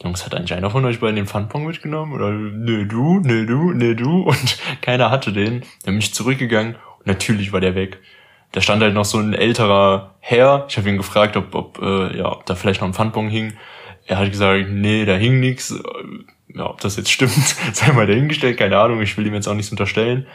Jungs, 0.04 0.26
hat 0.26 0.36
eigentlich 0.36 0.54
einer 0.54 0.70
von 0.70 0.86
euch 0.86 1.00
beiden 1.00 1.16
den 1.16 1.26
Pfandbon 1.26 1.66
mitgenommen? 1.66 2.14
Oder 2.14 2.32
nee, 2.32 2.86
du, 2.86 3.20
nee, 3.20 3.46
du, 3.46 3.72
nee, 3.72 3.96
du. 3.96 4.22
Und 4.28 4.60
keiner 4.82 5.10
hatte 5.10 5.34
den. 5.34 5.62
Dann 5.84 5.96
bin 5.96 6.00
ich 6.00 6.14
zurückgegangen 6.14 6.76
und 7.00 7.08
natürlich 7.08 7.52
war 7.52 7.62
der 7.62 7.76
weg. 7.76 8.00
da 8.52 8.62
stand 8.62 8.84
halt 8.84 8.94
noch 8.94 9.06
so 9.06 9.18
ein 9.18 9.34
älterer 9.34 10.16
Herr. 10.20 10.66
Ich 10.70 10.78
habe 10.78 10.90
ihn 10.90 10.98
gefragt, 10.98 11.36
ob, 11.36 11.56
ob, 11.56 11.82
äh, 11.82 12.18
ja, 12.18 12.32
ob 12.32 12.46
da 12.46 12.56
vielleicht 12.56 12.82
noch 12.82 12.88
ein 12.88 12.94
Pfandbon 12.94 13.30
hing. 13.30 13.54
Er 14.08 14.18
hat 14.18 14.32
gesagt, 14.32 14.70
nee, 14.70 15.06
da 15.06 15.16
hing 15.16 15.40
nix. 15.40 15.76
Ja, 16.48 16.70
ob 16.70 16.80
das 16.82 16.96
jetzt 16.96 17.12
stimmt, 17.12 17.34
sei 17.74 17.92
mal 17.92 18.08
dahingestellt, 18.08 18.58
keine 18.58 18.80
Ahnung, 18.80 19.02
ich 19.02 19.16
will 19.18 19.28
ihm 19.28 19.34
jetzt 19.34 19.48
auch 19.48 19.54
nichts 19.54 19.72
unterstellen. 19.72 20.26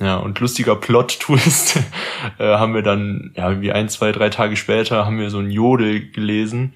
Ja, 0.00 0.16
und 0.16 0.40
lustiger 0.40 0.74
Plot-Twist 0.74 1.76
äh, 2.38 2.44
haben 2.44 2.74
wir 2.74 2.82
dann, 2.82 3.32
ja, 3.36 3.60
wie 3.60 3.72
ein, 3.72 3.88
zwei, 3.88 4.10
drei 4.10 4.28
Tage 4.30 4.56
später 4.56 5.06
haben 5.06 5.18
wir 5.18 5.30
so 5.30 5.38
ein 5.38 5.50
Jodel 5.50 6.10
gelesen, 6.10 6.74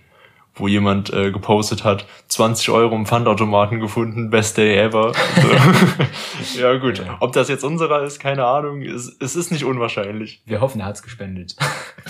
wo 0.54 0.68
jemand 0.68 1.12
äh, 1.12 1.32
gepostet 1.32 1.82
hat, 1.82 2.06
20 2.28 2.70
Euro 2.70 2.94
im 2.94 3.06
Pfandautomaten 3.06 3.80
gefunden, 3.80 4.30
best 4.30 4.56
day 4.56 4.76
ever. 4.76 5.12
So. 5.14 6.60
ja 6.60 6.76
gut, 6.76 7.02
ob 7.20 7.32
das 7.32 7.48
jetzt 7.48 7.64
unserer 7.64 8.04
ist, 8.04 8.20
keine 8.20 8.46
Ahnung, 8.46 8.82
es, 8.82 9.16
es 9.18 9.34
ist 9.34 9.50
nicht 9.50 9.64
unwahrscheinlich. 9.64 10.42
Wir 10.46 10.60
hoffen, 10.60 10.80
er 10.80 10.86
hat's 10.86 11.02
gespendet. 11.02 11.56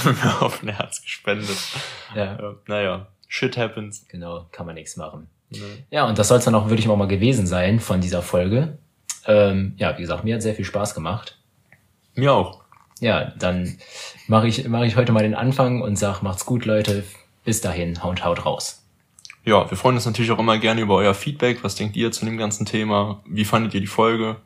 wir 0.05 0.41
hoffen, 0.41 0.69
er 0.69 0.79
hat's 0.79 1.03
gespendet. 1.03 1.59
Ja. 2.15 2.25
ja. 2.25 2.55
Naja, 2.67 3.07
shit 3.29 3.57
happens. 3.57 4.07
Genau, 4.09 4.47
kann 4.53 4.67
man 4.67 4.75
nichts 4.75 4.97
machen. 4.97 5.29
Nee. 5.51 5.61
Ja, 5.91 6.07
und 6.07 6.19
das 6.19 6.29
soll 6.29 6.39
es 6.39 6.45
dann 6.45 6.55
auch 6.55 6.69
wirklich 6.69 6.89
auch 6.89 6.97
mal 6.97 7.09
gewesen 7.09 7.47
sein 7.47 7.81
von 7.81 8.01
dieser 8.01 8.23
Folge. 8.23 8.79
Ähm, 9.27 9.75
ja, 9.77 9.97
wie 9.97 10.03
gesagt, 10.03 10.25
mir 10.25 10.35
hat 10.35 10.43
sehr 10.43 10.55
viel 10.55 10.65
Spaß 10.65 10.95
gemacht. 10.95 11.39
Mir 12.15 12.33
auch. 12.33 12.63
Ja, 13.01 13.33
dann 13.39 13.79
mache 14.27 14.49
ich, 14.49 14.67
mach 14.69 14.83
ich 14.83 14.97
heute 14.97 15.13
mal 15.13 15.23
den 15.23 15.35
Anfang 15.35 15.83
und 15.83 15.97
sag, 15.97 16.23
macht's 16.23 16.47
gut, 16.47 16.65
Leute. 16.65 17.05
Bis 17.45 17.61
dahin, 17.61 18.03
haut 18.03 18.25
haut 18.25 18.45
raus. 18.45 18.83
Ja, 19.45 19.71
wir 19.71 19.77
freuen 19.77 19.95
uns 19.95 20.07
natürlich 20.07 20.33
auch 20.33 20.41
immer 20.41 20.59
gerne 20.59 20.81
über 20.81 20.97
euer 20.97 21.15
Feedback. 21.15 21.63
Was 21.63 21.77
denkt 21.77 21.95
ihr 21.97 22.11
zu 22.11 22.25
dem 22.25 22.37
ganzen 22.37 22.67
Thema? 22.67 23.23
Wie 23.27 23.45
fandet 23.45 23.75
ihr 23.75 23.81
die 23.81 23.87
Folge? 23.87 24.37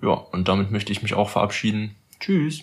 Ja, 0.00 0.12
und 0.12 0.48
damit 0.48 0.70
möchte 0.70 0.92
ich 0.92 1.02
mich 1.02 1.12
auch 1.12 1.28
verabschieden. 1.28 1.96
Tschüss. 2.20 2.62